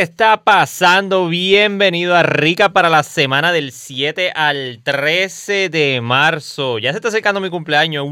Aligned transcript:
¿Qué 0.00 0.04
está 0.04 0.44
pasando? 0.44 1.28
Bienvenido 1.28 2.16
a 2.16 2.22
Rica 2.22 2.70
para 2.70 2.88
la 2.88 3.02
semana 3.02 3.52
del 3.52 3.70
7 3.70 4.32
al 4.34 4.80
13 4.82 5.68
de 5.68 6.00
marzo. 6.00 6.78
Ya 6.78 6.92
se 6.92 6.96
está 6.96 7.08
acercando 7.08 7.38
mi 7.38 7.50
cumpleaños. 7.50 8.06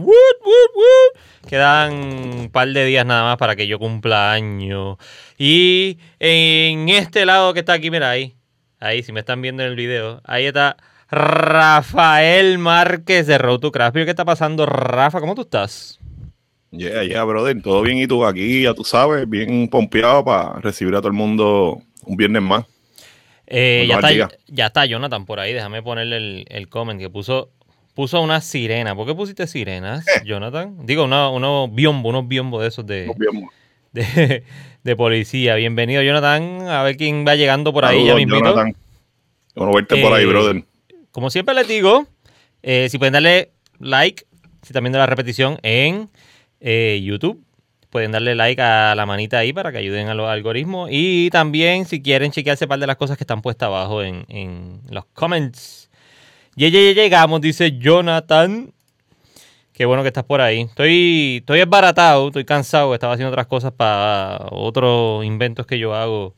Quedan 1.48 1.94
un 1.94 2.50
par 2.52 2.68
de 2.68 2.84
días 2.84 3.06
nada 3.06 3.22
más 3.22 3.38
para 3.38 3.56
que 3.56 3.66
yo 3.66 3.78
cumpla 3.78 4.32
año. 4.32 4.98
Y 5.38 5.96
en 6.18 6.90
este 6.90 7.24
lado 7.24 7.54
que 7.54 7.60
está 7.60 7.72
aquí, 7.72 7.90
mira 7.90 8.10
ahí. 8.10 8.36
Ahí, 8.80 9.02
si 9.02 9.12
me 9.12 9.20
están 9.20 9.40
viendo 9.40 9.62
en 9.62 9.70
el 9.70 9.76
video. 9.76 10.20
Ahí 10.24 10.44
está 10.44 10.76
Rafael 11.08 12.58
Márquez 12.58 13.26
de 13.26 13.38
Road 13.38 13.60
to 13.60 13.72
Craft. 13.72 13.94
¿Qué 13.94 14.10
está 14.10 14.26
pasando, 14.26 14.66
Rafa? 14.66 15.20
¿Cómo 15.20 15.34
tú 15.34 15.40
estás? 15.40 15.97
Yeah, 16.70 17.02
yeah, 17.04 17.24
brother. 17.24 17.60
Todo 17.62 17.82
bien 17.82 17.98
y 17.98 18.06
tú 18.06 18.24
aquí, 18.24 18.62
ya 18.62 18.74
tú 18.74 18.84
sabes, 18.84 19.28
bien 19.28 19.68
pompeado 19.68 20.24
para 20.24 20.60
recibir 20.60 20.94
a 20.94 20.98
todo 20.98 21.08
el 21.08 21.14
mundo 21.14 21.80
un 22.04 22.16
viernes 22.16 22.42
más. 22.42 22.64
Eh, 23.46 23.86
ya, 23.88 23.96
está, 23.96 24.28
ya 24.46 24.66
está 24.66 24.84
Jonathan 24.84 25.24
por 25.24 25.40
ahí. 25.40 25.54
Déjame 25.54 25.82
ponerle 25.82 26.16
el, 26.18 26.44
el 26.48 26.68
comment 26.68 27.00
que 27.00 27.08
puso 27.08 27.50
puso 27.98 28.22
una 28.22 28.40
sirena. 28.40 28.94
¿Por 28.94 29.08
qué 29.08 29.14
pusiste 29.16 29.48
sirenas, 29.48 30.06
Jonathan? 30.24 30.86
Digo, 30.86 31.02
unos 31.02 31.74
biombo, 31.74 32.10
unos 32.10 32.28
biombo 32.28 32.60
de 32.60 32.68
esos 32.68 32.86
de, 32.86 33.10
de, 33.92 34.44
de, 34.84 34.96
policía. 34.96 35.56
Bienvenido, 35.56 36.00
Jonathan. 36.02 36.68
A 36.68 36.84
ver 36.84 36.96
quién 36.96 37.24
va 37.26 37.34
llegando 37.34 37.72
por 37.72 37.84
ahí. 37.84 38.06
Ya 38.06 38.14
me 38.14 38.22
invito. 38.22 38.38
Jonathan. 38.38 38.76
Bueno, 39.56 39.72
verte 39.72 40.00
por 40.00 40.12
ahí, 40.12 40.22
eh, 40.22 40.26
brother. 40.26 40.64
Como 41.10 41.28
siempre 41.30 41.56
les 41.56 41.66
digo, 41.66 42.06
eh, 42.62 42.86
si 42.88 42.98
pueden 42.98 43.14
darle 43.14 43.50
like, 43.80 44.24
si 44.62 44.72
también 44.72 44.92
de 44.92 45.00
la 45.00 45.06
repetición 45.06 45.58
en 45.62 46.08
eh, 46.60 47.00
YouTube. 47.02 47.42
Pueden 47.90 48.12
darle 48.12 48.34
like 48.34 48.60
a 48.60 48.94
la 48.94 49.06
manita 49.06 49.38
ahí 49.38 49.52
para 49.52 49.72
que 49.72 49.78
ayuden 49.78 50.08
a 50.08 50.14
los 50.14 50.28
algoritmos. 50.28 50.90
Y 50.92 51.30
también 51.30 51.86
si 51.86 52.02
quieren 52.02 52.32
chequearse 52.32 52.66
un 52.66 52.68
par 52.68 52.78
de 52.78 52.86
las 52.86 52.96
cosas 52.96 53.16
que 53.16 53.24
están 53.24 53.40
puestas 53.40 53.68
abajo 53.68 54.02
en, 54.02 54.80
los 54.90 55.06
comments. 55.06 55.90
Ya, 56.54 56.68
ya, 56.68 56.80
llegamos, 56.80 57.40
dice 57.40 57.78
Jonathan. 57.78 58.72
Qué 59.72 59.86
bueno 59.86 60.02
que 60.02 60.08
estás 60.08 60.24
por 60.24 60.40
ahí. 60.40 60.62
Estoy, 60.62 61.38
estoy 61.38 61.60
esbaratado, 61.60 62.26
estoy 62.28 62.44
cansado. 62.44 62.92
Estaba 62.94 63.14
haciendo 63.14 63.30
otras 63.30 63.46
cosas 63.46 63.72
para 63.72 64.48
otros 64.50 65.24
inventos 65.24 65.66
que 65.66 65.78
yo 65.78 65.94
hago 65.94 66.34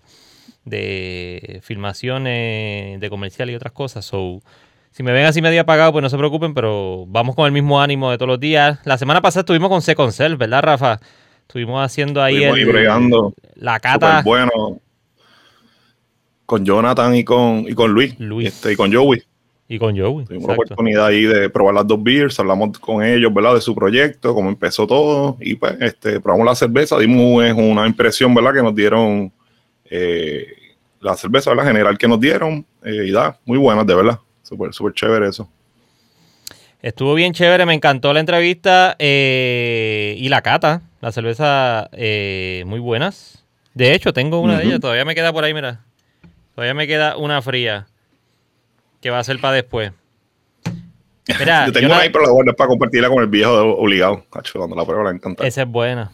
de 0.65 1.61
filmaciones, 1.63 3.01
de 3.01 3.11
comercial 3.11 3.51
y 3.51 3.55
otras 3.55 3.73
cosas. 3.73 4.05
So, 4.05 4.41
si 4.91 5.03
me 5.03 5.13
ven 5.13 5.27
así 5.27 5.41
medio 5.41 5.61
apagado, 5.61 5.93
pues 5.93 6.03
no 6.03 6.11
se 6.11 6.19
preocupen, 6.19 6.53
pero 6.53 7.07
vamos 7.07 7.37
con 7.37 7.47
el 7.47 7.53
mismo 7.53 7.81
ánimo 7.81 8.11
de 8.11 8.19
todos 8.19 8.29
los 8.29 8.41
días. 8.41 8.81
La 8.85 8.99
semana 8.99 9.21
pasada 9.21 9.41
estuvimos 9.43 9.69
con 9.69 9.83
Second 9.83 10.11
Self, 10.11 10.39
¿verdad, 10.39 10.63
Rafa? 10.63 11.01
Estuvimos 11.43 11.85
haciendo 11.85 12.23
ahí 12.23 12.43
el, 12.43 12.93
la 13.55 13.81
cata. 13.81 14.23
bueno. 14.25 14.81
Con 16.45 16.65
Jonathan 16.65 17.15
y 17.15 17.23
con, 17.23 17.65
y 17.69 17.75
con 17.75 17.93
Luis. 17.93 18.17
Este, 18.43 18.73
y 18.73 18.77
con 18.77 18.93
Joey. 18.93 19.23
Y 19.69 19.79
con 19.79 19.97
Joey. 19.97 20.27
Tuvimos 20.27 20.49
la 20.49 20.55
oportunidad 20.55 21.07
ahí 21.07 21.23
de 21.23 21.49
probar 21.49 21.75
las 21.75 21.87
dos 21.87 22.03
beers, 22.03 22.41
hablamos 22.41 22.77
con 22.81 23.05
ellos, 23.05 23.33
¿verdad? 23.33 23.55
De 23.55 23.61
su 23.61 23.73
proyecto, 23.73 24.35
cómo 24.35 24.49
empezó 24.49 24.89
todo. 24.89 25.37
Y 25.41 25.55
pues, 25.55 25.77
este, 25.81 26.19
probamos 26.19 26.47
la 26.47 26.55
cerveza, 26.57 26.99
dimos 26.99 27.53
una 27.57 27.87
impresión, 27.87 28.35
¿verdad? 28.35 28.55
Que 28.55 28.63
nos 28.65 28.75
dieron 28.75 29.33
eh, 29.85 30.47
la 31.01 31.15
cerveza, 31.17 31.51
¿verdad? 31.51 31.67
General 31.67 31.97
que 31.97 32.09
nos 32.09 32.19
dieron. 32.19 32.67
Eh, 32.85 33.05
y 33.07 33.13
da, 33.13 33.39
muy 33.45 33.59
buenas, 33.59 33.87
de 33.87 33.95
verdad. 33.95 34.19
Súper, 34.51 34.75
súper 34.75 34.93
chévere 34.95 35.29
eso. 35.29 35.49
Estuvo 36.83 37.15
bien 37.15 37.33
chévere, 37.33 37.67
me 37.67 37.75
encantó 37.75 38.13
la 38.13 38.19
entrevista 38.19 38.97
eh, 38.99 40.17
y 40.19 40.29
la 40.29 40.43
cata, 40.43 40.83
la 41.01 41.13
cerveza 41.13 41.89
eh, 41.93 42.65
muy 42.67 42.81
buenas. 42.81 43.45
De 43.75 43.95
hecho, 43.95 44.13
tengo 44.13 44.41
una 44.41 44.59
de 44.59 44.65
ellas, 44.65 44.81
todavía 44.81 45.05
me 45.05 45.15
queda 45.15 45.33
por 45.33 45.45
ahí, 45.45 45.55
mira. 45.55 45.85
Todavía 46.57 46.75
me 46.75 46.89
queda 46.89 47.17
una 47.17 47.41
fría 47.43 47.87
que 49.01 49.11
va 49.11 49.21
a 49.21 49.25
ser 49.25 49.41
para 49.41 49.55
después. 49.55 49.93
Mira, 51.39 51.67
yo 51.67 51.73
tengo 51.73 51.87
una 51.87 51.99
ahí, 51.99 52.11
pero 52.11 52.25
la 52.25 52.33
guardo 52.33 52.57
para 52.57 52.69
compartirla 52.69 53.09
con 53.09 53.23
el 53.23 53.29
viejo 53.29 53.53
obligado. 53.77 54.25
Cacho, 54.33 54.59
cuando 54.59 54.75
la 54.75 54.85
prueba 54.85 55.05
la 55.05 55.11
encanta. 55.11 55.47
Esa 55.47 55.63
es 55.63 55.69
buena. 55.69 56.11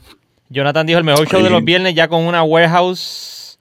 Jonathan 0.50 0.86
dijo 0.86 0.98
el 0.98 1.04
mejor 1.04 1.26
show 1.26 1.42
de 1.42 1.48
los 1.48 1.64
viernes 1.64 1.94
ya 1.94 2.06
con 2.06 2.22
una 2.22 2.42
warehouse 2.42 3.58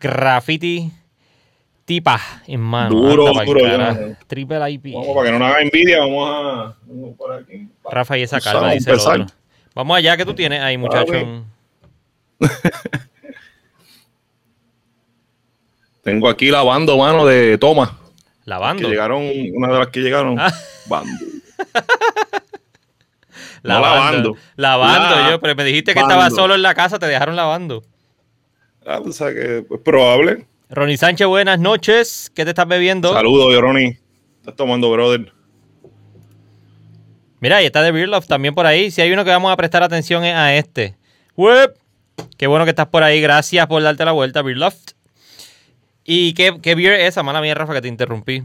graffiti 0.00 0.92
tipa 1.84 2.20
en 2.46 2.60
mano. 2.60 2.94
Duro, 2.94 3.32
duro. 3.44 3.60
Triple 4.26 4.70
IP. 4.70 4.94
Vamos, 4.94 5.14
para 5.14 5.26
que 5.26 5.32
no 5.32 5.38
nos 5.38 5.48
haga 5.48 5.60
envidia, 5.62 6.00
vamos 6.00 6.30
a. 6.30 6.76
Vamos 6.86 7.16
por 7.16 7.32
aquí. 7.32 7.68
Rafa 7.90 8.18
y 8.18 8.22
esa 8.22 8.40
calma, 8.40 8.72
dice 8.72 8.90
el 8.90 8.98
otro. 8.98 9.26
Vamos 9.74 9.96
allá, 9.96 10.16
que 10.16 10.24
tú 10.24 10.34
tienes 10.34 10.60
ahí, 10.60 10.78
muchacho? 10.78 11.12
Tengo 16.02 16.28
aquí 16.28 16.50
lavando, 16.50 16.98
mano, 16.98 17.24
de 17.26 17.56
toma. 17.58 17.98
¿Lavando? 18.44 18.82
Que 18.82 18.88
llegaron, 18.88 19.22
una 19.54 19.72
de 19.72 19.78
las 19.78 19.88
que 19.88 20.00
llegaron. 20.00 20.38
Ah. 20.38 20.52
Bando. 20.86 21.10
no 23.62 23.80
lavando. 23.80 24.36
Lavando, 24.54 25.30
yo, 25.30 25.40
pero 25.40 25.56
me 25.56 25.64
dijiste 25.64 25.94
que 25.94 26.00
estaba 26.00 26.28
solo 26.30 26.54
en 26.54 26.60
la 26.62 26.74
casa, 26.74 26.98
te 26.98 27.06
dejaron 27.06 27.36
lavando. 27.36 27.82
Ah, 28.86 29.00
o 29.02 29.12
sea 29.12 29.32
que 29.32 29.58
es 29.58 29.64
probable. 29.82 30.46
Ronnie 30.74 30.96
Sánchez, 30.96 31.28
buenas 31.28 31.60
noches. 31.60 32.32
¿Qué 32.34 32.42
te 32.42 32.50
estás 32.50 32.66
bebiendo? 32.66 33.12
Saludos, 33.12 33.56
Ronnie. 33.60 33.96
Estás 34.40 34.56
tomando, 34.56 34.90
brother. 34.90 35.32
Mira, 37.38 37.62
y 37.62 37.66
está 37.66 37.80
de 37.80 37.92
Beer 37.92 38.08
Love 38.08 38.26
también 38.26 38.56
por 38.56 38.66
ahí. 38.66 38.90
Si 38.90 39.00
hay 39.00 39.12
uno 39.12 39.24
que 39.24 39.30
vamos 39.30 39.52
a 39.52 39.56
prestar 39.56 39.84
atención 39.84 40.24
es 40.24 40.34
a 40.34 40.56
este. 40.56 40.96
¡Web! 41.36 41.76
Qué 42.36 42.48
bueno 42.48 42.64
que 42.64 42.70
estás 42.70 42.88
por 42.88 43.04
ahí. 43.04 43.20
Gracias 43.20 43.64
por 43.68 43.82
darte 43.84 44.04
la 44.04 44.10
vuelta, 44.10 44.42
Beer 44.42 44.58
Love. 44.58 44.74
¿Y 46.04 46.34
qué, 46.34 46.58
qué 46.60 46.74
beer 46.74 46.94
es 46.94 47.10
esa? 47.10 47.22
Mala 47.22 47.40
mía, 47.40 47.54
Rafa, 47.54 47.74
que 47.74 47.82
te 47.82 47.88
interrumpí. 47.88 48.42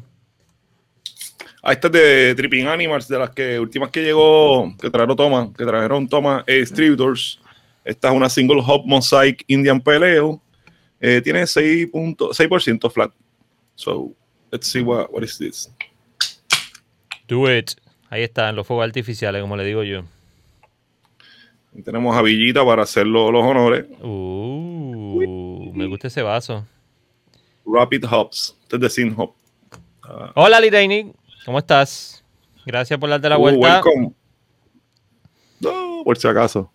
Ah, 1.64 1.74
esta 1.74 1.88
es 1.88 1.94
de 1.94 2.36
Tripping 2.36 2.68
Animals, 2.68 3.08
de 3.08 3.18
las 3.18 3.32
que 3.32 3.60
últimas 3.60 3.90
que 3.90 4.04
llegó, 4.04 4.72
que 4.80 4.92
trajeron 4.92 5.18
Toma, 5.18 5.52
que 5.58 5.66
trajeron 5.66 6.08
Toma 6.08 6.44
eh, 6.46 6.58
Distributors. 6.58 7.40
Esta 7.84 8.10
es 8.10 8.14
una 8.14 8.30
single 8.30 8.62
hop 8.64 8.84
mosaic 8.86 9.44
Indian 9.48 9.82
Peleo 9.82 10.40
eh, 11.00 11.22
tiene 11.22 11.44
6%, 11.44 12.92
flat. 12.92 13.12
So, 13.76 14.14
let's 14.52 14.68
see 14.68 14.82
what, 14.82 15.12
what 15.12 15.24
is 15.24 15.38
this. 15.38 15.72
Do 17.28 17.50
it. 17.50 17.72
Ahí 18.10 18.24
están 18.24 18.56
los 18.56 18.66
fuegos 18.66 18.86
artificiales, 18.86 19.42
como 19.42 19.56
le 19.56 19.64
digo 19.64 19.84
yo. 19.84 20.04
tenemos 21.84 22.18
a 22.18 22.22
Villita 22.22 22.66
para 22.66 22.84
hacer 22.84 23.06
los, 23.06 23.30
honores. 23.34 23.86
Uh, 24.02 25.72
me 25.74 25.86
gusta 25.88 26.08
ese 26.08 26.22
vaso. 26.24 26.66
Rapid 27.66 28.06
Hops. 28.06 28.58
Este 28.64 28.76
es 28.78 28.81
de 28.81 28.90
Sin 28.90 29.14
Hop. 29.16 29.36
Uh, 30.04 30.31
Hola, 30.36 30.60
Liraini. 30.60 31.14
¿Cómo 31.46 31.60
estás? 31.60 32.24
Gracias 32.66 33.00
por 33.00 33.10
darte 33.10 33.30
la 33.30 33.38
uh, 33.38 33.42
vuelta. 33.42 33.81
Welcome. 33.84 34.12
No, 35.60 36.02
por 36.04 36.18
si 36.18 36.28
acaso. 36.28 36.72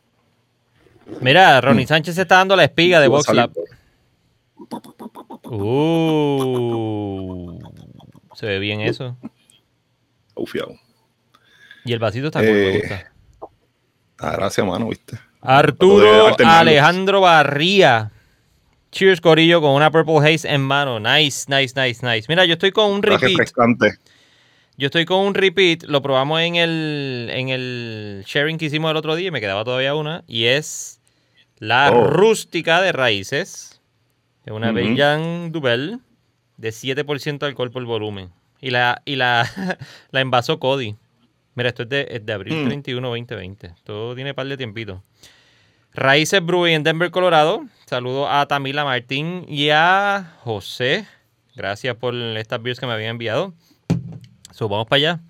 Mira, 1.21 1.61
Ronnie 1.61 1.87
Sánchez 1.87 2.17
está 2.17 2.37
dando 2.37 2.56
la 2.56 2.65
espiga 2.65 3.01
de 3.01 3.09
Box 3.09 3.33
Lab. 3.33 3.53
Uh, 5.45 7.59
se 8.35 8.47
ve 8.47 8.59
bien 8.59 8.81
eso. 8.81 9.17
Ufiado. 10.35 10.75
Y 11.85 11.93
el 11.93 11.99
vasito 11.99 12.27
está 12.27 12.43
eh, 12.43 13.05
Ah, 14.19 14.33
gracias, 14.37 14.67
mano, 14.67 14.89
viste. 14.89 15.19
Arturo 15.41 16.35
Alejandro 16.39 17.21
Barría. 17.21 18.11
Cheers, 18.91 19.21
Corillo, 19.21 19.61
con 19.61 19.73
una 19.73 19.91
Purple 19.91 20.19
Haze 20.19 20.49
en 20.49 20.63
mano. 20.63 21.01
Nice, 21.01 21.47
nice, 21.49 21.75
nice, 21.77 22.07
nice. 22.07 22.27
Mira, 22.29 22.45
yo 22.45 22.55
estoy 22.55 22.71
con 22.71 22.93
un 22.93 23.03
repeat. 23.03 23.50
Yo 24.77 24.87
estoy 24.87 25.05
con 25.05 25.27
un 25.27 25.35
repeat. 25.35 25.85
Lo 25.85 26.00
probamos 26.00 26.41
en 26.41 26.57
el, 26.57 27.29
en 27.33 27.49
el 27.49 28.25
sharing 28.27 28.57
que 28.57 28.67
hicimos 28.67 28.91
el 28.91 28.97
otro 28.97 29.17
día 29.17 29.29
y 29.29 29.31
me 29.31 29.41
quedaba 29.41 29.65
todavía 29.65 29.95
una. 29.95 30.25
Y 30.27 30.45
es 30.45 31.00
la 31.59 31.91
oh. 31.91 32.07
rústica 32.07 32.81
de 32.81 32.93
raíces. 32.93 33.74
Es 34.44 34.52
una 34.52 34.73
uh 34.73 35.50
Dubel 35.50 36.00
de 36.58 36.69
7% 36.69 37.38
de 37.38 37.46
alcohol 37.46 37.70
por 37.70 37.85
volumen. 37.85 38.31
Y 38.61 38.70
la, 38.70 39.00
y 39.05 39.17
la, 39.17 39.79
la 40.11 40.20
envasó 40.20 40.58
Cody. 40.58 40.96
Mira, 41.55 41.70
esto 41.70 41.85
es 41.85 41.88
de, 41.88 42.20
de 42.23 42.32
abril 42.32 42.67
31, 42.67 43.08
2020. 43.08 43.75
Todo 43.85 44.14
tiene 44.14 44.35
par 44.35 44.46
de 44.46 44.56
tiempito. 44.56 45.02
Raíces 45.93 46.44
Brewing 46.44 46.75
en 46.75 46.82
Denver, 46.82 47.11
Colorado. 47.11 47.64
Saludo 47.87 48.29
a 48.29 48.46
Tamila 48.46 48.85
Martín 48.85 49.46
y 49.49 49.70
a 49.70 50.35
José. 50.41 51.06
Gracias 51.55 51.97
por 51.97 52.14
estas 52.14 52.61
beers 52.62 52.81
que 52.81 52.87
me 52.87 52.93
habían 52.93 53.11
enviado. 53.11 53.55
So, 54.50 54.69
vamos 54.69 54.87
para 54.88 54.97
allá. 54.99 55.20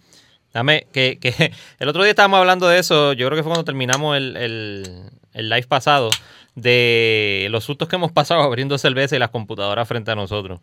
Dame, 0.52 0.86
que, 0.92 1.18
que, 1.20 1.52
el 1.78 1.88
otro 1.88 2.02
día 2.02 2.10
estábamos 2.10 2.38
hablando 2.38 2.66
de 2.66 2.78
eso. 2.78 3.12
Yo 3.12 3.26
creo 3.26 3.36
que 3.36 3.42
fue 3.42 3.50
cuando 3.50 3.64
terminamos 3.64 4.16
el, 4.16 4.36
el, 4.36 5.10
el 5.34 5.48
live 5.50 5.66
pasado 5.66 6.10
de 6.54 7.48
los 7.50 7.64
sustos 7.64 7.88
que 7.88 7.96
hemos 7.96 8.12
pasado 8.12 8.42
abriendo 8.42 8.78
cerveza 8.78 9.16
y 9.16 9.18
las 9.18 9.30
computadoras 9.30 9.88
frente 9.88 10.10
a 10.10 10.14
nosotros. 10.14 10.60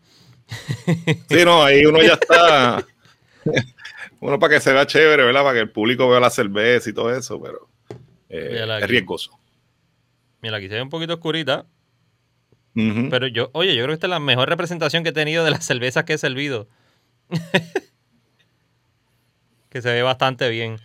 Sí, 1.30 1.46
no, 1.46 1.64
ahí 1.64 1.86
uno 1.86 2.02
ya 2.02 2.14
está. 2.14 2.86
uno 4.20 4.40
para 4.40 4.56
que 4.56 4.62
se 4.62 4.74
vea 4.74 4.86
chévere, 4.86 5.24
¿verdad? 5.24 5.44
Para 5.44 5.54
que 5.54 5.62
el 5.62 5.70
público 5.70 6.10
vea 6.10 6.20
la 6.20 6.30
cerveza 6.30 6.90
y 6.90 6.94
todo 6.94 7.16
eso, 7.16 7.42
pero 7.42 7.70
eh, 8.30 8.66
es 8.82 8.90
riesgoso. 8.90 9.38
Mira, 10.42 10.58
aquí 10.58 10.68
se 10.68 10.76
ve 10.76 10.82
un 10.82 10.90
poquito 10.90 11.14
oscurita. 11.14 11.66
Pero 12.74 13.28
yo, 13.28 13.50
oye, 13.52 13.76
yo 13.76 13.84
creo 13.84 13.90
que 13.90 13.96
esta 13.96 14.08
es 14.08 14.12
la 14.12 14.22
mejor 14.22 14.48
representación 14.48 15.04
que 15.04 15.10
he 15.10 15.14
tenido 15.14 15.44
de 15.44 15.52
las 15.52 15.66
cervezas 15.66 16.06
que 16.06 16.14
he 16.14 16.18
servido. 16.18 16.70
que 19.70 19.82
se 19.82 19.92
ve 19.92 20.02
bastante 20.04 20.50
bien. 20.50 20.78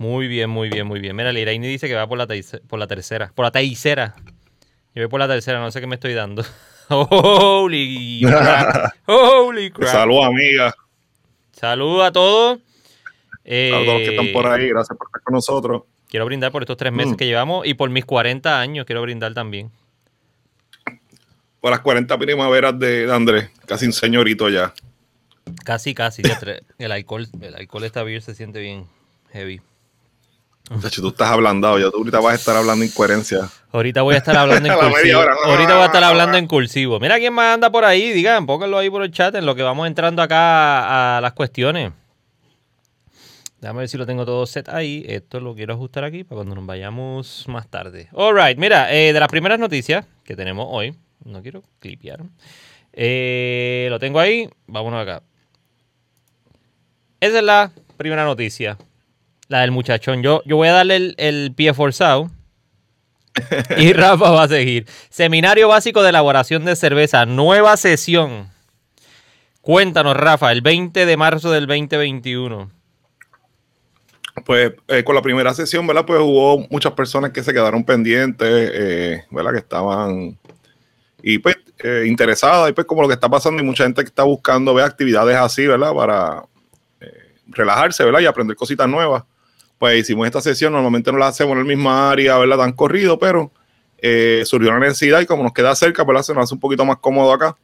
Muy 0.00 0.28
bien, 0.28 0.48
muy 0.48 0.70
bien, 0.70 0.86
muy 0.86 0.98
bien. 0.98 1.14
Mira, 1.14 1.30
Liraini 1.30 1.68
dice 1.68 1.86
que 1.86 1.94
va 1.94 2.06
por 2.06 2.16
la, 2.16 2.26
por 2.66 2.78
la 2.78 2.86
tercera. 2.86 3.32
Por 3.34 3.44
la 3.44 3.50
tercera. 3.50 4.14
Yo 4.94 5.02
voy 5.02 5.08
por 5.08 5.20
la 5.20 5.28
tercera, 5.28 5.60
no 5.60 5.70
sé 5.70 5.78
qué 5.78 5.86
me 5.86 5.96
estoy 5.96 6.14
dando. 6.14 6.42
Holy 6.88 8.22
crap. 8.24 8.94
Holy 9.06 9.70
crap. 9.70 9.90
Salud, 9.90 10.24
amiga. 10.24 10.74
Salud 11.52 12.00
a 12.00 12.10
todos. 12.10 12.60
Eh, 13.44 13.72
a 13.74 13.84
todos 13.84 13.86
los 13.86 13.96
que 13.98 14.16
están 14.16 14.32
por 14.32 14.46
ahí, 14.46 14.70
gracias 14.70 14.96
por 14.96 15.06
estar 15.08 15.20
con 15.20 15.34
nosotros. 15.34 15.82
Quiero 16.08 16.24
brindar 16.24 16.50
por 16.50 16.62
estos 16.62 16.78
tres 16.78 16.94
meses 16.94 17.12
mm. 17.12 17.16
que 17.16 17.26
llevamos 17.26 17.66
y 17.66 17.74
por 17.74 17.90
mis 17.90 18.06
40 18.06 18.58
años 18.58 18.86
quiero 18.86 19.02
brindar 19.02 19.34
también. 19.34 19.70
Por 21.60 21.72
las 21.72 21.80
40 21.80 22.16
primaveras 22.16 22.78
de 22.78 23.12
Andrés, 23.12 23.50
casi 23.66 23.84
un 23.84 23.92
señorito 23.92 24.48
ya. 24.48 24.72
Casi, 25.62 25.92
casi. 25.92 26.22
el 26.78 26.90
alcohol, 26.90 27.28
el 27.42 27.54
alcohol 27.54 27.84
esta 27.84 28.02
beer 28.02 28.22
se 28.22 28.34
siente 28.34 28.60
bien 28.60 28.86
heavy. 29.30 29.60
De 30.70 30.86
hecho, 30.86 31.02
tú 31.02 31.08
estás 31.08 31.28
hablando, 31.28 31.80
ya 31.80 31.90
tú 31.90 31.96
ahorita 31.96 32.20
vas 32.20 32.32
a 32.32 32.36
estar 32.36 32.56
hablando 32.56 32.84
incoherencia. 32.84 33.50
Ahorita 33.72 34.02
voy 34.02 34.14
a 34.14 34.18
estar 34.18 34.36
hablando 34.36 34.68
en 34.72 34.78
cursivo. 34.78 35.20
ahorita 35.44 35.74
voy 35.74 35.82
a 35.82 35.86
estar 35.86 36.04
hablando 36.04 36.38
en 36.38 36.46
cursivo. 36.46 37.00
Mira 37.00 37.18
quién 37.18 37.32
más 37.34 37.54
anda 37.54 37.72
por 37.72 37.84
ahí, 37.84 38.12
digan, 38.12 38.46
pónganlo 38.46 38.78
ahí 38.78 38.88
por 38.88 39.02
el 39.02 39.10
chat 39.10 39.34
en 39.34 39.46
lo 39.46 39.56
que 39.56 39.64
vamos 39.64 39.88
entrando 39.88 40.22
acá 40.22 41.16
a 41.16 41.20
las 41.20 41.32
cuestiones. 41.32 41.90
Déjame 43.60 43.80
ver 43.80 43.88
si 43.88 43.98
lo 43.98 44.06
tengo 44.06 44.24
todo 44.24 44.46
set 44.46 44.68
ahí. 44.68 45.04
Esto 45.08 45.40
lo 45.40 45.56
quiero 45.56 45.74
ajustar 45.74 46.04
aquí 46.04 46.22
para 46.22 46.36
cuando 46.36 46.54
nos 46.54 46.64
vayamos 46.64 47.46
más 47.48 47.66
tarde. 47.68 48.08
Alright, 48.14 48.56
mira, 48.56 48.94
eh, 48.94 49.12
de 49.12 49.18
las 49.18 49.28
primeras 49.28 49.58
noticias 49.58 50.06
que 50.22 50.36
tenemos 50.36 50.68
hoy, 50.70 50.94
no 51.24 51.42
quiero 51.42 51.64
clipear. 51.80 52.20
Eh, 52.92 53.88
lo 53.90 53.98
tengo 53.98 54.20
ahí, 54.20 54.48
vámonos 54.68 55.02
acá. 55.02 55.24
Esa 57.18 57.38
es 57.38 57.44
la 57.44 57.72
primera 57.96 58.24
noticia 58.24 58.78
la 59.50 59.62
del 59.62 59.72
muchachón. 59.72 60.22
Yo, 60.22 60.42
yo 60.46 60.56
voy 60.56 60.68
a 60.68 60.72
darle 60.72 61.12
el, 61.18 61.52
pie 61.54 61.74
forzado. 61.74 62.30
y 63.76 63.92
Rafa 63.92 64.30
va 64.30 64.44
a 64.44 64.48
seguir. 64.48 64.86
Seminario 65.10 65.66
básico 65.68 66.02
de 66.02 66.10
elaboración 66.10 66.64
de 66.64 66.76
cerveza, 66.76 67.26
nueva 67.26 67.76
sesión. 67.76 68.48
Cuéntanos, 69.60 70.16
Rafa, 70.16 70.52
el 70.52 70.62
20 70.62 71.04
de 71.04 71.16
marzo 71.16 71.50
del 71.50 71.66
2021. 71.66 72.70
Pues 74.46 74.72
eh, 74.86 75.02
con 75.02 75.16
la 75.16 75.20
primera 75.20 75.52
sesión, 75.52 75.84
¿verdad? 75.84 76.06
Pues 76.06 76.20
hubo 76.20 76.64
muchas 76.70 76.92
personas 76.92 77.32
que 77.32 77.42
se 77.42 77.52
quedaron 77.52 77.84
pendientes, 77.84 78.48
eh, 78.48 79.24
¿verdad? 79.32 79.52
Que 79.52 79.58
estaban 79.58 80.38
y 81.22 81.38
pues 81.38 81.56
eh, 81.80 82.04
interesadas 82.06 82.70
y 82.70 82.72
pues 82.72 82.86
como 82.86 83.02
lo 83.02 83.08
que 83.08 83.14
está 83.14 83.28
pasando 83.28 83.60
y 83.60 83.66
mucha 83.66 83.82
gente 83.82 84.02
que 84.02 84.08
está 84.08 84.22
buscando 84.22 84.72
ver 84.72 84.84
actividades 84.84 85.36
así, 85.36 85.66
¿verdad? 85.66 85.92
Para 85.92 86.44
relajarse, 87.48 88.04
¿verdad? 88.04 88.20
Y 88.20 88.26
aprender 88.26 88.56
cositas 88.56 88.88
nuevas 88.88 89.24
pues 89.80 89.98
hicimos 89.98 90.26
esta 90.26 90.42
sesión. 90.42 90.74
Normalmente 90.74 91.10
no 91.10 91.16
la 91.16 91.28
hacemos 91.28 91.54
en 91.54 91.60
el 91.60 91.64
mismo 91.64 91.90
área, 91.90 92.36
¿verdad? 92.36 92.58
Tan 92.58 92.72
corrido, 92.72 93.18
pero 93.18 93.50
eh, 93.96 94.42
surgió 94.44 94.68
una 94.68 94.78
necesidad 94.78 95.22
y 95.22 95.26
como 95.26 95.42
nos 95.42 95.54
queda 95.54 95.74
cerca, 95.74 96.04
pues 96.04 96.26
se 96.26 96.34
nos 96.34 96.44
hace 96.44 96.54
un 96.54 96.60
poquito 96.60 96.84
más 96.84 96.98
cómodo 96.98 97.32
acá. 97.32 97.56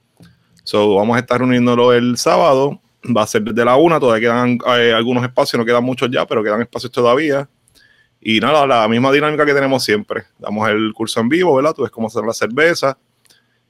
So, 0.65 0.95
vamos 0.95 1.15
a 1.15 1.21
estar 1.21 1.39
reuniéndolo 1.39 1.93
el 1.93 2.17
sábado. 2.17 2.81
Va 3.15 3.23
a 3.23 3.27
ser 3.27 3.43
desde 3.43 3.67
la 3.67 3.77
una, 3.77 4.01
todavía 4.01 4.31
quedan 4.31 4.59
eh, 4.79 4.95
algunos 4.95 5.25
espacios, 5.25 5.59
no 5.59 5.67
quedan 5.67 5.85
muchos 5.85 6.11
ya, 6.11 6.27
pero 6.27 6.43
quedan 6.43 6.63
espacios 6.63 6.91
todavía. 6.91 7.51
Y 8.19 8.41
nada, 8.41 8.67
la 8.67 8.89
misma 8.89 9.13
dinámica 9.13 9.45
que 9.45 9.53
tenemos 9.53 9.85
siempre. 9.85 10.25
Damos 10.39 10.67
el 10.71 10.95
curso 10.95 11.21
en 11.21 11.29
vivo, 11.29 11.55
¿verdad? 11.55 11.75
Tú 11.75 11.83
ves 11.83 11.91
cómo 11.91 12.07
hacer 12.07 12.25
la 12.25 12.33
cerveza. 12.33 12.97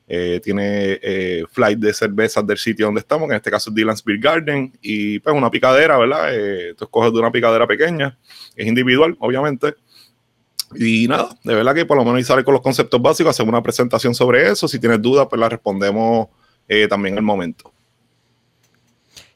Eh, 0.09 0.41
tiene 0.43 1.01
eh, 1.03 1.45
flight 1.51 1.81
de 1.81 1.93
cervezas 1.93 2.47
del 2.47 2.59
sitio 2.59 2.87
donde 2.87 3.01
estamos, 3.01 3.27
que 3.27 3.35
en 3.35 3.39
este 3.39 3.51
caso 3.51 3.71
es 3.71 3.75
Dylan's 3.75 4.05
Beer 4.05 4.21
Garden, 4.21 4.73
y 4.81 5.19
pues 5.19 5.35
una 5.35 5.51
picadera, 5.51 5.99
¿verdad? 5.99 6.29
Eh, 6.33 6.75
tú 6.77 6.85
escoges 6.85 7.13
de 7.13 7.19
una 7.19 7.33
picadera 7.33 7.67
pequeña, 7.67 8.17
es 8.55 8.67
individual, 8.67 9.17
obviamente. 9.19 9.75
Y 10.75 11.07
nada, 11.09 11.29
de 11.43 11.55
verdad 11.55 11.75
que 11.75 11.87
por 11.87 11.97
lo 11.97 12.05
menos 12.05 12.27
sale 12.27 12.45
con 12.45 12.55
los 12.55 12.63
conceptos 12.63 13.01
básicos, 13.01 13.31
hacemos 13.31 13.51
una 13.51 13.63
presentación 13.63 14.15
sobre 14.15 14.49
eso. 14.49 14.69
Si 14.69 14.79
tienes 14.79 15.01
dudas, 15.01 15.27
pues 15.29 15.41
la 15.41 15.49
respondemos 15.49 16.29
también 16.89 17.15
en 17.15 17.19
el 17.19 17.25
momento. 17.25 17.73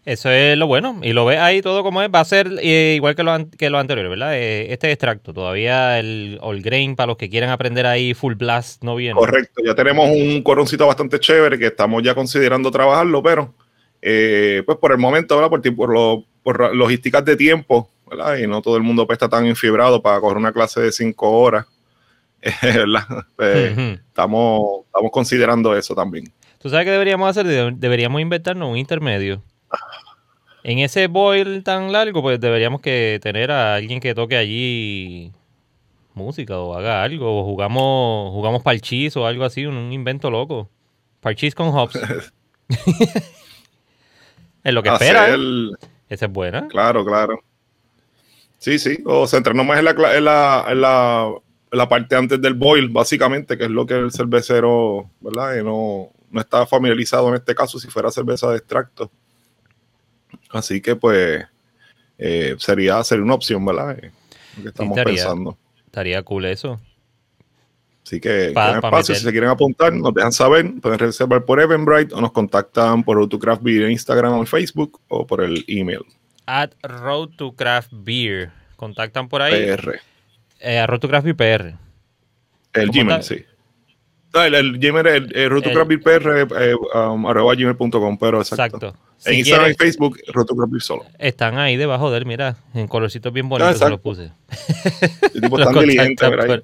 Eso 0.04 0.30
es 0.30 0.56
lo 0.56 0.66
bueno. 0.66 0.98
Y 1.02 1.12
lo 1.12 1.26
ves 1.26 1.38
ahí 1.38 1.60
todo 1.60 1.82
como 1.82 2.02
es. 2.02 2.10
Va 2.12 2.20
a 2.20 2.24
ser 2.24 2.50
eh, 2.62 2.94
igual 2.96 3.14
que 3.14 3.22
lo, 3.22 3.50
que 3.50 3.68
lo 3.68 3.78
anterior, 3.78 4.08
¿verdad? 4.08 4.34
Eh, 4.34 4.72
este 4.72 4.90
extracto, 4.90 5.34
todavía 5.34 5.98
el 5.98 6.38
All 6.40 6.62
Grain, 6.62 6.96
para 6.96 7.08
los 7.08 7.16
que 7.16 7.28
quieran 7.28 7.50
aprender 7.50 7.86
ahí 7.86 8.14
Full 8.14 8.34
Blast, 8.34 8.82
no 8.82 8.96
viene. 8.96 9.18
Correcto. 9.18 9.62
Ya 9.64 9.74
tenemos 9.74 10.08
un 10.08 10.42
coroncito 10.42 10.86
bastante 10.86 11.20
chévere 11.20 11.58
que 11.58 11.66
estamos 11.66 12.02
ya 12.02 12.14
considerando 12.14 12.70
trabajarlo, 12.70 13.22
pero 13.22 13.54
eh, 14.00 14.62
pues 14.64 14.78
por 14.78 14.92
el 14.92 14.98
momento, 14.98 15.36
¿verdad? 15.36 15.50
Por, 15.50 15.76
por, 15.76 15.92
lo, 15.92 16.24
por 16.42 16.74
logísticas 16.74 17.24
de 17.24 17.36
tiempo, 17.36 17.90
¿verdad? 18.08 18.38
Y 18.38 18.46
no 18.46 18.62
todo 18.62 18.76
el 18.76 18.82
mundo 18.82 19.06
pues, 19.06 19.16
está 19.16 19.28
tan 19.28 19.44
enfibrado 19.46 20.00
para 20.00 20.18
coger 20.18 20.38
una 20.38 20.52
clase 20.52 20.80
de 20.80 20.92
cinco 20.92 21.30
horas, 21.30 21.66
¿verdad? 22.62 23.06
Pues, 23.36 23.78
estamos, 24.08 24.86
estamos 24.86 25.10
considerando 25.12 25.76
eso 25.76 25.94
también. 25.94 26.32
¿Tú 26.58 26.70
sabes 26.70 26.86
qué 26.86 26.90
deberíamos 26.90 27.28
hacer? 27.28 27.74
Deberíamos 27.74 28.20
inventarnos 28.20 28.70
un 28.70 28.78
intermedio 28.78 29.42
en 30.62 30.78
ese 30.78 31.06
boil 31.06 31.62
tan 31.64 31.92
largo, 31.92 32.22
pues 32.22 32.40
deberíamos 32.40 32.80
que 32.80 33.18
tener 33.22 33.50
a 33.50 33.74
alguien 33.76 34.00
que 34.00 34.14
toque 34.14 34.36
allí 34.36 35.32
música 36.14 36.58
o 36.58 36.74
haga 36.74 37.02
algo. 37.02 37.40
O 37.40 37.44
jugamos, 37.44 38.32
jugamos 38.32 38.62
parchís 38.62 39.16
o 39.16 39.26
algo 39.26 39.44
así, 39.44 39.66
un, 39.66 39.92
invento 39.92 40.30
loco. 40.30 40.68
Parchís 41.20 41.54
con 41.54 41.68
hops. 41.68 41.98
es 44.64 44.74
lo 44.74 44.82
que 44.82 44.90
espera. 44.90 45.34
¿eh? 45.34 45.36
Esa 46.08 46.26
es 46.26 46.32
buena. 46.32 46.68
Claro, 46.68 47.04
claro. 47.04 47.40
Sí, 48.58 48.78
sí. 48.78 48.98
O 49.06 49.26
centrarnos 49.26 49.64
más 49.64 49.78
en 49.78 49.84
la, 49.86 49.90
en 49.90 50.24
la, 50.24 50.66
en 50.68 50.80
la, 50.80 51.32
la 51.70 51.88
parte 51.88 52.16
antes 52.16 52.40
del 52.40 52.54
boil, 52.54 52.88
básicamente, 52.88 53.56
que 53.56 53.64
es 53.64 53.70
lo 53.70 53.86
que 53.86 53.94
el 53.94 54.12
cervecero, 54.12 55.10
¿verdad? 55.20 55.62
no, 55.62 56.10
no 56.30 56.40
está 56.40 56.66
familiarizado 56.66 57.28
en 57.28 57.34
este 57.36 57.54
caso 57.54 57.78
si 57.78 57.88
fuera 57.88 58.10
cerveza 58.10 58.50
de 58.50 58.58
extracto. 58.58 59.10
Así 60.50 60.80
que 60.80 60.96
pues 60.96 61.44
eh, 62.18 62.54
sería, 62.58 63.02
sería 63.04 63.24
una 63.24 63.34
opción, 63.34 63.64
¿verdad? 63.64 63.98
Eh, 63.98 64.10
lo 64.56 64.62
que 64.62 64.68
estamos 64.68 64.98
pensando. 65.02 65.58
Estaría 65.86 66.22
cool 66.22 66.44
eso. 66.44 66.80
Así 68.04 68.20
que 68.20 68.48
espacio, 68.48 69.14
si 69.14 69.22
se 69.22 69.30
quieren 69.30 69.50
apuntar, 69.50 69.92
nos 69.92 70.12
dejan 70.12 70.32
saber, 70.32 70.72
pueden 70.80 70.98
reservar 70.98 71.44
por 71.44 71.60
Eventbrite 71.60 72.14
o 72.14 72.20
nos 72.20 72.32
contactan 72.32 73.04
por 73.04 73.16
Road 73.16 73.28
to 73.28 73.38
Craft 73.38 73.62
Beer 73.62 73.82
en 73.84 73.92
Instagram 73.92 74.32
o 74.32 74.46
Facebook 74.46 75.00
o 75.08 75.26
por 75.26 75.42
el 75.42 75.64
email. 75.68 76.00
At 76.46 76.72
Road 76.82 77.30
to 77.36 77.52
Craft 77.52 77.90
Beer. 77.92 78.50
Contactan 78.76 79.28
por 79.28 79.42
ahí. 79.42 79.76
PR. 79.76 80.00
Eh, 80.58 80.84
Road 80.86 80.98
to 80.98 81.08
Craft 81.08 81.24
Beer 81.24 81.36
PR. 81.36 81.78
El 82.72 82.90
Gmail, 82.90 83.22
sí. 83.22 83.44
El, 84.34 84.54
el 84.54 84.78
Gmail 84.78 85.06
es 85.06 85.14
el, 85.32 86.00
PR, 86.00 86.46
eh, 86.60 86.74
um, 86.94 87.26
arroba 87.26 87.54
gmail.com, 87.54 88.18
pero 88.18 88.40
exacto. 88.40 88.64
exacto. 88.64 88.94
En 89.26 89.34
Instagram 89.34 89.70
y 89.72 89.74
Facebook, 89.74 90.18
Rotocraft 90.28 90.72
solo. 90.80 91.04
Están 91.18 91.58
ahí 91.58 91.76
debajo 91.76 92.10
de 92.10 92.18
él, 92.18 92.26
mira, 92.26 92.56
en 92.72 92.88
colorcitos 92.88 93.32
bien 93.32 93.48
bonitos 93.48 93.78
se 93.78 93.90
los 93.90 94.00
puse. 94.00 94.30
El 95.34 95.40
tipo 95.42 95.58
tan 95.62 95.74
diligente, 95.74 96.28
¿verdad? 96.28 96.62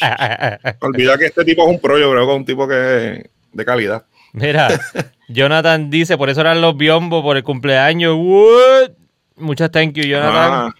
Olvida 0.80 1.18
que 1.18 1.26
este 1.26 1.44
tipo 1.44 1.62
es 1.64 1.68
un 1.68 1.80
pro, 1.80 1.98
yo 1.98 2.10
creo 2.10 2.24
que 2.26 2.32
es 2.32 2.38
un 2.38 2.44
tipo 2.44 2.66
que 2.66 3.30
de 3.52 3.64
calidad. 3.64 4.04
Mira, 4.32 4.68
Jonathan 5.28 5.90
dice, 5.90 6.16
por 6.16 6.30
eso 6.30 6.40
eran 6.40 6.60
los 6.60 6.76
biombos 6.76 7.22
por 7.22 7.36
el 7.36 7.42
cumpleaños. 7.42 8.16
What? 8.18 8.92
Muchas 9.36 9.70
thank 9.70 9.94
you, 9.94 10.04
Jonathan. 10.04 10.52
Ah. 10.52 10.74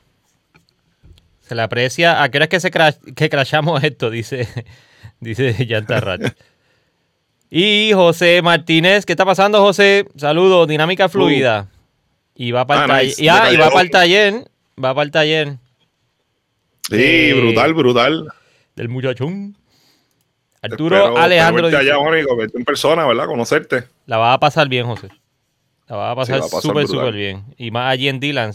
Se 1.41 1.55
le 1.55 1.63
aprecia. 1.63 2.23
¿A 2.23 2.29
qué 2.31 2.39
hora 2.39 2.45
es 2.45 2.51
que, 2.51 2.61
se 2.61 2.71
que 2.71 3.29
crashamos 3.29 3.83
esto? 3.83 4.11
Dice, 4.11 4.49
dice 5.21 5.55
Yantarrat. 5.67 6.35
Y 7.51 7.93
José 7.93 8.43
Martínez, 8.43 9.05
¿qué 9.05 9.13
está 9.13 9.25
pasando, 9.25 9.61
José? 9.61 10.07
Saludos, 10.17 10.69
dinámica 10.69 11.09
fluida. 11.09 11.69
Y 12.35 12.53
va 12.53 12.67
para 12.67 12.85
el 12.85 12.91
ah, 12.91 12.95
taller. 12.95 13.15
y 13.53 13.57
va 13.57 13.71
para 13.71 13.83
el 13.83 13.91
taller. 13.91 14.35
Va 14.83 14.95
para 14.95 15.03
el 15.03 15.11
taller. 15.11 15.49
Sí, 16.89 16.97
eh, 16.97 17.35
brutal, 17.35 17.75
brutal. 17.75 18.29
Del 18.77 18.89
muchachón. 18.89 19.57
Arturo 20.63 21.17
Alejandro. 21.17 21.67
allá, 21.67 21.97
verte 22.37 22.59
en 22.59 22.65
persona, 22.65 23.07
¿verdad? 23.07 23.27
Conocerte. 23.27 23.85
La 24.07 24.19
va 24.19 24.33
a 24.33 24.41
pasar 24.41 24.69
bien, 24.69 24.87
José. 24.87 25.09
La 25.89 25.97
va 25.97 26.11
a 26.13 26.17
pasar 26.17 26.43
súper, 26.43 26.87
súper 26.87 27.15
bien. 27.15 27.45
Y 27.57 27.71
más 27.71 27.93
allí 27.93 28.09
en 28.09 28.21
Dylan, 28.21 28.53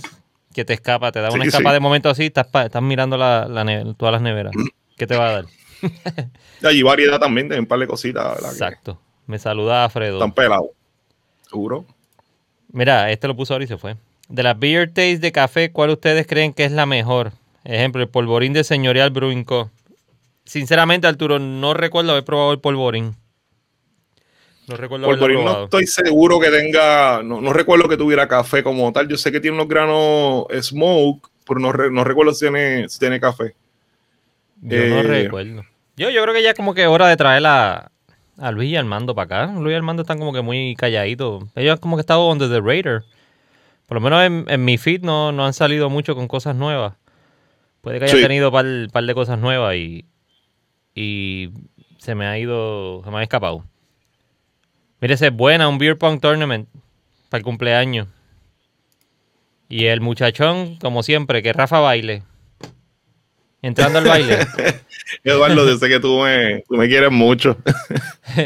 que 0.53 0.63
te 0.63 0.74
escapa, 0.74 1.12
te 1.12 1.19
da 1.19 1.31
una 1.31 1.43
escapa 1.43 1.74
de 1.74 1.79
momento 1.79 2.10
así, 2.10 2.27
estás, 2.27 2.48
estás 2.48 2.81
mirando 2.81 3.17
la, 3.17 3.45
todas 3.98 4.13
las 4.13 4.22
neveras. 4.22 4.53
¿Qué 4.98 5.05
te 5.05 5.17
va 5.17 5.27
a 5.27 5.31
dar? 5.31 5.45
allí 6.63 6.84
variedad 6.84 7.20
también, 7.20 7.50
de 7.50 7.60
un 7.60 7.65
par 7.65 7.80
de 7.80 7.88
cositas. 7.88 8.38
Exacto. 8.39 9.00
Me 9.27 9.39
saluda 9.39 9.89
Fredo. 9.89 10.18
Están 10.18 10.34
pelados. 10.34 10.70
Seguro. 11.50 11.86
Mira, 12.72 13.12
este 13.12 13.27
lo 13.27 13.36
puso 13.36 13.54
ahora 13.54 13.65
y 13.65 13.68
se 13.68 13.77
fue. 13.77 13.96
De 14.27 14.44
las 14.44 14.58
beer 14.58 14.88
taste 14.88 15.20
de 15.20 15.32
café, 15.32 15.72
¿cuál 15.72 15.92
ustedes 15.92 16.25
creen 16.27 16.54
que 16.54 16.65
es 16.65 16.72
la 16.72 16.86
mejor? 16.86 17.32
Ejemplo, 17.63 18.01
el 18.01 18.10
polvorín 18.10 18.54
de 18.54 18.63
señorial 18.63 19.12
Brewing 19.12 19.44
Co. 19.44 19.72
sinceramente, 20.46 21.08
Arturo, 21.08 21.39
no 21.39 21.74
recuerdo 21.74 22.12
haber 22.12 22.25
probado 22.25 22.51
el 22.51 22.60
polvorín. 22.60 23.15
No 24.68 24.77
recuerdo 24.77 25.06
polvorín 25.06 25.46
no 25.46 25.65
estoy 25.65 25.86
seguro 25.86 26.39
que 26.39 26.50
tenga, 26.50 27.22
no, 27.24 27.54
recuerdo 27.54 27.88
que 27.88 27.98
tuviera 27.98 28.27
café 28.27 28.63
como 28.63 28.92
tal. 28.92 29.08
Yo 29.08 29.18
sé 29.18 29.32
que 29.32 29.39
tiene 29.39 29.56
unos 29.56 29.68
granos 29.68 30.46
smoke, 30.62 31.30
pero 31.48 31.60
no, 31.60 31.72
no 31.72 32.04
recuerdo 32.04 32.34
si 32.34 32.46
tiene, 32.46 32.89
si 32.89 33.00
tiene 33.00 33.20
café. 33.20 33.56
Yo 34.62 34.77
no 34.77 35.00
eh, 35.00 35.04
recuerdo. 35.04 35.63
Yo, 35.98 36.10
yo 36.10 36.22
creo 36.24 36.34
que 36.34 36.44
ya 36.44 36.50
es 36.50 36.56
como 36.56 36.74
que 36.74 36.88
hora 36.88 37.08
de 37.08 37.18
traer 37.18 37.46
a, 37.46 37.92
a 38.38 38.52
Luis 38.52 38.70
y 38.70 38.75
Armando 38.75 39.16
para 39.16 39.46
acá. 39.46 39.54
Luis 39.54 39.74
y 39.74 39.75
Armando 39.75 40.02
están 40.02 40.20
como 40.20 40.34
que 40.34 40.42
muy 40.42 40.75
calladitos. 40.75 41.46
Ellos 41.56 41.80
como 41.80 41.96
que 41.96 42.02
están 42.02 42.20
under 42.20 42.50
the 42.50 42.62
Raider. 42.62 43.04
Por 43.88 43.96
lo 43.96 44.02
menos 44.02 44.48
en, 44.48 44.66
mi 44.66 44.78
feed 44.78 45.04
no, 45.04 45.32
no, 45.32 45.46
han 45.46 45.54
salido 45.54 45.90
mucho 45.90 46.16
con 46.16 46.28
cosas 46.28 46.56
nuevas. 46.56 46.94
Puede 47.82 48.00
que 48.00 48.06
haya 48.06 48.14
tenido 48.16 48.50
un 48.50 48.90
par, 48.92 49.04
de 49.04 49.14
cosas 49.14 49.38
nuevas 49.38 49.75
y, 49.75 50.06
y 50.96 51.52
se 52.00 52.16
me 52.16 52.25
ha 52.25 52.38
ido, 52.40 53.04
se 53.04 53.12
me 53.12 53.18
ha 53.18 53.24
escapado. 53.24 53.64
Mire, 55.02 55.14
es 55.14 55.32
buena, 55.32 55.68
un 55.68 55.78
Beer 55.78 55.98
Pong 55.98 56.20
Tournament 56.20 56.68
para 57.30 57.40
el 57.40 57.44
cumpleaños. 57.44 58.08
Y 59.70 59.86
el 59.86 60.02
muchachón, 60.02 60.78
como 60.78 61.04
siempre, 61.04 61.44
que 61.44 61.54
Rafa 61.54 61.80
baile. 61.80 62.24
Entrando 63.65 63.98
al 63.98 64.05
baile. 64.05 64.38
Eduardo, 65.24 65.67
yo 65.67 65.75
sé 65.79 65.89
que 65.89 66.00
tú 66.00 66.22
me, 66.22 66.63
tú 66.69 66.75
me 66.75 66.88
quieres 66.88 67.10
mucho. 67.10 67.57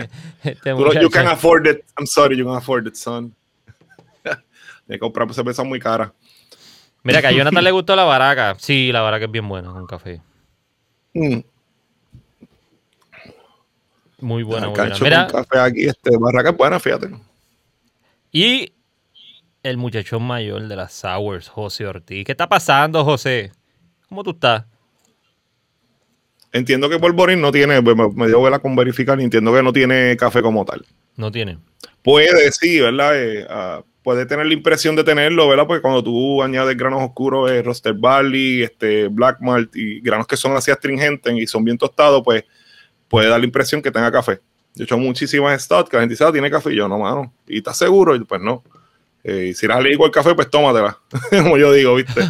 este 0.44 0.70
you 1.02 1.10
can 1.10 1.28
afford 1.28 1.68
it. 1.68 1.84
I'm 1.98 2.08
sorry, 2.08 2.38
you 2.38 2.46
can 2.46 2.56
afford 2.56 2.88
it, 2.88 2.96
son. 2.96 3.36
De 4.88 4.98
comprar 4.98 5.32
cerveza 5.34 5.62
muy 5.66 5.78
cara. 5.78 6.14
Mira, 7.04 7.20
que 7.20 7.28
a 7.28 7.32
Jonathan 7.34 7.62
le 7.62 7.72
gustó 7.72 7.98
la 7.98 8.06
baraca. 8.06 8.56
Sí, 8.60 8.94
la 8.94 9.02
baraca 9.02 9.26
es 9.26 9.32
bien 9.32 9.46
buena 9.46 9.74
con 9.74 9.86
café. 9.86 10.22
Mm. 11.14 11.40
Muy 14.22 14.44
buena, 14.44 14.68
muy 14.68 14.78
buena. 14.78 14.96
Mira, 15.02 15.28
café 15.28 15.60
aquí, 15.60 15.84
este, 15.86 16.12
baraca 16.18 16.52
es 16.52 16.58
buena, 16.58 16.80
fíjate. 16.80 17.10
Y 18.32 18.72
el 19.64 19.76
muchachón 19.76 20.24
mayor 20.24 20.66
de 20.66 20.78
las 20.78 20.94
Sours, 20.94 21.50
José 21.50 21.88
Ortiz. 21.88 22.24
¿Qué 22.24 22.32
está 22.32 22.48
pasando, 22.48 23.04
José? 23.04 23.52
¿Cómo 24.08 24.24
tú 24.24 24.30
estás? 24.30 24.64
Entiendo 26.52 26.90
que 26.90 26.98
Polvorín 26.98 27.42
no 27.42 27.52
tiene, 27.52 27.82
pues, 27.82 27.96
me, 28.16 28.28
dio 28.28 28.42
vela 28.42 28.60
con 28.60 28.76
verificar 28.76 29.20
y 29.20 29.24
entiendo 29.24 29.54
que 29.54 29.62
no 29.62 29.72
tiene 29.72 30.18
café 30.18 30.42
como 30.42 30.66
tal. 30.66 30.86
No 31.16 31.32
tiene. 31.32 31.60
Puede, 32.02 32.52
sí, 32.52 32.80
¿verdad? 32.80 33.12
Eh, 33.16 33.46
ah, 33.50 33.84
puede 34.04 34.26
tener 34.26 34.46
la 34.46 34.54
impresión 34.54 34.96
de 34.96 35.04
tenerlo, 35.04 35.48
¿verdad? 35.48 35.68
Porque 35.68 35.82
cuando 35.82 36.04
tú 36.04 36.42
añades 36.42 36.76
granos 36.76 37.04
oscuros, 37.04 37.52
eh, 37.52 37.62
roster 37.62 37.94
barley, 37.94 38.64
este, 38.64 39.08
black 39.08 39.40
malt 39.42 39.76
y 39.76 40.00
granos 40.00 40.26
que 40.26 40.38
son 40.38 40.56
así 40.56 40.72
astringentes 40.72 41.34
y 41.34 41.46
son 41.46 41.64
bien 41.64 41.78
tostados, 41.78 42.24
pues 42.24 42.44
puede 43.08 43.30
dar 43.30 43.40
la 43.40 43.46
impresión 43.46 43.82
que 43.82 43.92
tenga 43.92 44.12
café. 44.12 44.40
De 44.74 44.86
hecho, 44.86 44.98
muchísimas 44.98 45.62
stout 45.62 45.90
que 45.90 45.98
la 45.98 46.02
gente 46.02 46.14
dice, 46.14 46.24
ah, 46.24 46.32
tiene 46.32 46.50
café. 46.50 46.72
Y 46.72 46.78
yo, 46.78 46.88
no, 46.88 46.98
mano. 46.98 47.34
¿Y 47.48 47.58
estás 47.58 47.78
seguro? 47.78 48.16
Y 48.16 48.24
pues 48.24 48.42
no. 48.42 48.64
Eh, 49.32 49.54
si 49.54 49.68
eres 49.68 49.92
igual 49.92 50.10
café, 50.10 50.34
pues 50.34 50.50
tómatela. 50.50 50.98
Como 51.30 51.58
yo 51.58 51.72
digo, 51.72 51.96
¿viste? 51.96 52.22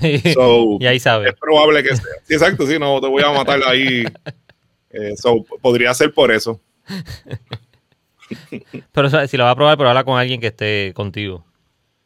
y 0.80 0.86
ahí 0.86 1.00
sabes. 1.00 1.30
Es 1.30 1.40
probable 1.40 1.82
que 1.82 1.96
sea. 1.96 2.04
exacto, 2.28 2.66
sí, 2.66 2.78
no, 2.78 3.00
te 3.00 3.08
voy 3.08 3.24
a 3.24 3.32
matar 3.32 3.60
ahí. 3.66 4.04
Eh, 4.90 5.14
podría 5.60 5.92
ser 5.92 6.12
por 6.12 6.30
eso. 6.30 6.60
Pero 8.92 9.26
si 9.26 9.36
lo 9.36 9.44
va 9.44 9.50
a 9.50 9.56
probar, 9.56 9.76
pero 9.76 9.88
habla 9.88 10.04
con 10.04 10.18
alguien 10.18 10.40
que 10.40 10.48
esté 10.48 10.92
contigo. 10.94 11.44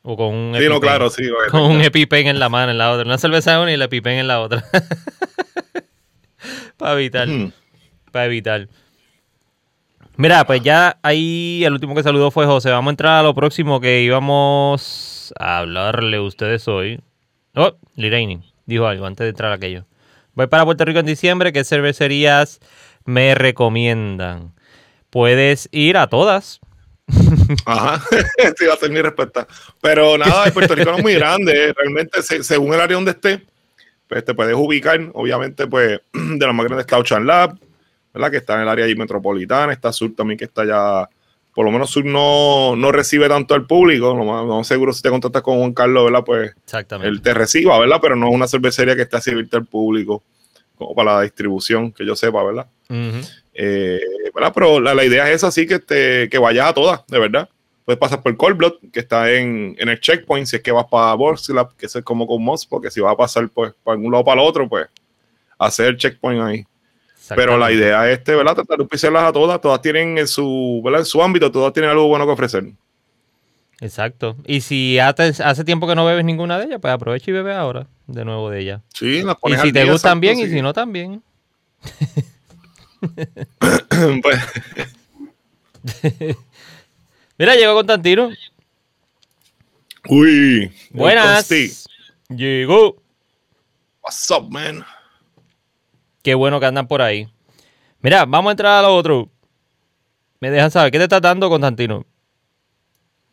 O 0.02 0.16
con 0.16 0.34
un 0.34 0.56
sí, 0.58 0.66
no, 0.66 0.80
claro, 0.80 1.10
sí. 1.10 1.24
Con 1.50 1.62
un 1.62 1.82
EpiPen 1.82 2.28
en 2.28 2.38
la 2.38 2.48
mano, 2.48 2.70
en 2.70 2.78
la 2.78 2.90
otra. 2.90 3.04
Una 3.04 3.18
cerveza 3.18 3.54
en 3.54 3.60
una 3.60 3.70
y 3.72 3.74
el 3.74 3.82
EpiPen 3.82 4.20
en 4.20 4.28
la 4.28 4.40
otra. 4.40 4.64
para 6.78 6.94
evitar. 6.94 7.28
Para 8.10 8.24
evitar. 8.24 8.68
Mira, 10.20 10.44
pues 10.44 10.60
ya 10.60 10.98
ahí 11.02 11.62
el 11.64 11.72
último 11.72 11.94
que 11.94 12.02
saludó 12.02 12.30
fue 12.30 12.44
José. 12.44 12.68
Vamos 12.68 12.90
a 12.90 12.92
entrar 12.92 13.20
a 13.20 13.22
lo 13.22 13.34
próximo 13.34 13.80
que 13.80 14.02
íbamos 14.02 15.32
a 15.38 15.60
hablarle 15.60 16.18
a 16.18 16.20
ustedes 16.20 16.68
hoy. 16.68 17.00
Oh, 17.54 17.72
Liraini 17.96 18.42
dijo 18.66 18.86
algo 18.86 19.06
antes 19.06 19.24
de 19.24 19.30
entrar 19.30 19.50
a 19.50 19.54
aquello. 19.54 19.86
Voy 20.34 20.46
para 20.46 20.66
Puerto 20.66 20.84
Rico 20.84 20.98
en 20.98 21.06
diciembre. 21.06 21.54
¿Qué 21.54 21.64
cervecerías 21.64 22.60
me 23.06 23.34
recomiendan? 23.34 24.52
Puedes 25.08 25.70
ir 25.72 25.96
a 25.96 26.08
todas. 26.08 26.60
Ajá, 27.64 28.04
sí 28.58 28.66
va 28.66 28.74
a 28.74 28.76
ser 28.76 28.90
mi 28.90 29.00
respuesta. 29.00 29.46
Pero 29.80 30.18
nada, 30.18 30.50
Puerto 30.52 30.74
Rico 30.74 30.90
no 30.90 30.98
es 30.98 31.02
muy 31.02 31.14
grande. 31.14 31.72
Realmente, 31.74 32.20
según 32.42 32.74
el 32.74 32.80
área 32.82 32.96
donde 32.96 33.12
esté, 33.12 33.46
pues 34.06 34.22
te 34.22 34.34
puedes 34.34 34.54
ubicar. 34.54 35.00
Obviamente, 35.14 35.66
pues 35.66 35.98
de 36.12 36.46
la 36.46 36.52
más 36.52 36.66
grande 36.66 36.82
está 36.82 36.98
Ocean 36.98 37.26
Lab, 37.26 37.56
¿verdad? 38.12 38.30
Que 38.30 38.36
está 38.38 38.54
en 38.54 38.62
el 38.62 38.68
área 38.68 38.86
metropolitana. 38.94 39.72
Está 39.72 39.92
Sur 39.92 40.14
también, 40.16 40.38
que 40.38 40.44
está 40.44 40.64
ya. 40.64 41.08
Por 41.54 41.64
lo 41.64 41.72
menos 41.72 41.90
Sur 41.90 42.04
no, 42.04 42.76
no 42.76 42.92
recibe 42.92 43.28
tanto 43.28 43.54
al 43.54 43.66
público. 43.66 44.14
Lo 44.14 44.24
más, 44.24 44.66
seguro 44.66 44.92
si 44.92 45.02
te 45.02 45.10
contactas 45.10 45.42
con 45.42 45.58
Juan 45.58 45.74
Carlos, 45.74 46.04
¿verdad? 46.04 46.24
Pues 46.24 46.52
él 47.02 47.22
te 47.22 47.34
reciba, 47.34 47.78
¿verdad? 47.78 47.98
Pero 48.00 48.16
no 48.16 48.28
es 48.28 48.34
una 48.34 48.46
cervecería 48.46 48.96
que 48.96 49.08
a 49.10 49.20
servirte 49.20 49.56
al 49.56 49.66
público 49.66 50.22
como 50.80 50.94
para 50.94 51.16
la 51.16 51.22
distribución, 51.22 51.92
que 51.92 52.06
yo 52.06 52.16
sepa, 52.16 52.42
¿verdad? 52.42 52.66
Eh, 53.52 54.00
pero 54.54 54.80
la, 54.80 55.04
idea 55.04 55.28
es 55.28 55.36
esa, 55.36 55.50
sí, 55.50 55.66
que, 55.66 55.78
te, 55.78 56.28
que 56.30 56.38
vayas 56.38 56.70
a 56.70 56.72
todas, 56.72 57.06
de 57.06 57.18
verdad. 57.18 57.48
Puedes 57.84 57.98
pasar 57.98 58.22
por 58.22 58.34
Cold 58.36 58.56
Blood, 58.56 58.74
que 58.90 59.00
está 59.00 59.30
en, 59.30 59.76
en 59.78 59.88
el 59.90 60.00
checkpoint, 60.00 60.46
si 60.46 60.56
es 60.56 60.62
que 60.62 60.72
vas 60.72 60.86
para 60.90 61.12
Borslab, 61.14 61.76
que 61.76 61.86
es 61.86 61.98
como 62.02 62.26
con 62.26 62.42
Moss, 62.42 62.64
porque 62.64 62.90
si 62.90 63.00
vas 63.00 63.12
a 63.12 63.16
pasar 63.16 63.48
pues, 63.50 63.74
para 63.84 63.98
un 63.98 64.10
lado 64.10 64.24
para 64.24 64.40
el 64.40 64.48
otro, 64.48 64.68
pues 64.68 64.86
hacer 65.58 65.88
el 65.88 65.96
checkpoint 65.98 66.40
ahí. 66.40 66.64
Pero 67.36 67.58
la 67.58 67.72
idea 67.72 68.10
es, 68.10 68.18
este, 68.18 68.34
¿verdad? 68.34 68.54
Tratar 68.54 68.78
de 68.78 68.84
pisarlas 68.84 69.24
a 69.24 69.32
todas, 69.32 69.60
todas 69.60 69.80
tienen 69.80 70.18
en 70.18 70.28
su, 70.28 70.80
¿verdad? 70.84 71.00
en 71.00 71.06
su 71.06 71.22
ámbito, 71.22 71.50
todas 71.50 71.72
tienen 71.72 71.90
algo 71.90 72.08
bueno 72.08 72.26
que 72.26 72.32
ofrecer. 72.32 72.64
Exacto. 73.80 74.36
Y 74.46 74.60
si 74.60 74.98
hace, 74.98 75.64
tiempo 75.64 75.86
que 75.86 75.94
no 75.94 76.04
bebes 76.04 76.24
ninguna 76.24 76.58
de 76.58 76.66
ellas, 76.66 76.78
pues 76.80 76.92
aprovecha 76.92 77.30
y 77.30 77.34
bebe 77.34 77.54
ahora 77.54 77.86
de 78.06 78.24
nuevo 78.24 78.50
de 78.50 78.60
ellas. 78.60 78.82
Sí, 78.92 79.22
las 79.22 79.36
pones 79.36 79.58
Y 79.58 79.68
si 79.68 79.72
te 79.72 79.90
gustan 79.90 80.20
bien 80.20 80.38
y 80.38 80.48
si 80.48 80.60
no 80.60 80.72
también. 80.72 81.22
pues. 84.22 84.38
Mira, 87.38 87.54
llegó 87.54 87.74
Constantino. 87.74 88.30
Uy. 90.08 90.70
Buenas. 90.90 91.48
Llegó. 92.28 92.96
What's 94.02 94.30
up, 94.30 94.50
man? 94.50 94.84
Qué 96.22 96.34
bueno 96.34 96.60
que 96.60 96.66
andan 96.66 96.86
por 96.86 97.02
ahí. 97.02 97.28
Mira, 98.00 98.24
vamos 98.26 98.50
a 98.50 98.52
entrar 98.52 98.78
a 98.78 98.82
lo 98.82 98.94
otro. 98.94 99.28
Me 100.40 100.50
dejan 100.50 100.70
saber, 100.70 100.90
¿qué 100.90 100.98
te 100.98 101.04
está 101.04 101.20
dando, 101.20 101.48
Constantino? 101.48 102.06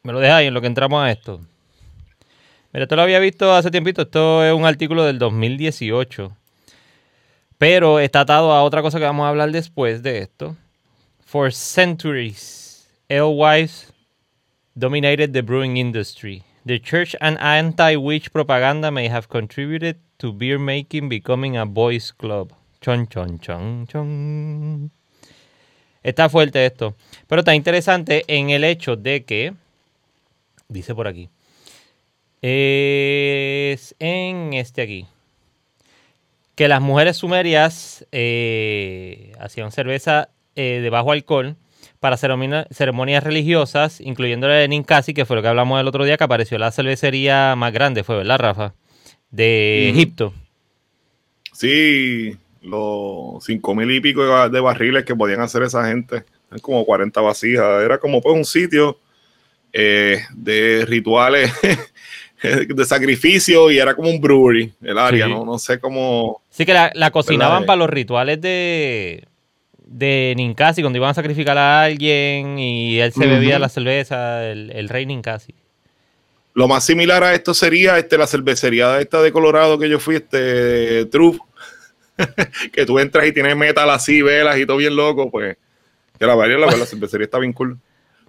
Me 0.04 0.14
lo 0.14 0.20
dejas 0.20 0.38
ahí 0.38 0.48
en 0.48 0.54
lo 0.54 0.62
que 0.62 0.68
entramos 0.68 1.04
a 1.04 1.12
esto. 1.12 1.42
Mira, 2.72 2.84
esto 2.84 2.96
lo 2.96 3.02
había 3.02 3.20
visto 3.20 3.54
hace 3.54 3.72
tiempito. 3.72 4.04
Esto 4.04 4.44
es 4.44 4.54
un 4.54 4.66
artículo 4.66 5.04
del 5.04 5.20
2018. 5.20 6.36
Pero 7.58 8.00
está 8.00 8.22
atado 8.22 8.52
a 8.52 8.64
otra 8.64 8.82
cosa 8.82 9.00
que 9.00 9.06
vamos 9.06 9.26
a 9.26 9.30
hablar 9.30 9.52
después 9.52 10.04
de 10.04 10.20
esto. 10.20 10.56
For 11.26 11.52
centuries, 11.52 12.88
alewives 13.10 13.92
dominated 14.76 15.34
the 15.34 15.42
brewing 15.42 15.78
industry. 15.78 16.44
The 16.66 16.80
church 16.80 17.16
and 17.20 17.38
anti-witch 17.40 18.32
propaganda 18.32 18.92
may 18.92 19.08
have 19.08 19.28
contributed 19.28 19.98
to 20.20 20.32
beer 20.32 20.60
making 20.60 21.10
becoming 21.10 21.58
a 21.58 21.66
boys 21.66 22.12
club. 22.12 22.54
Chon, 22.82 23.08
chon, 23.08 23.40
chon, 23.40 23.88
chon. 23.88 24.92
Está 26.04 26.30
fuerte 26.30 26.66
esto. 26.66 26.96
Pero 27.28 27.42
está 27.42 27.56
interesante 27.56 28.24
en 28.28 28.50
el 28.50 28.64
hecho 28.64 28.96
de 28.96 29.24
que, 29.26 29.54
dice 30.68 30.96
por 30.96 31.08
aquí, 31.08 31.30
es 32.42 33.96
en 34.00 34.54
este 34.54 34.82
aquí 34.82 35.06
que 36.58 36.68
las 36.68 36.82
mujeres 36.82 37.18
sumerias 37.18 38.06
eh, 38.12 39.32
hacían 39.40 39.72
cerveza 39.72 40.30
eh, 40.56 40.80
de 40.82 40.90
bajo 40.90 41.12
alcohol 41.12 41.56
para 42.00 42.18
ceremonias 42.18 43.24
religiosas, 43.24 44.02
incluyendo 44.02 44.48
la 44.48 44.56
de 44.56 44.68
Ninkasi, 44.68 45.14
que 45.14 45.26
fue 45.26 45.36
lo 45.36 45.44
que 45.44 45.50
hablamos 45.50 45.80
el 45.80 45.88
otro 45.88 46.04
día, 46.04 46.18
que 46.18 46.24
apareció 46.24 46.58
la 46.58 46.72
cervecería 46.72 47.56
más 47.56 47.72
grande, 47.74 48.04
fue, 48.04 48.18
¿verdad, 48.18 48.40
Rafa? 48.40 48.74
De 49.30 49.90
Egipto. 49.90 50.34
Sí, 51.54 52.38
los 52.62 53.44
cinco 53.44 53.76
mil 53.76 53.92
y 53.92 54.02
pico 54.02 54.50
de 54.50 54.60
barriles 54.60 55.06
que 55.06 55.16
podían 55.16 55.42
hacer 55.42 55.64
esa 55.64 55.88
gente, 55.88 56.24
como 56.62 56.86
40 56.86 57.20
vasijas, 57.22 57.84
era 57.84 58.00
como 58.00 58.22
pues 58.22 58.36
un 58.36 58.46
sitio 58.46 59.00
eh, 59.74 60.24
de 60.34 60.86
rituales 60.86 61.52
de 62.42 62.86
sacrificio 62.86 63.72
y 63.72 63.80
era 63.80 63.96
como 63.96 64.10
un 64.10 64.22
brewery 64.22 64.74
el 64.82 64.98
área, 64.98 65.28
¿no? 65.28 65.44
No 65.44 65.58
sé 65.58 65.80
cómo. 65.80 66.42
Sí, 66.50 66.66
que 66.66 66.74
la, 66.74 67.12
cocinaban 67.12 67.66
para 67.66 67.78
los 67.78 67.90
rituales 67.90 68.40
de, 68.40 69.28
de 69.86 70.34
Ninkasi, 70.38 70.82
cuando 70.82 70.98
iban 70.98 71.10
a 71.10 71.14
sacrificar 71.14 71.58
a 71.58 71.84
alguien 71.84 72.60
y 72.60 73.00
él 73.00 73.12
se 73.12 73.26
bebía 73.26 73.60
la 73.60 73.70
cerveza, 73.70 74.46
el, 74.50 74.90
rey 74.90 75.06
Ninkasi. 75.06 75.54
Lo 76.54 76.68
más 76.68 76.86
similar 76.86 77.24
a 77.24 77.34
esto 77.34 77.54
sería 77.54 77.98
este, 77.98 78.18
la 78.18 78.28
cervecería 78.28 79.00
esta 79.00 79.22
de 79.22 79.32
Colorado 79.32 79.78
que 79.78 79.90
yo 79.90 80.00
fui, 80.00 80.16
este 80.16 81.06
Truth. 81.06 81.38
que 82.72 82.86
tú 82.86 83.00
entras 83.00 83.28
y 83.28 83.32
tienes 83.32 83.56
metal 83.56 83.90
así, 83.90 84.22
velas 84.22 84.58
y 84.58 84.66
todo 84.66 84.78
bien 84.78 84.96
loco, 84.96 85.30
pues 85.30 85.58
que 86.18 86.26
la 86.26 86.36
variedad, 86.36 86.60
la, 86.60 86.76
la 86.76 86.86
cervecería 86.88 87.26
está 87.26 87.40
bien 87.40 87.54
cool. 87.54 87.78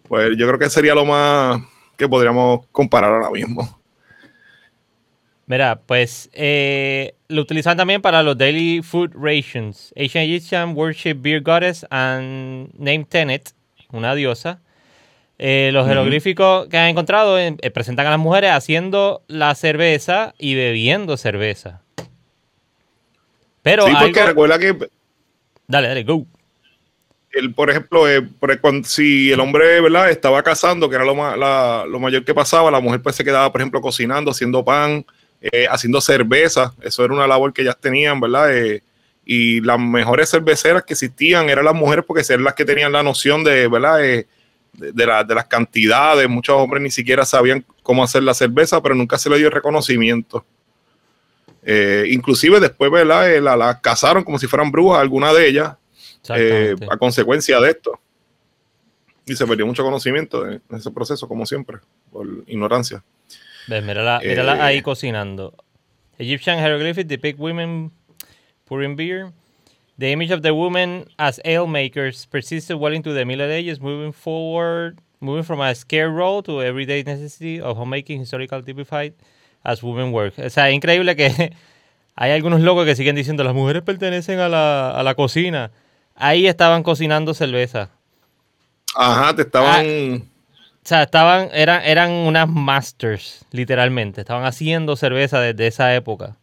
Pues 0.06 0.36
yo 0.36 0.46
creo 0.46 0.58
que 0.58 0.70
sería 0.70 0.94
lo 0.94 1.04
más 1.04 1.60
que 1.96 2.08
podríamos 2.08 2.66
comparar 2.72 3.12
ahora 3.12 3.30
mismo. 3.30 3.78
Mira, 5.48 5.80
pues 5.86 6.28
eh, 6.34 7.14
lo 7.28 7.40
utilizan 7.40 7.76
también 7.76 8.02
para 8.02 8.22
los 8.22 8.36
daily 8.36 8.82
food 8.82 9.12
rations. 9.14 9.94
Ancient 9.96 10.28
Egyptian 10.28 10.74
worship 10.76 11.14
beer 11.14 11.40
goddess 11.40 11.86
and 11.88 12.70
name 12.78 13.06
Tenet, 13.08 13.54
una 13.90 14.14
diosa. 14.14 14.60
Eh, 15.38 15.70
los 15.72 15.88
jeroglíficos 15.88 16.68
que 16.68 16.76
han 16.76 16.88
encontrado 16.88 17.38
eh, 17.38 17.54
presentan 17.72 18.06
a 18.06 18.10
las 18.10 18.18
mujeres 18.18 18.50
haciendo 18.50 19.22
la 19.26 19.54
cerveza 19.54 20.34
y 20.38 20.54
bebiendo 20.54 21.16
cerveza. 21.16 21.80
Pero 23.68 23.86
sí, 23.86 23.92
porque 24.00 24.24
recuerda 24.24 24.58
que. 24.58 24.76
Dale, 25.66 25.88
dale, 25.88 26.04
go. 26.04 26.26
El, 27.30 27.52
por 27.52 27.68
ejemplo, 27.68 28.08
eh, 28.08 28.26
si 28.84 29.30
el 29.30 29.38
hombre 29.40 29.82
¿verdad? 29.82 30.10
estaba 30.10 30.42
casando, 30.42 30.88
que 30.88 30.96
era 30.96 31.04
lo, 31.04 31.86
lo, 31.86 32.00
mayor 32.00 32.24
que 32.24 32.32
pasaba, 32.32 32.70
la 32.70 32.80
mujer 32.80 33.02
pues 33.02 33.16
se 33.16 33.24
quedaba, 33.24 33.52
por 33.52 33.60
ejemplo, 33.60 33.82
cocinando, 33.82 34.30
haciendo 34.30 34.64
pan, 34.64 35.04
haciendo 35.70 36.00
cerveza. 36.00 36.72
Eso 36.80 37.04
era 37.04 37.12
una 37.12 37.26
labor 37.26 37.52
que 37.52 37.62
ellas 37.62 37.76
tenían, 37.78 38.18
¿verdad? 38.18 38.48
y 39.30 39.60
las 39.60 39.78
mejores 39.78 40.30
cerveceras 40.30 40.84
que 40.84 40.94
existían 40.94 41.50
eran 41.50 41.66
las 41.66 41.74
mujeres 41.74 42.02
porque 42.06 42.24
eran 42.26 42.44
las 42.44 42.54
que 42.54 42.64
tenían 42.64 42.92
la 42.92 43.02
noción 43.02 43.44
de, 43.44 43.68
¿verdad? 43.68 43.98
de, 43.98 45.06
las 45.06 45.44
cantidades. 45.46 46.26
Muchos 46.30 46.56
hombres 46.56 46.82
ni 46.82 46.90
siquiera 46.90 47.26
sabían 47.26 47.64
cómo 47.82 48.02
hacer 48.02 48.22
la 48.22 48.32
cerveza, 48.32 48.82
pero 48.82 48.94
nunca 48.94 49.18
se 49.18 49.28
le 49.28 49.36
dio 49.36 49.50
reconocimiento. 49.50 50.46
Eh, 51.70 52.06
inclusive 52.12 52.60
después, 52.60 52.90
¿verdad? 52.90 53.30
Eh, 53.30 53.42
la, 53.42 53.78
casaron 53.82 54.24
como 54.24 54.38
si 54.38 54.46
fueran 54.46 54.72
brujas, 54.72 55.02
alguna 55.02 55.34
de 55.34 55.48
ellas, 55.48 55.76
eh, 56.34 56.74
a 56.90 56.96
consecuencia 56.96 57.60
de 57.60 57.68
esto. 57.68 58.00
Y 59.26 59.36
se 59.36 59.46
perdió 59.46 59.66
mucho 59.66 59.84
conocimiento 59.84 60.48
en 60.48 60.62
ese 60.70 60.90
proceso, 60.90 61.28
como 61.28 61.44
siempre, 61.44 61.76
por 62.10 62.26
ignorancia. 62.46 63.04
Ves, 63.66 63.84
mírala, 63.84 64.18
mírala 64.20 64.64
ahí 64.64 64.80
cocinando. 64.80 65.52
Egyptian 66.16 66.58
hieroglyphics 66.58 67.06
depict 67.06 67.38
women 67.38 67.92
pouring 68.64 68.96
beer. 68.96 69.30
The 69.98 70.10
image 70.10 70.32
of 70.32 70.40
the 70.40 70.52
woman 70.52 71.04
as 71.18 71.38
ale 71.44 71.66
makers 71.66 72.24
persisted 72.24 72.78
well 72.78 72.94
into 72.94 73.12
the 73.12 73.26
Middle 73.26 73.52
Ages, 73.52 73.78
moving 73.78 74.14
forward, 74.14 75.02
moving 75.20 75.44
from 75.44 75.60
a 75.60 75.74
scare 75.74 76.08
role 76.08 76.42
to 76.44 76.62
everyday 76.62 77.02
necessity 77.02 77.60
of 77.60 77.76
homemaking 77.76 78.20
historical 78.20 78.62
typified 78.62 79.12
as 79.62 79.82
women 79.82 80.12
work. 80.12 80.34
O 80.38 80.50
sea, 80.50 80.68
es 80.68 80.74
increíble 80.74 81.16
que 81.16 81.52
hay 82.16 82.30
algunos 82.32 82.60
locos 82.60 82.84
que 82.84 82.96
siguen 82.96 83.16
diciendo 83.16 83.44
las 83.44 83.54
mujeres 83.54 83.82
pertenecen 83.82 84.38
a 84.40 84.48
la, 84.48 84.90
a 84.90 85.02
la 85.02 85.14
cocina. 85.14 85.70
Ahí 86.14 86.46
estaban 86.46 86.82
cocinando 86.82 87.34
cerveza. 87.34 87.90
Ajá, 88.94 89.34
te 89.34 89.42
estaban. 89.42 89.86
Ah, 89.86 90.38
o 90.82 90.88
sea, 90.88 91.02
estaban, 91.02 91.50
eran, 91.52 91.82
eran 91.82 92.10
unas 92.10 92.48
masters, 92.48 93.44
literalmente. 93.50 94.22
Estaban 94.22 94.44
haciendo 94.44 94.96
cerveza 94.96 95.40
desde 95.40 95.66
esa 95.66 95.94
época. 95.94 96.36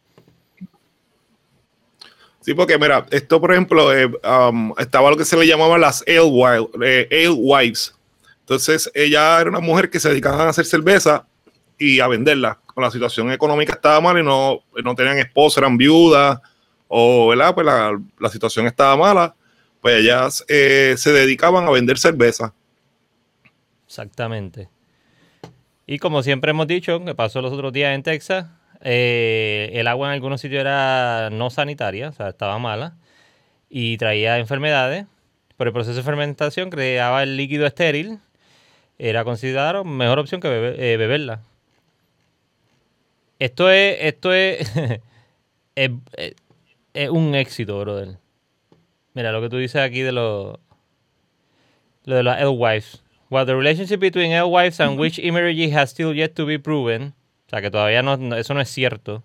Sí, 2.42 2.54
porque 2.54 2.78
mira, 2.78 3.08
esto 3.10 3.42
por 3.42 3.52
ejemplo, 3.52 3.92
eh, 3.92 4.06
um, 4.06 4.72
estaba 4.78 5.10
lo 5.10 5.18
que 5.18 5.26
se 5.26 5.36
le 5.36 5.48
llamaba 5.48 5.80
las 5.80 6.04
ale, 6.08 6.70
eh, 7.10 7.28
wives. 7.28 7.96
Entonces, 8.42 8.92
ella 8.94 9.42
era 9.42 9.50
una 9.50 9.62
mujer 9.62 9.90
que 9.90 10.00
se 10.00 10.10
dedicaba 10.10 10.44
a 10.44 10.50
hacer 10.50 10.66
cerveza 10.66 11.26
y 11.80 12.00
a 12.00 12.08
venderla. 12.08 12.60
Con 12.76 12.84
la 12.84 12.92
situación 12.92 13.32
económica 13.32 13.74
estaba 13.74 14.00
mal 14.00 14.20
y 14.20 14.24
no, 14.24 14.60
no 14.84 14.94
tenían 14.94 15.18
esposa, 15.18 15.62
eran 15.62 15.78
viudas, 15.78 16.40
o 16.88 17.30
¿verdad? 17.30 17.56
Pues 17.56 17.66
la, 17.66 18.00
la 18.20 18.30
situación 18.30 18.68
estaba 18.68 18.96
mala, 18.96 19.36
pues 19.82 20.02
ellas 20.02 20.46
eh, 20.48 20.94
se 20.98 21.12
dedicaban 21.12 21.66
a 21.68 21.72
vender 21.72 21.98
cerveza. 21.98 22.54
Exactamente. 23.88 24.70
Y 25.88 26.00
como 26.00 26.22
siempre 26.22 26.52
hemos 26.52 26.68
dicho, 26.68 27.04
que 27.04 27.16
pasó 27.16 27.42
los 27.42 27.54
otros 27.54 27.72
días 27.72 27.96
en 27.96 28.04
Texas, 28.04 28.48
eh, 28.82 29.72
el 29.74 29.88
agua 29.88 30.10
en 30.10 30.14
algunos 30.14 30.42
sitios 30.42 30.62
era 30.62 31.30
no 31.32 31.50
sanitaria, 31.50 32.10
o 32.10 32.12
sea, 32.12 32.30
estaba 32.30 32.60
mala 32.60 32.96
y 33.70 33.98
traía 33.98 34.38
enfermedades. 34.38 35.06
Por 35.58 35.68
el 35.68 35.74
proceso 35.74 35.96
de 35.96 36.04
fermentación 36.04 36.70
creaba 36.70 37.24
el 37.24 37.38
líquido 37.38 37.66
estéril. 37.66 38.20
Era 38.98 39.24
considerado 39.24 39.84
mejor 39.84 40.20
opción 40.20 40.42
que 40.42 40.48
eh, 40.48 40.98
beberla. 40.98 41.42
Esto 43.40 43.70
es, 43.70 43.98
esto 44.00 44.34
es, 44.34 44.72
es, 45.76 47.10
un 47.10 47.36
éxito, 47.36 47.80
brother. 47.80 48.18
Mira 49.14 49.32
lo 49.32 49.42
que 49.42 49.50
tú 49.50 49.58
dices 49.58 49.82
aquí 49.82 50.02
de 50.02 50.12
los 50.12 50.58
lo 52.06 52.16
de 52.16 52.24
las 52.24 52.42
wives. 52.50 53.02
While 53.30 53.46
the 53.46 53.56
relationship 53.56 54.00
between 54.00 54.32
wives 54.50 54.80
and 54.80 54.98
which 55.00 55.20
imagery 55.20 55.70
has 55.72 55.90
still 55.90 56.14
yet 56.14 56.36
to 56.36 56.46
be 56.46 56.60
proven, 56.60 57.14
o 57.48 57.50
sea, 57.50 57.62
que 57.62 57.72
todavía 57.72 58.04
no, 58.04 58.36
eso 58.36 58.54
no 58.54 58.62
es 58.62 58.70
cierto. 58.70 59.24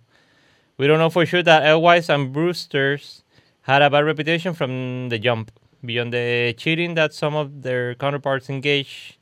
We 0.78 0.86
don't 0.86 0.98
know 0.98 1.10
for 1.10 1.26
sure 1.26 1.42
that 1.42 1.62
Elwise 1.62 2.08
and 2.08 2.32
Brewsters 2.32 3.22
had 3.62 3.82
a 3.82 3.90
bad 3.90 4.04
reputation 4.04 4.54
from 4.54 5.10
the 5.10 5.18
jump. 5.18 5.52
Beyond 5.84 6.12
the 6.12 6.54
cheating 6.58 6.94
that 6.94 7.14
some 7.14 7.34
of 7.34 7.62
their 7.62 7.94
counterparts 7.94 8.50
engaged 8.50 9.16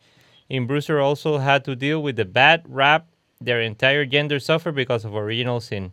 in, 0.48 0.66
Brewster 0.66 1.01
also 1.01 1.38
had 1.38 1.64
to 1.64 1.77
deal 1.77 2.03
with 2.03 2.16
the 2.16 2.24
bad 2.24 2.62
rap 2.66 3.07
their 3.42 3.62
entire 3.62 4.09
gender 4.09 4.40
suffered 4.40 4.74
because 4.74 5.07
of 5.07 5.14
original 5.14 5.61
sin. 5.61 5.92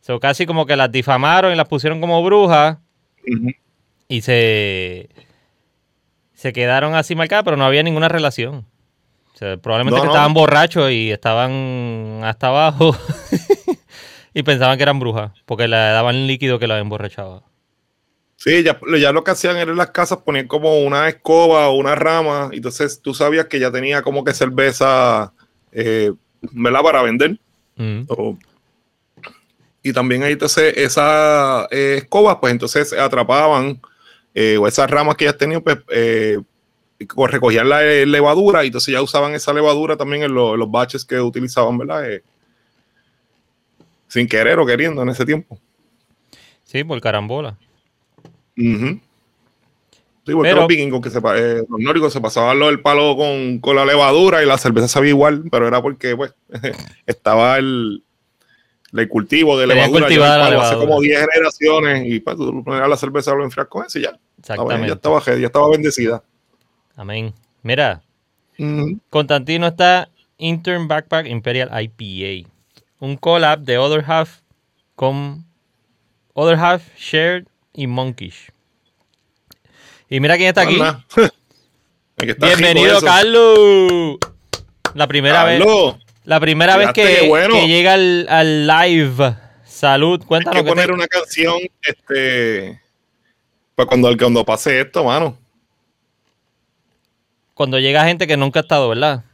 So, 0.00 0.20
casi 0.20 0.46
como 0.46 0.66
que 0.66 0.76
las 0.76 0.90
difamaron 0.92 1.52
y 1.52 1.56
las 1.56 1.68
pusieron 1.68 2.00
como 2.00 2.22
brujas 2.22 2.78
y 4.08 4.20
se, 4.22 5.08
se 6.34 6.52
quedaron 6.52 6.94
así 6.94 7.16
marcadas, 7.16 7.44
pero 7.44 7.56
no 7.56 7.64
había 7.64 7.82
ninguna 7.82 8.08
relación 8.08 8.66
probablemente 9.60 10.00
que 10.00 10.06
estaban 10.06 10.34
borrachos 10.34 10.90
y 10.90 11.10
estaban 11.10 12.20
hasta 12.24 12.48
abajo 12.48 12.96
y 14.34 14.42
pensaban 14.42 14.76
que 14.76 14.82
eran 14.82 14.98
brujas 14.98 15.32
porque 15.44 15.68
le 15.68 15.76
daban 15.76 16.26
líquido 16.26 16.58
que 16.58 16.66
la 16.66 16.78
emborrachaba. 16.78 17.42
Sí, 18.36 18.62
ya, 18.62 18.78
ya, 18.98 19.12
lo 19.12 19.24
que 19.24 19.30
hacían 19.30 19.56
era 19.56 19.70
en 19.70 19.78
las 19.78 19.90
casas 19.90 20.18
ponían 20.18 20.46
como 20.46 20.78
una 20.80 21.08
escoba 21.08 21.68
o 21.68 21.76
una 21.76 21.94
rama, 21.94 22.50
entonces 22.52 23.00
tú 23.00 23.14
sabías 23.14 23.46
que 23.46 23.58
ya 23.58 23.70
tenía 23.70 24.02
como 24.02 24.24
que 24.24 24.34
cerveza, 24.34 25.32
eh, 25.72 26.12
¿verdad? 26.40 26.80
Para 26.82 27.02
vender. 27.02 27.38
Mm. 27.78 28.04
y 29.82 29.92
también 29.92 30.22
ahí 30.22 30.32
entonces 30.32 30.74
esas 30.78 31.66
eh, 31.70 31.98
escobas, 31.98 32.38
pues 32.40 32.52
entonces 32.52 32.92
atrapaban, 32.94 33.80
eh, 34.34 34.56
o 34.56 34.66
esas 34.66 34.90
ramas 34.90 35.16
que 35.16 35.26
ya 35.26 35.36
tenían, 35.36 35.60
pues 35.60 35.78
eh, 35.90 36.38
recogían 36.98 37.68
la 37.68 37.82
levadura 37.82 38.64
y 38.64 38.68
entonces 38.68 38.92
ya 38.92 39.02
usaban 39.02 39.34
esa 39.34 39.52
levadura 39.52 39.96
también 39.96 40.22
en, 40.22 40.34
los 40.34 40.70
baches 40.70 41.04
que 41.04 41.20
utilizaban, 41.20 41.76
¿verdad? 41.76 42.04
Sin 44.08 44.26
querer 44.26 44.58
o 44.58 44.64
queriendo 44.64 45.02
en 45.02 45.10
ese 45.10 45.26
tiempo. 45.26 45.58
Sí, 46.64 46.82
por 46.82 47.00
carambola. 47.00 47.58
Sí, 50.26 50.32
porque 50.32 50.54
los 50.54 50.66
vikingos 50.66 51.00
que 51.00 51.10
se, 51.10 51.18
eh, 51.18 51.62
los 51.68 51.80
nórdicos 51.80 52.12
se 52.12 52.20
pasaban 52.20 52.60
el 52.60 52.80
palo 52.80 53.16
con, 53.16 53.76
la 53.76 53.84
levadura 53.84 54.42
y 54.42 54.46
la 54.46 54.58
cerveza 54.58 54.88
sabía 54.88 55.10
igual, 55.10 55.44
pero 55.52 55.68
era 55.68 55.80
porque 55.80 56.16
pues 56.16 56.34
estaba 57.06 57.58
el, 57.58 58.02
el 58.92 59.08
cultivo 59.08 59.56
de 59.56 59.68
levadura, 59.68 60.08
ya 60.10 60.62
hace 60.62 60.74
como 60.74 61.00
10 61.00 61.20
generaciones 61.20 62.08
y 62.08 62.18
pues 62.18 62.36
tú 62.36 62.64
la 62.66 62.96
cerveza 62.96 63.36
lo 63.36 63.44
enfrias 63.44 63.68
con 63.68 63.86
eso 63.86 64.00
y 64.00 64.02
ya. 64.02 64.18
Exactamente. 64.38 64.88
ya 64.88 64.94
estaba, 64.94 65.24
ya 65.24 65.46
estaba 65.46 65.70
bendecida. 65.70 66.22
Amén. 66.96 67.32
Mira, 67.62 68.02
Constantino 69.10 69.68
está 69.68 70.08
Intern 70.38 70.88
Backpack 70.88 71.28
Imperial 71.28 71.70
IPA. 71.70 72.48
Un 72.98 73.16
collab 73.16 73.60
de 73.60 73.78
Other 73.78 74.04
Half 74.04 74.40
con 74.96 75.44
Other 76.32 76.56
Half, 76.56 76.82
Shared 76.96 77.46
y 77.72 77.86
Monkish. 77.86 78.50
Y 80.08 80.20
mira 80.20 80.36
quién 80.36 80.48
está 80.48 80.62
aquí. 80.62 80.78
Bienvenido, 82.38 83.00
Carlos. 83.00 84.18
La 84.94 85.06
primera 85.06 85.44
vez. 85.44 85.62
La 86.24 86.40
primera 86.40 86.76
vez 86.76 86.92
que, 86.92 87.28
llega 87.66 87.94
al, 87.94 88.66
live. 88.66 89.36
Salud, 89.64 90.24
cuéntanos. 90.24 90.58
Hay 90.58 90.64
que 90.64 90.68
poner 90.68 90.90
una 90.90 91.06
canción, 91.06 91.58
este, 91.82 92.80
pues 93.74 93.86
cuando, 93.86 94.16
cuando 94.16 94.44
pase 94.44 94.80
esto, 94.80 95.04
mano 95.04 95.38
cuando 97.56 97.78
llega 97.78 98.04
gente 98.04 98.26
que 98.26 98.36
nunca 98.36 98.60
ha 98.60 98.62
estado, 98.64 98.90
¿verdad? 98.90 99.24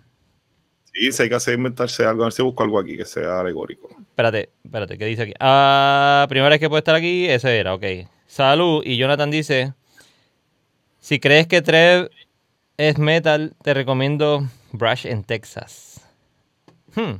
Sí, 0.95 1.11
si 1.11 1.25
hay 1.25 1.29
que 1.29 1.35
hacer 1.35 1.55
inventarse 1.55 2.05
algo, 2.05 2.23
a 2.23 2.27
ver 2.27 2.33
si 2.33 2.41
busco 2.41 2.63
algo 2.63 2.79
aquí 2.79 2.97
que 2.97 3.05
sea 3.05 3.41
alegórico. 3.41 3.89
Espérate, 3.99 4.51
espérate, 4.63 4.97
¿qué 4.97 5.07
dice 5.07 5.23
aquí? 5.23 5.35
Ah, 5.41 6.25
primera 6.29 6.51
vez 6.51 6.61
que 6.61 6.69
puede 6.69 6.79
estar 6.79 6.95
aquí, 6.95 7.29
ese 7.29 7.59
era, 7.59 7.75
ok. 7.75 7.85
Salud, 8.29 8.81
y 8.87 8.97
Jonathan 8.97 9.29
dice, 9.29 9.75
si 11.03 11.19
crees 11.19 11.49
que 11.49 11.61
Trev 11.63 12.11
es 12.77 12.97
metal, 12.97 13.55
te 13.63 13.75
recomiendo 13.75 14.49
Brush 14.71 15.05
en 15.07 15.25
Texas. 15.25 16.01
Hmm. 16.95 17.17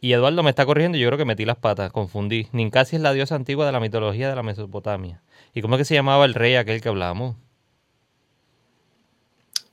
Y 0.00 0.12
Eduardo 0.12 0.44
me 0.44 0.50
está 0.50 0.64
corrigiendo, 0.64 0.96
yo 0.96 1.08
creo 1.08 1.18
que 1.18 1.24
metí 1.24 1.44
las 1.44 1.58
patas, 1.58 1.90
confundí. 1.92 2.46
Ninkasi 2.52 2.96
es 2.96 3.02
la 3.02 3.12
diosa 3.12 3.34
antigua 3.34 3.66
de 3.66 3.72
la 3.72 3.80
mitología 3.80 4.30
de 4.30 4.36
la 4.36 4.44
Mesopotamia. 4.44 5.20
¿Y 5.52 5.60
cómo 5.60 5.74
es 5.74 5.80
que 5.80 5.84
se 5.84 5.94
llamaba 5.94 6.24
el 6.24 6.34
rey 6.34 6.54
aquel 6.54 6.80
que 6.80 6.88
hablamos? 6.88 7.36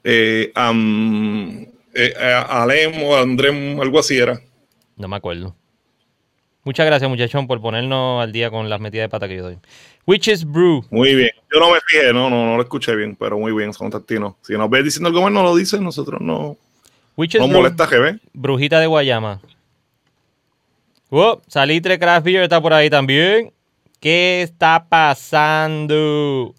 Eh, 0.04 0.52
eh, 1.94 2.44
Alem 2.50 3.04
o 3.04 3.16
Andrem, 3.16 3.80
algo 3.80 4.00
así 4.00 4.18
era. 4.18 4.42
No 4.96 5.08
me 5.08 5.16
acuerdo. 5.16 5.56
Muchas 6.68 6.86
gracias, 6.86 7.10
muchachón, 7.10 7.48
por 7.48 7.62
ponernos 7.62 8.22
al 8.22 8.34
día 8.34 8.52
con 8.52 8.70
las 8.70 8.82
metidas 8.82 9.06
de 9.06 9.10
pata 9.10 9.26
que 9.30 9.38
yo 9.38 9.44
doy. 9.44 9.58
Witches 10.06 10.44
Brew. 10.44 10.84
Muy 10.90 11.16
bien. 11.16 11.30
Yo 11.50 11.62
no 11.62 11.72
me 11.72 11.80
fijé, 11.80 12.12
no, 12.12 12.30
no, 12.30 12.46
no 12.46 12.58
lo 12.58 12.62
escuché 12.62 12.94
bien, 12.94 13.16
pero 13.16 13.40
muy 13.40 13.54
bien, 13.54 13.72
Constantino. 13.72 14.36
Si 14.42 14.52
nos 14.58 14.70
ves 14.70 14.84
diciendo 14.84 15.08
algo 15.08 15.22
más, 15.22 15.32
no 15.32 15.44
lo 15.44 15.56
dice, 15.56 15.80
nosotros 15.80 16.20
no. 16.20 16.58
Witches 17.16 17.40
no 17.40 17.48
molesta, 17.48 17.86
GB. 17.86 18.20
Brujita 18.34 18.82
de 18.82 18.88
Guayama. 18.88 19.40
Oh, 21.10 21.42
Salitre 21.48 21.98
Craft 21.98 22.26
Beer 22.26 22.44
está 22.44 22.62
por 22.62 22.74
ahí 22.74 22.90
también. 22.90 23.54
¿Qué 24.02 24.42
está 24.42 24.88
pasando? 24.90 26.54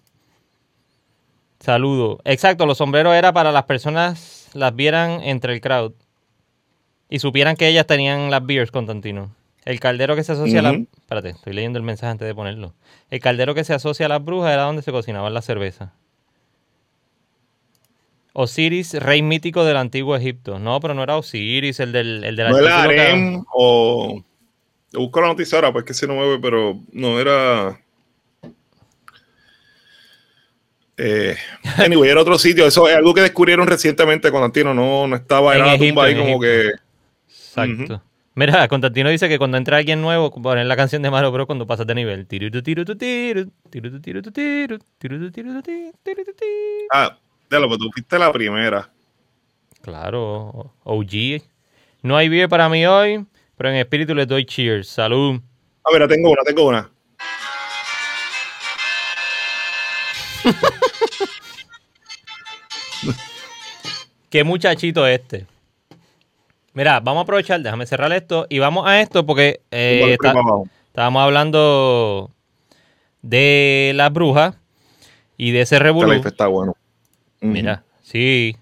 Saludo. 1.61 2.19
Exacto, 2.25 2.65
los 2.65 2.79
sombreros 2.79 3.15
era 3.15 3.35
para 3.35 3.53
las 3.53 3.65
personas 3.65 4.49
las 4.55 4.75
vieran 4.75 5.21
entre 5.23 5.53
el 5.53 5.61
crowd 5.61 5.93
y 7.11 7.19
supieran 7.19 7.57
que 7.57 7.69
ellas 7.69 7.87
tenían 7.87 8.31
las 8.31 8.47
beers, 8.47 8.71
Constantino. 8.71 9.37
El 9.69 9.81
caldero 9.81 10.17
que 10.17 10.25
se 10.25 10.33
asocia 10.33 10.61
a 10.61 10.63
la... 10.63 10.71
Espérate, 10.71 11.29
estoy 11.29 11.53
leyendo 11.53 11.79
el 11.79 11.83
mensaje 11.83 12.11
antes 12.11 12.27
de 12.27 12.35
ponerlo. 12.35 12.73
El 13.11 13.21
caldero 13.21 13.55
que 13.55 13.65
se 13.65 13.75
asocia 13.75 14.07
a 14.07 14.09
las 14.09 14.25
brujas 14.25 14.51
era 14.51 14.63
donde 14.63 14.81
se 14.81 14.91
cocinaban 14.91 15.35
la 15.35 15.43
cerveza. 15.43 15.93
Osiris, 18.33 18.95
rey 18.95 19.21
mítico 19.21 19.67
del 19.67 19.77
antiguo 19.77 20.17
Egipto. 20.17 20.59
No, 20.59 20.81
pero 20.81 20.95
no 20.95 21.03
era 21.03 21.19
Osiris, 21.19 21.81
el 21.81 21.93
del, 21.93 22.25
el 22.25 22.35
del 22.35 22.49
No 22.49 22.59
era 22.59 22.83
Arem 22.83 23.45
o... 23.53 24.25
Busco 24.95 25.21
la 25.21 25.27
noticia 25.27 25.59
ahora, 25.59 25.71
pues 25.71 25.85
que 25.85 25.93
se 25.93 26.07
no 26.07 26.15
mueve, 26.15 26.39
pero 26.41 26.81
no 26.93 27.21
era... 27.21 27.79
Eh, 30.97 31.37
anyway, 31.77 32.09
era 32.09 32.23
otro 32.23 32.39
sitio. 32.39 32.67
Eso 32.67 32.89
es 32.89 32.97
algo 32.97 33.13
que 33.13 33.21
descubrieron 33.21 33.67
recientemente, 33.67 34.31
Constantino. 34.31 34.73
No, 34.73 35.07
no 35.07 35.15
estaba, 35.15 35.55
en 35.55 35.67
la 35.67 35.77
tumba 35.77 36.05
ahí 36.05 36.17
como 36.17 36.41
que... 36.41 36.71
Exacto. 37.29 38.03
Mira, 38.39 38.69
Constantino 38.69 39.11
dice 39.11 39.29
que 39.29 39.37
cuando 39.37 39.57
entra 39.57 39.79
alguien 39.79 40.01
nuevo, 40.01 40.31
poner 40.31 40.65
la 40.65 40.77
canción 40.77 41.03
de 41.03 41.11
Mario 41.11 41.33
Bros 41.33 41.47
cuando 41.47 41.67
pasas 41.67 41.89
de 41.89 41.95
nivel. 41.97 42.25
Ah, 46.93 47.19
lo 47.51 47.67
pues 47.67 47.81
tú 47.81 47.91
fuiste 47.93 48.17
la 48.17 48.33
primera. 48.33 48.89
Claro, 49.83 50.73
OG. 50.85 51.43
No 52.03 52.17
hay 52.17 52.29
beer 52.29 52.49
para 52.49 52.69
mí 52.69 52.87
hoy, 52.87 53.27
pero 53.57 53.71
en 53.71 53.77
espíritu 53.77 54.15
les 54.15 54.29
doy 54.29 54.45
cheers. 54.45 54.87
Salud. 54.87 55.41
A 55.83 55.91
ver, 55.91 56.07
tengo 56.07 56.31
una, 56.31 56.43
tengo 56.45 56.69
una. 56.69 56.89
Qué 64.31 64.45
muchachito 64.45 65.05
este. 65.09 65.58
Mira, 66.79 67.01
vamos 67.01 67.23
a 67.23 67.23
aprovechar, 67.23 67.61
déjame 67.61 67.87
cerrar 67.87 68.13
esto 68.13 68.47
y 68.49 68.61
vamos 68.61 68.87
a 68.87 69.01
esto 69.01 69.27
porque 69.27 69.63
eh, 69.73 70.17
estábamos 70.87 71.21
hablando 71.21 72.31
de 73.21 73.91
las 73.97 74.13
brujas 74.13 74.55
y 75.37 75.51
de 75.51 75.63
ese 75.63 75.81
revuelo. 75.81 76.13
está 76.13 76.47
bueno. 76.47 76.77
Mira, 77.41 77.83
sí. 78.05 78.57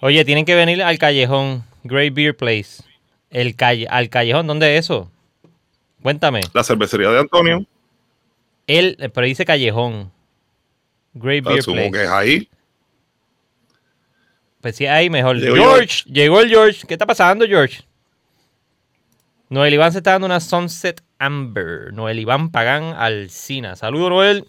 Oye, 0.00 0.24
tienen 0.24 0.44
que 0.44 0.56
venir 0.56 0.82
al 0.82 0.98
callejón, 0.98 1.62
Great 1.84 2.12
Beer 2.12 2.36
Place. 2.36 2.82
El 3.30 3.54
calle, 3.54 3.86
al 3.88 4.08
callejón, 4.08 4.48
¿dónde 4.48 4.76
es 4.76 4.86
eso? 4.86 5.08
Cuéntame. 6.02 6.40
La 6.54 6.64
cervecería 6.64 7.10
de 7.10 7.20
Antonio. 7.20 7.64
Él, 8.66 8.96
pero 9.14 9.24
dice 9.24 9.44
callejón. 9.44 10.10
Great 11.14 11.44
Beer 11.44 11.62
Place. 11.62 11.90
que 11.92 12.02
es 12.02 12.10
ahí. 12.10 12.48
Pues 14.62 14.76
sí, 14.76 14.86
ahí 14.86 15.10
mejor. 15.10 15.40
George, 15.40 16.04
llegó 16.06 16.40
el 16.40 16.48
George. 16.48 16.86
¿Qué 16.86 16.94
está 16.94 17.04
pasando, 17.04 17.44
George? 17.46 17.82
Noel 19.48 19.74
Iván 19.74 19.90
se 19.90 19.98
está 19.98 20.12
dando 20.12 20.26
una 20.26 20.38
Sunset 20.38 21.02
Amber. 21.18 21.92
Noel 21.92 22.20
Iván 22.20 22.50
Pagán 22.50 22.94
Alcina. 22.96 23.74
Saludos, 23.74 24.10
Noel. 24.10 24.46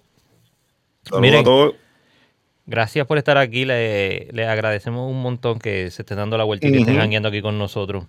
Saludos 1.02 1.42
a 1.42 1.44
todos. 1.44 1.76
Gracias 2.68 3.08
por 3.08 3.18
estar 3.18 3.40
aquí. 3.40 3.66
Le, 3.66 4.30
agradecemos 4.48 5.10
un 5.10 5.20
montón 5.20 5.58
que 5.58 5.90
se 5.90 6.04
estén 6.04 6.18
dando 6.18 6.38
la 6.38 6.44
vuelta 6.44 6.68
y 6.68 6.72
que 6.72 6.78
estén 6.78 6.98
jangueando 6.98 7.30
aquí 7.30 7.42
con 7.42 7.58
nosotros. 7.58 8.06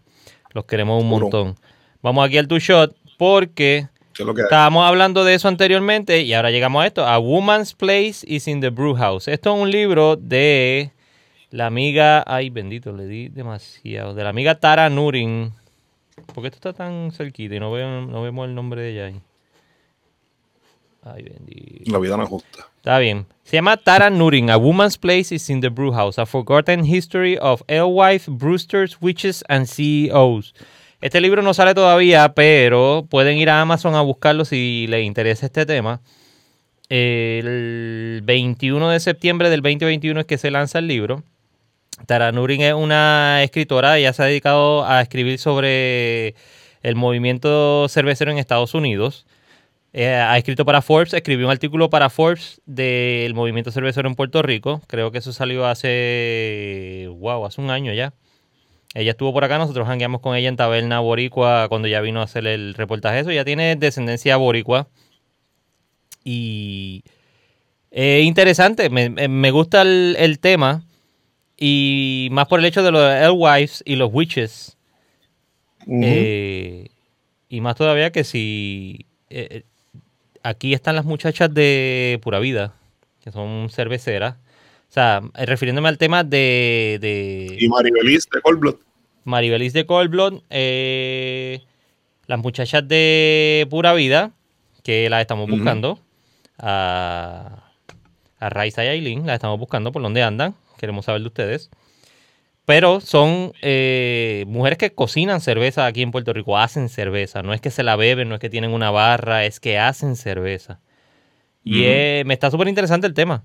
Los 0.53 0.67
queremos 0.67 1.03
un 1.03 1.09
montón. 1.09 1.57
Vamos 2.03 2.25
aquí 2.27 2.37
al 2.37 2.47
Two 2.47 2.59
Shot 2.59 2.95
porque 3.17 3.89
estábamos 4.13 4.87
hablando 4.87 5.25
de 5.25 5.35
eso 5.35 5.49
anteriormente 5.49 6.21
y 6.21 6.35
ahora 6.35 6.51
llegamos 6.51 6.85
a 6.85 6.87
esto. 6.87 7.07
A 7.07 7.19
Woman's 7.19 7.73
Place 7.73 8.27
is 8.27 8.47
in 8.47 8.61
the 8.61 8.69
Brew 8.69 8.95
House. 8.95 9.27
Esto 9.27 9.55
es 9.55 9.63
un 9.63 9.71
libro 9.71 10.17
de 10.17 10.93
la 11.55 11.67
amiga, 11.67 12.25
ay 12.27 12.51
bendito, 12.51 12.93
le 12.93 13.07
di 13.07 13.29
demasiado. 13.29 14.13
De 14.13 14.25
la 14.25 14.31
amiga 14.31 14.57
Tara 14.57 14.91
Nurin. 14.91 15.53
¿Por 16.35 16.43
qué 16.43 16.49
esto 16.49 16.57
está 16.57 16.73
tan 16.73 17.13
cerquita 17.13 17.55
y 17.55 17.61
no, 17.61 17.71
veo, 17.71 18.03
no 18.03 18.23
vemos 18.23 18.49
el 18.49 18.57
nombre 18.57 18.83
de 18.83 18.91
ella 18.91 19.07
ahí? 19.07 19.21
Ay, 21.05 21.23
bendito. 21.23 21.93
La 21.93 21.99
vida 21.99 22.17
no 22.17 22.25
es 22.25 22.29
justa. 22.29 22.67
Está 22.77 22.99
bien. 22.99 23.27
Se 23.45 23.57
llama 23.57 23.77
Tara 23.77 24.11
Nurin, 24.11 24.51
A 24.51 24.57
Woman's 24.57 24.99
Place 24.99 25.33
is 25.33 25.49
in 25.49 25.61
the 25.61 25.69
Brew 25.69 25.93
House, 25.93 26.19
A 26.19 26.27
Forgotten 26.27 26.85
History 26.85 27.39
of 27.41 27.63
Alewife, 27.69 28.29
Brewsters, 28.29 28.99
Witches 29.01 29.45
and 29.49 29.67
CEOs. 29.67 30.55
Este 31.01 31.21
libro 31.21 31.41
no 31.41 31.55
sale 31.55 31.75
todavía, 31.75 32.35
pero 32.35 33.07
pueden 33.09 33.39
ir 33.39 33.49
a 33.49 33.61
Amazon 33.61 33.95
a 33.95 34.01
buscarlo 34.01 34.45
si 34.45 34.87
les 34.89 35.05
interesa 35.05 35.47
este 35.47 35.67
tema. 35.67 36.01
El 36.89 38.23
21 38.25 38.91
de 38.91 38.99
septiembre 38.99 39.51
del 39.51 39.61
2021 39.61 40.19
es 40.19 40.27
que 40.27 40.37
se 40.37 40.51
lanza 40.51 40.81
el 40.81 40.89
libro. 40.89 41.23
Tara 42.07 42.33
Nurin 42.33 42.61
es 42.61 42.75
una 42.75 43.43
escritora, 43.43 43.99
ella 43.99 44.13
se 44.13 44.23
ha 44.23 44.27
dedicado 44.27 44.85
a 44.85 45.01
escribir 45.01 45.39
sobre 45.39 46.35
el 46.83 46.97
movimiento 46.97 47.89
cervecero 47.89 48.31
en 48.31 48.39
Estados 48.39 48.75
Unidos. 48.75 49.27
Eh, 49.93 50.09
ha 50.09 50.37
escrito 50.37 50.65
para 50.65 50.83
Forbes, 50.83 51.15
escribió 51.15 51.47
un 51.47 51.53
artículo 51.53 51.89
para 51.89 52.11
Forbes 52.11 52.61
del 52.67 53.33
movimiento 53.35 53.71
cervecero 53.71 54.09
en 54.09 54.17
Puerto 54.17 54.43
Rico. 54.43 54.83
Creo 54.89 55.13
que 55.13 55.19
eso 55.19 55.33
salió 55.33 55.67
hace, 55.67 57.09
wow, 57.17 57.47
hace 57.47 57.61
un 57.61 57.71
año 57.71 57.93
ya. 57.93 58.13
Ella 58.95 59.13
estuvo 59.13 59.33
por 59.33 59.45
acá, 59.45 59.57
nosotros 59.59 59.89
hangueamos 59.89 60.21
con 60.21 60.37
ella 60.37 60.49
en 60.49 60.57
Taberna 60.57 61.01
Boricua 61.01 61.69
cuando 61.69 61.89
ya 61.89 62.01
vino 62.01 62.21
a 62.21 62.25
hacer 62.25 62.47
el 62.47 62.75
reportaje. 62.75 63.21
Eso 63.21 63.33
ya 63.33 63.45
tiene 63.45 63.77
descendencia 63.77 64.37
boricua. 64.37 64.89
Y 66.25 67.05
es 67.91 68.25
interesante, 68.25 68.91
me, 68.91 69.51
gusta 69.51 69.83
el 69.83 70.39
tema 70.41 70.85
y 71.57 72.29
más 72.33 72.49
por 72.49 72.61
el 72.61 72.67
hecho 72.67 72.83
de 72.83 72.91
los 72.91 73.03
Elwives 73.03 73.83
y 73.87 73.97
los 73.97 74.11
Witches. 74.13 74.77
Eh, 75.87 76.89
y 77.49 77.61
más 77.61 77.77
todavía 77.77 78.11
que 78.11 78.25
si 78.25 79.07
eh, 79.31 79.49
eh, 79.51 79.63
aquí 80.43 80.73
están 80.75 80.97
las 80.97 81.05
muchachas 81.05 81.53
de 81.53 82.19
Pura 82.23 82.39
Vida, 82.39 82.75
que 83.23 83.31
son 83.31 83.69
cerveceras. 83.71 84.37
O 84.89 84.93
sea, 84.95 85.23
refiriéndome 85.35 85.89
al 85.89 85.99
tema 85.99 86.23
de... 86.25 86.99
de 87.01 87.57
y 87.59 87.69
Maribelis 87.69 88.29
de 88.31 88.41
Cold 88.41 88.77
Maribelis 89.25 89.73
de 89.73 89.87
Cold 89.87 90.43
las 92.27 92.39
muchachas 92.39 92.87
de 92.87 93.67
Pura 93.69 93.93
Vida, 93.93 94.33
que 94.83 95.11
las 95.11 95.21
estamos 95.21 95.49
buscando. 95.49 95.99
A, 96.59 97.73
a 98.39 98.49
Raiza 98.49 98.85
y 98.85 98.89
Aileen, 98.89 99.27
las 99.27 99.35
estamos 99.35 99.59
buscando 99.59 99.91
por 99.91 100.01
donde 100.01 100.23
andan 100.23 100.55
queremos 100.79 101.05
saber 101.05 101.23
de 101.23 101.29
ustedes. 101.29 101.71
Pero 102.65 103.01
son 103.01 103.53
eh, 103.61 104.45
mujeres 104.47 104.79
que 104.79 104.95
cocinan 104.95 105.41
cerveza 105.41 105.85
aquí 105.85 106.01
en 106.01 106.11
Puerto 106.11 106.33
Rico, 106.33 106.57
hacen 106.57 106.89
cerveza. 106.89 107.43
No 107.43 107.53
es 107.53 107.61
que 107.61 107.71
se 107.71 107.83
la 107.83 107.97
beben, 107.97 108.29
no 108.29 108.37
es 108.37 108.41
que 108.41 108.49
tienen 108.49 108.73
una 108.73 108.91
barra, 108.91 109.45
es 109.45 109.61
que 109.61 109.79
hacen 109.79 110.17
cerveza. 110.17 110.81
Y 111.63 111.83
me 112.25 112.35
está 112.35 112.51
súper 112.51 112.69
interesante 112.69 113.07
el 113.07 113.15
tema. 113.15 113.45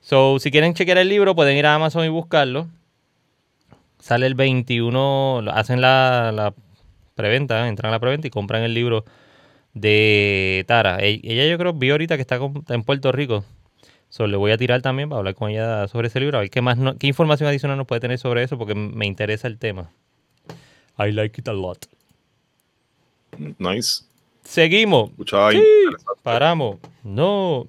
So, 0.00 0.38
si 0.38 0.50
quieren 0.50 0.74
chequear 0.74 0.98
el 0.98 1.08
libro, 1.08 1.34
pueden 1.34 1.56
ir 1.56 1.66
a 1.66 1.74
Amazon 1.74 2.04
y 2.04 2.08
buscarlo. 2.08 2.68
Sale 3.98 4.26
el 4.26 4.34
21, 4.34 5.44
hacen 5.52 5.80
la, 5.80 6.32
la 6.32 6.54
preventa, 7.14 7.68
entran 7.68 7.90
a 7.90 7.96
la 7.96 8.00
preventa 8.00 8.26
y 8.26 8.30
compran 8.30 8.62
el 8.62 8.72
libro 8.72 9.04
de 9.74 10.64
Tara. 10.66 10.98
E, 11.00 11.20
ella 11.22 11.46
yo 11.46 11.58
creo, 11.58 11.74
vi 11.74 11.90
ahorita 11.90 12.16
que 12.16 12.22
está 12.22 12.38
en 12.68 12.82
Puerto 12.82 13.12
Rico. 13.12 13.44
So, 14.10 14.26
le 14.26 14.36
voy 14.36 14.50
a 14.50 14.58
tirar 14.58 14.82
también 14.82 15.08
para 15.08 15.20
hablar 15.20 15.34
con 15.34 15.50
ella 15.50 15.88
sobre 15.88 16.08
ese 16.08 16.20
libro, 16.20 16.36
a 16.36 16.40
ver 16.40 16.50
qué, 16.50 16.60
más 16.60 16.76
qué 16.98 17.06
información 17.06 17.48
adicional 17.48 17.78
nos 17.78 17.86
puede 17.86 18.00
tener 18.00 18.18
sobre 18.18 18.42
eso, 18.42 18.58
porque 18.58 18.74
me 18.74 19.06
interesa 19.06 19.48
el 19.48 19.56
tema. 19.56 19.90
I 20.98 21.12
like 21.12 21.40
it 21.40 21.48
a 21.48 21.52
lot. 21.52 21.86
Nice. 23.58 24.04
Seguimos. 24.42 25.10
Sí, 25.52 25.62
paramos. 26.22 26.78
No. 27.04 27.66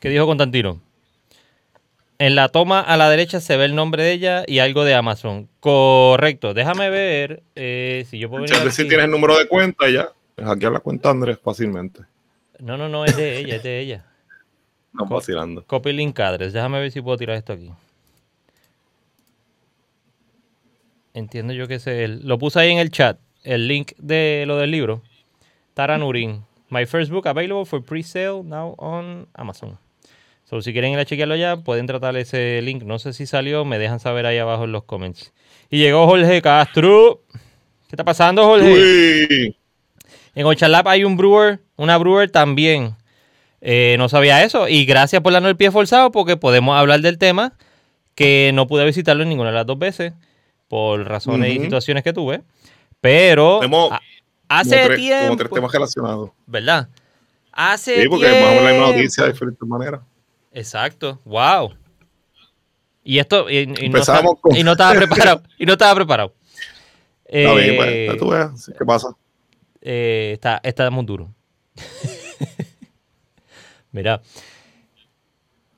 ¿Qué 0.00 0.08
dijo 0.08 0.26
Constantino? 0.26 0.80
En 2.18 2.34
la 2.34 2.48
toma 2.48 2.80
a 2.80 2.96
la 2.96 3.08
derecha 3.08 3.40
se 3.40 3.56
ve 3.56 3.64
el 3.64 3.74
nombre 3.74 4.02
de 4.02 4.12
ella 4.12 4.44
y 4.46 4.58
algo 4.58 4.84
de 4.84 4.94
Amazon. 4.94 5.48
Correcto. 5.60 6.52
Déjame 6.52 6.90
ver 6.90 7.42
eh, 7.54 8.04
si 8.10 8.18
yo 8.18 8.28
puedo 8.28 8.42
venir. 8.42 8.72
si 8.72 8.86
tienes 8.88 9.06
el 9.06 9.10
número 9.10 9.38
de 9.38 9.46
cuenta 9.46 9.88
ya. 9.88 10.10
Hackear 10.36 10.72
la 10.72 10.80
cuenta 10.80 11.10
Andrés 11.10 11.38
fácilmente. 11.42 12.00
No, 12.58 12.76
no, 12.76 12.88
no, 12.88 13.04
es 13.04 13.16
de 13.16 13.38
ella, 13.38 13.56
es 13.56 13.62
de 13.62 13.80
ella. 13.80 14.09
No, 14.92 15.06
vacilando. 15.06 15.64
Copy 15.66 15.92
link 15.92 16.18
address. 16.18 16.52
Déjame 16.52 16.80
ver 16.80 16.90
si 16.90 17.00
puedo 17.00 17.16
tirar 17.16 17.36
esto 17.36 17.52
aquí. 17.52 17.70
Entiendo 21.14 21.52
yo 21.52 21.68
que 21.68 21.76
es 21.76 21.86
el. 21.86 22.26
Lo 22.26 22.38
puse 22.38 22.60
ahí 22.60 22.70
en 22.70 22.78
el 22.78 22.90
chat. 22.90 23.18
El 23.42 23.68
link 23.68 23.92
de 23.98 24.44
lo 24.46 24.56
del 24.56 24.70
libro. 24.70 25.02
Taranurin. 25.74 26.44
My 26.68 26.86
first 26.86 27.10
book 27.10 27.26
available 27.26 27.64
for 27.64 27.82
pre-sale 27.82 28.42
now 28.44 28.74
on 28.78 29.26
Amazon. 29.34 29.78
So, 30.44 30.60
si 30.62 30.72
quieren 30.72 30.92
ir 30.92 30.98
a 30.98 31.04
chequearlo 31.04 31.36
ya, 31.36 31.58
pueden 31.58 31.86
tratar 31.86 32.16
ese 32.16 32.60
link. 32.62 32.82
No 32.82 32.98
sé 32.98 33.12
si 33.12 33.26
salió, 33.26 33.64
me 33.64 33.78
dejan 33.78 34.00
saber 34.00 34.26
ahí 34.26 34.38
abajo 34.38 34.64
en 34.64 34.72
los 34.72 34.84
comments. 34.84 35.32
Y 35.70 35.78
llegó 35.78 36.06
Jorge 36.06 36.42
Castro. 36.42 37.22
¿Qué 37.32 37.96
está 37.96 38.04
pasando, 38.04 38.44
Jorge? 38.44 39.56
En 40.34 40.46
Ochalap 40.46 40.86
hay 40.88 41.04
un 41.04 41.16
brewer, 41.16 41.60
una 41.76 41.98
brewer 41.98 42.30
también. 42.30 42.96
Eh, 43.60 43.96
no 43.98 44.08
sabía 44.08 44.42
eso. 44.44 44.68
Y 44.68 44.84
gracias 44.84 45.22
por 45.22 45.32
darnos 45.32 45.50
el 45.50 45.56
pie 45.56 45.70
forzado 45.70 46.10
porque 46.10 46.36
podemos 46.36 46.76
hablar 46.78 47.00
del 47.00 47.18
tema 47.18 47.54
que 48.14 48.50
no 48.54 48.66
pude 48.66 48.84
visitarlo 48.84 49.22
en 49.22 49.28
ninguna 49.28 49.50
de 49.50 49.56
las 49.56 49.66
dos 49.66 49.78
veces 49.78 50.12
por 50.68 51.06
razones 51.06 51.54
y 51.54 51.60
situaciones 51.60 52.04
que 52.04 52.12
tuve. 52.12 52.42
Pero 53.00 53.60
hace 54.48 54.94
tiempo. 54.96 55.26
Como 55.26 55.36
tres 55.36 55.50
temas 55.50 55.72
relacionados. 55.72 56.30
¿Verdad? 56.46 56.88
Hace 57.52 58.02
sí, 58.02 58.08
porque 58.08 58.30
vamos 58.30 58.44
a 58.44 58.58
hablar 58.58 58.72
de 58.72 58.80
noticias 58.80 59.26
de 59.26 59.32
diferentes 59.32 59.68
maneras. 59.68 60.00
Exacto. 60.52 61.18
Wow. 61.24 61.74
Y 63.02 63.18
esto. 63.18 63.50
Y, 63.50 63.66
no, 63.66 63.98
estaba 63.98 64.22
preparado. 64.94 65.42
y 65.58 65.66
no 65.66 65.72
estaba 65.72 65.94
preparado. 65.94 66.34
Está 67.24 67.54
bien, 67.54 67.76
pues, 67.76 68.18
tú 68.18 68.28
ves. 68.30 68.72
¿Qué 68.76 68.84
pasa? 68.84 69.08
Eh, 69.80 70.32
está, 70.34 70.60
está 70.62 70.90
muy 70.90 71.04
duro. 71.04 71.32
Mira. 73.92 74.20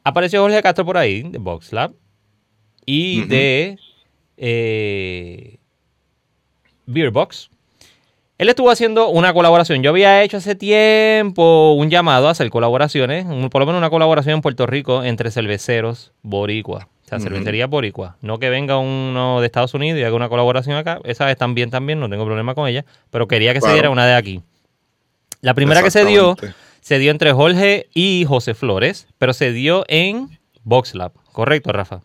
Apareció 0.04 0.42
Jorge 0.42 0.62
Castro 0.62 0.84
por 0.84 0.96
ahí, 0.96 1.22
de 1.22 1.38
VoxLab. 1.38 1.92
Y 2.84 3.22
de 3.26 3.78
eh, 4.36 5.58
Beerbox. 6.86 7.50
Él 8.38 8.48
estuvo 8.48 8.70
haciendo 8.70 9.08
una 9.08 9.32
colaboración. 9.32 9.84
Yo 9.84 9.90
había 9.90 10.22
hecho 10.24 10.38
hace 10.38 10.56
tiempo 10.56 11.74
un 11.74 11.90
llamado 11.90 12.26
a 12.26 12.32
hacer 12.32 12.50
colaboraciones, 12.50 13.24
por 13.50 13.60
lo 13.60 13.66
menos 13.66 13.78
una 13.78 13.90
colaboración 13.90 14.34
en 14.34 14.40
Puerto 14.40 14.66
Rico 14.66 15.04
entre 15.04 15.30
cerveceros 15.30 16.10
boricua. 16.22 16.88
O 17.04 17.08
sea, 17.08 17.20
cervecería 17.20 17.68
boricua. 17.68 18.16
No 18.20 18.38
que 18.38 18.50
venga 18.50 18.78
uno 18.78 19.40
de 19.40 19.46
Estados 19.46 19.74
Unidos 19.74 20.00
y 20.00 20.02
haga 20.02 20.16
una 20.16 20.28
colaboración 20.28 20.76
acá. 20.76 20.98
Esa 21.04 21.26
vez 21.26 21.36
también, 21.36 21.70
también, 21.70 22.00
no 22.00 22.08
tengo 22.08 22.24
problema 22.24 22.56
con 22.56 22.66
ella. 22.66 22.84
Pero 23.10 23.28
quería 23.28 23.54
que 23.54 23.60
se 23.60 23.72
diera 23.72 23.90
una 23.90 24.06
de 24.06 24.14
aquí. 24.14 24.42
La 25.40 25.54
primera 25.54 25.82
que 25.82 25.90
se 25.90 26.04
dio, 26.04 26.34
se 26.82 26.98
dio 26.98 27.12
entre 27.12 27.32
Jorge 27.32 27.88
y 27.94 28.24
José 28.28 28.54
Flores, 28.54 29.06
pero 29.16 29.32
se 29.32 29.52
dio 29.52 29.84
en 29.86 30.38
VoxLab. 30.64 31.12
¿Correcto, 31.32 31.72
Rafa? 31.72 32.02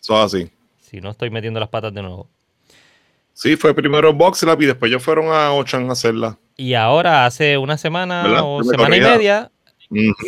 Eso 0.00 0.20
así. 0.20 0.50
Si 0.80 1.00
no 1.00 1.10
estoy 1.10 1.28
metiendo 1.30 1.60
las 1.60 1.68
patas 1.68 1.92
de 1.92 2.02
nuevo. 2.02 2.28
Sí, 3.34 3.54
fue 3.56 3.74
primero 3.74 4.14
VoxLab 4.14 4.62
y 4.62 4.66
después 4.66 4.90
ellos 4.90 5.02
fueron 5.02 5.26
a 5.26 5.52
Ochan 5.52 5.90
a 5.90 5.92
hacerla. 5.92 6.38
Y 6.56 6.72
ahora, 6.72 7.26
hace 7.26 7.58
una 7.58 7.76
semana 7.76 8.42
o 8.42 8.64
semana 8.64 8.96
y 8.96 9.00
media, 9.00 9.52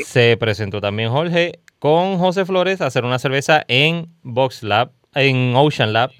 se 0.05 0.37
presentó 0.37 0.83
también 0.83 1.11
Jorge 1.11 1.61
con 1.79 2.19
José 2.19 2.45
Flores 2.45 2.83
a 2.83 2.87
hacer 2.87 3.07
una 3.07 3.19
cerveza 3.19 3.65
en 3.67 4.13
VoxLab, 4.25 4.91
en 5.15 5.55
Ocean 5.57 5.95
Lab. 5.95 6.11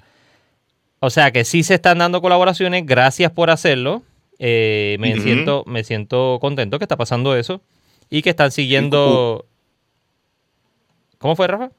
O 0.99 1.11
sea 1.11 1.31
que 1.31 1.45
sí 1.45 1.61
se 1.61 1.75
están 1.75 1.99
dando 1.99 2.21
colaboraciones. 2.21 2.87
Gracias 2.87 3.31
por 3.31 3.51
hacerlo. 3.51 4.01
Eh, 4.39 4.95
me, 4.99 5.19
siento, 5.19 5.63
me 5.67 5.83
siento 5.83 6.37
contento 6.39 6.79
que 6.79 6.85
está 6.85 6.95
pasando 6.95 7.35
eso 7.35 7.61
y 8.09 8.21
que 8.21 8.31
están 8.31 8.51
siguiendo. 8.51 9.45
¿Cómo 11.17 11.35
fue, 11.35 11.47
Rafa? 11.47 11.71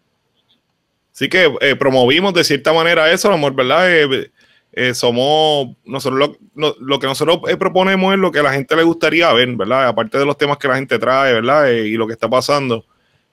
Sí 1.13 1.29
que 1.29 1.53
eh, 1.61 1.77
promovimos 1.77 2.35
de 2.35 2.45
cierta 2.45 2.73
manera 2.73 3.11
eso, 3.13 3.33
amor, 3.33 3.55
¿verdad? 3.55 3.91
Eh, 3.91 4.31
eh, 4.73 4.95
somos, 4.95 5.77
nosotros 5.85 6.39
lo, 6.55 6.99
que 6.99 7.07
nosotros 7.07 7.41
proponemos 7.59 8.15
es 8.15 8.21
lo 8.21 8.31
que 8.31 8.39
a 8.39 8.43
la 8.45 8.53
gente 8.53 8.77
le 8.77 8.85
gustaría 8.85 9.33
ver, 9.33 9.49
¿verdad? 9.57 9.89
Aparte 9.89 10.19
de 10.19 10.25
los 10.25 10.39
temas 10.39 10.59
que 10.59 10.69
la 10.69 10.77
gente 10.77 10.99
trae, 10.99 11.35
¿verdad? 11.35 11.71
y 11.71 11.93
lo 11.97 12.07
que 12.07 12.13
está 12.13 12.29
pasando. 12.29 12.85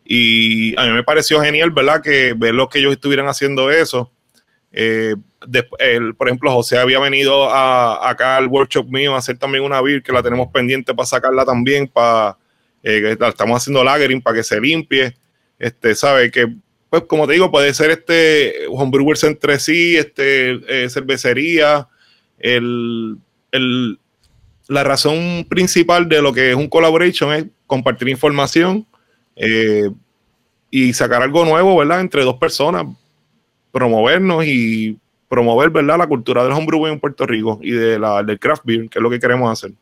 Y 0.04 0.78
a 0.80 0.86
mí 0.86 0.92
me 0.92 1.04
pareció 1.04 1.42
genial, 1.42 1.72
¿verdad? 1.72 2.02
Que 2.02 2.34
ver 2.36 2.56
los 2.56 2.70
que 2.70 2.80
ellos 2.80 2.94
estuvieran 2.94 3.28
haciendo 3.28 3.70
eso. 3.70 4.12
Por 6.18 6.28
ejemplo, 6.28 6.52
José 6.52 6.78
había 6.78 7.00
venido 7.00 7.50
a, 7.50 8.10
acá 8.10 8.38
al 8.38 8.48
workshop 8.48 8.88
mío 8.90 9.16
a 9.16 9.20
hacer 9.20 9.38
también 9.38 9.63
una 9.63 9.82
beer 9.82 10.04
que 10.04 10.12
la 10.12 10.24
tenemos 10.24 10.50
pendiente 10.52 10.94
para 10.94 11.06
sacarla 11.06 11.46
también, 11.46 11.88
para 11.88 12.38
estamos 12.84 13.58
haciendo 13.58 13.84
lagering 13.84 14.22
para 14.22 14.38
que 14.38 14.44
se 14.44 14.60
limpie. 14.62 15.16
Este, 15.60 15.96
sabe 15.96 16.30
que 16.32 16.48
pues 16.90 17.04
como 17.04 17.28
te 17.28 17.34
digo, 17.34 17.52
puede 17.52 17.74
ser 17.74 17.92
este 17.92 18.68
homebrewers 18.70 19.24
entre 19.24 19.60
sí, 19.60 19.98
este, 19.98 20.52
eh, 20.68 20.90
cervecería. 20.90 21.88
El, 22.40 23.20
la 24.68 24.84
razón 24.84 25.46
principal 25.50 26.08
de 26.08 26.22
lo 26.22 26.34
que 26.34 26.52
es 26.52 26.56
un 26.56 26.70
collaboration 26.70 27.34
es 27.34 27.46
compartir 27.66 28.10
información 28.10 28.86
eh, 29.36 29.90
y 30.70 30.94
sacar 30.94 31.22
algo 31.22 31.46
nuevo, 31.46 31.78
¿verdad? 31.78 32.02
Entre 32.02 32.24
dos 32.24 32.38
personas, 32.38 32.86
promovernos 33.71 34.45
y 34.45 34.97
promover, 35.30 35.69
¿verdad? 35.69 35.97
La 35.97 36.08
cultura 36.08 36.43
del 36.43 36.53
homebrewing 36.53 36.93
en 36.93 36.99
Puerto 36.99 37.25
Rico 37.25 37.60
y 37.62 37.71
de 37.71 37.99
la, 37.99 38.23
del 38.23 38.39
craft 38.39 38.63
beer, 38.65 38.89
que 38.89 38.99
es 38.99 39.03
lo 39.03 39.10
que 39.10 39.19
queremos 39.19 39.51
hacer. 39.51 39.73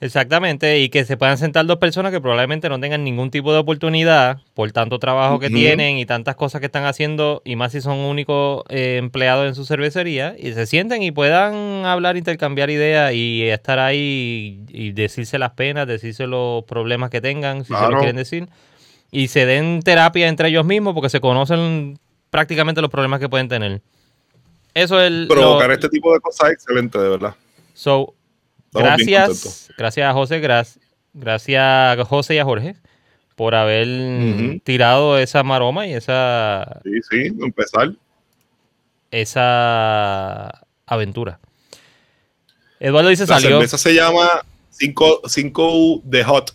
Exactamente, 0.00 0.78
y 0.78 0.90
que 0.90 1.04
se 1.04 1.16
puedan 1.16 1.38
sentar 1.38 1.66
dos 1.66 1.78
personas 1.78 2.12
que 2.12 2.20
probablemente 2.20 2.68
no 2.68 2.78
tengan 2.78 3.02
ningún 3.02 3.32
tipo 3.32 3.52
de 3.52 3.58
oportunidad 3.58 4.38
por 4.54 4.70
tanto 4.70 5.00
trabajo 5.00 5.40
que 5.40 5.50
tienen 5.50 5.98
y 5.98 6.06
tantas 6.06 6.36
cosas 6.36 6.60
que 6.60 6.66
están 6.66 6.84
haciendo, 6.84 7.42
y 7.44 7.56
más 7.56 7.72
si 7.72 7.80
son 7.80 7.98
únicos 7.98 8.62
eh, 8.68 8.96
empleados 8.98 9.48
en 9.48 9.56
su 9.56 9.64
cervecería, 9.64 10.36
y 10.38 10.52
se 10.52 10.66
sienten 10.66 11.02
y 11.02 11.10
puedan 11.10 11.84
hablar, 11.84 12.16
intercambiar 12.16 12.70
ideas 12.70 13.12
y 13.12 13.42
estar 13.48 13.80
ahí 13.80 14.60
y, 14.68 14.92
decirse 14.92 15.36
las 15.36 15.50
penas, 15.52 15.88
decirse 15.88 16.28
los 16.28 16.62
problemas 16.64 17.10
que 17.10 17.20
tengan, 17.20 17.64
si 17.64 17.74
se 17.74 17.88
lo 17.88 17.98
quieren 17.98 18.16
decir, 18.16 18.48
y 19.10 19.26
se 19.28 19.46
den 19.46 19.82
terapia 19.82 20.28
entre 20.28 20.48
ellos 20.50 20.64
mismos 20.64 20.94
porque 20.94 21.08
se 21.08 21.18
conocen 21.18 21.98
prácticamente 22.30 22.80
los 22.80 22.90
problemas 22.90 23.20
que 23.20 23.28
pueden 23.28 23.48
tener. 23.48 23.80
Eso 24.74 25.00
es 25.00 25.06
el... 25.08 25.26
Provocar 25.28 25.70
este 25.72 25.88
tipo 25.88 26.12
de 26.12 26.20
cosas 26.20 26.48
es 26.48 26.54
excelente, 26.54 26.98
de 26.98 27.08
verdad. 27.08 27.34
So, 27.74 28.14
gracias, 28.72 29.70
gracias 29.76 30.08
a 30.08 30.12
José, 30.12 30.40
gracias 30.40 31.58
a 31.58 32.04
José 32.04 32.34
y 32.34 32.38
a 32.38 32.44
Jorge 32.44 32.76
por 33.34 33.54
haber 33.54 34.60
tirado 34.64 35.16
esa 35.18 35.42
maroma 35.42 35.86
y 35.86 35.94
esa. 35.94 36.80
Sí, 36.82 37.00
sí, 37.08 37.26
empezar. 37.40 37.92
Esa 39.10 40.66
aventura. 40.86 41.38
Eduardo 42.80 43.08
dice 43.08 43.26
La 43.26 43.40
salió. 43.40 43.56
Cerveza 43.56 43.78
se 43.78 43.94
llama 43.94 44.42
5 44.70 46.02
de 46.04 46.24
Hot. 46.24 46.54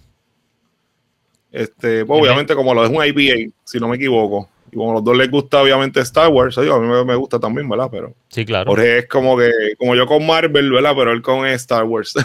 Este, 1.51 2.05
pues, 2.05 2.21
obviamente, 2.21 2.53
como 2.55 2.73
lo 2.73 2.83
es 2.83 2.89
un 2.89 3.03
IPA, 3.03 3.53
si 3.63 3.79
no 3.79 3.87
me 3.87 3.95
equivoco. 3.95 4.49
Y 4.73 4.75
como 4.75 4.91
a 4.91 4.93
los 4.95 5.03
dos 5.03 5.15
les 5.15 5.29
gusta, 5.29 5.61
obviamente, 5.61 5.99
Star 5.99 6.29
Wars, 6.29 6.57
a 6.57 6.61
mí 6.61 7.05
me, 7.05 7.15
gusta 7.15 7.39
también, 7.39 7.69
¿verdad? 7.69 7.89
Pero 7.91 8.15
sí, 8.29 8.43
claro. 8.43 8.71
Jorge 8.71 8.97
es 8.99 9.07
como 9.07 9.37
que, 9.37 9.51
como 9.77 9.95
yo 9.95 10.07
con 10.07 10.25
Marvel, 10.25 10.71
¿verdad? 10.71 10.93
Pero 10.97 11.11
él 11.11 11.21
con 11.21 11.45
Star 11.45 11.83
Wars. 11.83 12.15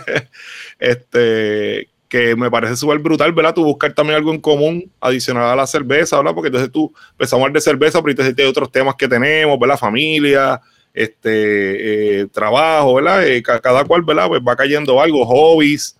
este, 0.78 1.88
que 2.08 2.34
me 2.34 2.50
parece 2.50 2.76
súper 2.76 2.98
brutal, 2.98 3.32
¿verdad? 3.32 3.54
Tú 3.54 3.62
buscar 3.64 3.92
también 3.92 4.16
algo 4.16 4.32
en 4.32 4.40
común 4.40 4.90
adicional 5.00 5.44
a 5.44 5.56
la 5.56 5.66
cerveza, 5.66 6.16
¿verdad? 6.16 6.34
Porque 6.34 6.48
entonces 6.48 6.72
tú 6.72 6.92
empezamos 7.10 7.42
a 7.42 7.44
hablar 7.44 7.54
de 7.54 7.60
cerveza, 7.60 8.00
pero 8.00 8.12
entonces 8.12 8.34
hay 8.38 8.44
otros 8.46 8.72
temas 8.72 8.94
que 8.94 9.06
tenemos, 9.06 9.58
¿verdad? 9.58 9.78
Familia, 9.78 10.60
este, 10.94 12.20
eh, 12.20 12.26
trabajo, 12.26 12.94
¿verdad? 12.94 13.26
Eh, 13.26 13.42
cada 13.42 13.84
cual, 13.84 14.02
¿verdad? 14.02 14.28
Pues 14.28 14.40
va 14.40 14.56
cayendo 14.56 15.00
algo, 15.00 15.26
hobbies. 15.26 15.96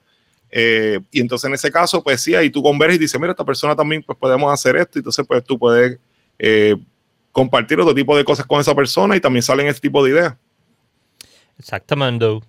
Eh, 0.55 1.01
y 1.11 1.21
entonces 1.23 1.49
en 1.49 1.55
ese 1.55 1.73
caso, 1.73 2.03
pues 2.03 2.21
sí, 2.21 2.35
ahí 2.35 2.51
tú 2.51 2.63
conversas 2.63 2.97
y 2.97 2.99
dices, 3.01 3.19
mira, 3.19 3.33
esta 3.33 3.45
persona 3.45 3.75
también, 3.75 4.03
pues 4.03 4.19
podemos 4.19 4.53
hacer 4.53 4.77
esto. 4.77 4.99
Entonces, 4.99 5.27
pues 5.27 5.43
tú 5.43 5.59
puedes 5.59 5.99
eh, 6.39 6.77
compartir 7.33 7.81
otro 7.81 7.95
tipo 7.95 8.15
de 8.15 8.23
cosas 8.23 8.45
con 8.45 8.61
esa 8.61 8.75
persona 8.75 9.17
y 9.17 9.21
también 9.21 9.43
salen 9.43 9.67
este 9.67 9.81
tipo 9.81 10.05
de 10.05 10.11
ideas. 10.11 10.35
Exactamente. 11.59 12.41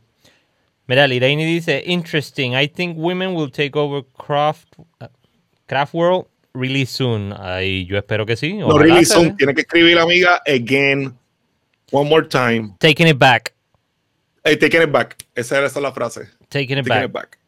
Mira, 0.86 1.08
Liraini 1.08 1.46
dice, 1.46 1.82
interesting, 1.86 2.54
I 2.54 2.68
think 2.68 2.98
women 2.98 3.36
will 3.36 3.50
take 3.50 3.72
over 3.74 4.04
craft, 4.18 4.68
craft 5.66 5.94
world 5.94 6.26
really 6.54 6.86
soon. 6.86 7.34
Ahí 7.40 7.86
yo 7.86 7.98
espero 7.98 8.26
que 8.26 8.36
sí. 8.36 8.56
No, 8.56 8.78
really 8.78 9.06
soon. 9.06 9.38
Tiene 9.38 9.54
que 9.54 9.62
escribir 9.62 9.96
la 9.96 10.02
amiga 10.02 10.42
again, 10.46 11.18
one 11.92 12.10
more 12.10 12.28
time. 12.28 12.76
Taking 12.80 13.08
it 13.08 13.18
back. 13.18 13.54
Hey, 14.44 14.58
taking 14.58 14.82
it 14.82 14.92
back. 14.92 15.16
Esa, 15.36 15.64
esa 15.64 15.80
es 15.80 15.82
la 15.82 15.94
frase. 15.94 16.28
Taking 16.50 16.80
it 16.80 16.86
back 16.86 17.40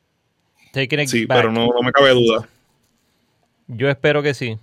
sí, 1.08 1.26
pero 1.28 1.52
no, 1.52 1.70
me 1.84 1.92
cabe 1.92 2.12
duda. 2.12 2.48
Yo 3.68 3.90
espero 3.90 4.22
que 4.22 4.34
sí. 4.34 4.58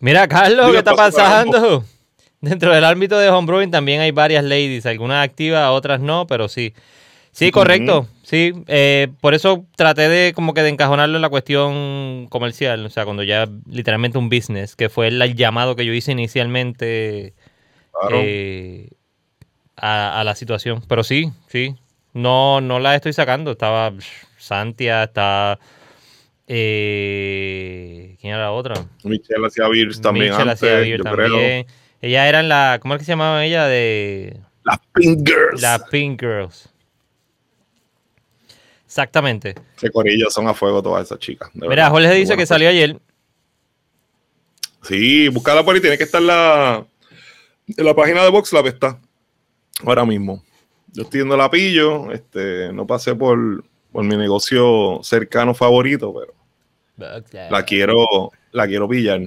Mira, 0.00 0.26
Carlos, 0.28 0.72
¿qué 0.72 0.78
está 0.78 0.94
pasando? 0.94 1.84
Dentro 2.40 2.74
del 2.74 2.84
ámbito 2.84 3.18
de 3.18 3.28
homebrewing 3.28 3.70
también 3.70 4.00
hay 4.00 4.10
varias 4.10 4.42
ladies, 4.42 4.84
algunas 4.86 5.24
activas, 5.24 5.70
otras 5.70 6.00
no, 6.00 6.26
pero 6.26 6.48
sí. 6.48 6.74
Sí, 7.30 7.50
correcto. 7.50 8.08
Sí, 8.22 8.52
eh, 8.66 9.08
por 9.20 9.34
eso 9.34 9.64
traté 9.74 10.08
de 10.08 10.32
como 10.34 10.52
que 10.52 10.62
de 10.62 10.68
encajonarlo 10.68 11.16
en 11.16 11.22
la 11.22 11.30
cuestión 11.30 12.26
comercial, 12.28 12.84
o 12.84 12.90
sea, 12.90 13.04
cuando 13.04 13.22
ya 13.22 13.48
literalmente 13.66 14.18
un 14.18 14.28
business, 14.28 14.76
que 14.76 14.88
fue 14.90 15.08
el, 15.08 15.34
llamado 15.34 15.74
que 15.74 15.86
yo 15.86 15.94
hice 15.94 16.12
inicialmente 16.12 17.32
eh, 18.10 18.90
a, 19.76 20.22
la 20.24 20.34
situación. 20.34 20.82
Pero 20.88 21.04
sí, 21.04 21.30
sí, 21.48 21.74
no, 22.12 22.60
no 22.60 22.78
la 22.78 22.94
estoy 22.94 23.12
sacando. 23.12 23.52
Estaba 23.52 23.92
Santia, 24.38 25.04
está... 25.04 25.58
Eh, 26.46 28.16
¿Quién 28.20 28.34
era 28.34 28.42
la 28.42 28.52
otra? 28.52 28.74
Michelle 29.04 29.46
hacía 29.46 29.68
Beers 29.68 30.00
también 30.00 30.32
Michelle 30.32 30.50
hacía 30.50 30.74
Beers 30.74 31.02
también. 31.02 31.66
Ella 32.00 32.28
era 32.28 32.42
la... 32.42 32.78
¿Cómo 32.82 32.94
es 32.94 32.98
que 32.98 33.04
se 33.04 33.12
llamaba 33.12 33.44
ella? 33.44 33.66
De... 33.66 34.36
Las 34.64 34.78
Pink 34.92 35.26
Girls. 35.26 35.62
Las 35.62 35.82
Pink 35.84 36.20
Girls. 36.20 36.68
Exactamente. 38.84 39.54
Qué 39.78 39.90
corillos 39.90 40.34
son 40.34 40.48
a 40.48 40.54
fuego 40.54 40.82
todas 40.82 41.06
esas 41.06 41.18
chicas. 41.18 41.48
Mira, 41.54 41.88
Jorge 41.88 42.12
dice 42.12 42.36
que 42.36 42.44
salió 42.44 42.68
ayer. 42.68 42.98
Sí, 44.82 45.28
búscala 45.28 45.64
por 45.64 45.74
ahí, 45.74 45.80
tiene 45.80 45.96
que 45.96 46.04
estar 46.04 46.20
la, 46.20 46.84
en 47.68 47.84
la 47.86 47.94
página 47.94 48.22
de 48.22 48.30
VoxLab 48.30 48.66
está. 48.66 49.00
Ahora 49.86 50.04
mismo. 50.04 50.44
Yo 50.92 51.02
estoy 51.02 51.20
yendo 51.20 51.36
la 51.36 51.50
pillo, 51.50 52.12
este, 52.12 52.72
no 52.72 52.86
pasé 52.86 53.14
por, 53.14 53.64
por 53.90 54.04
mi 54.04 54.16
negocio 54.16 55.00
cercano 55.02 55.54
favorito, 55.54 56.14
pero 56.14 56.34
la 57.50 57.64
quiero, 57.64 58.30
la 58.52 58.66
quiero 58.66 58.88
pillar. 58.88 59.20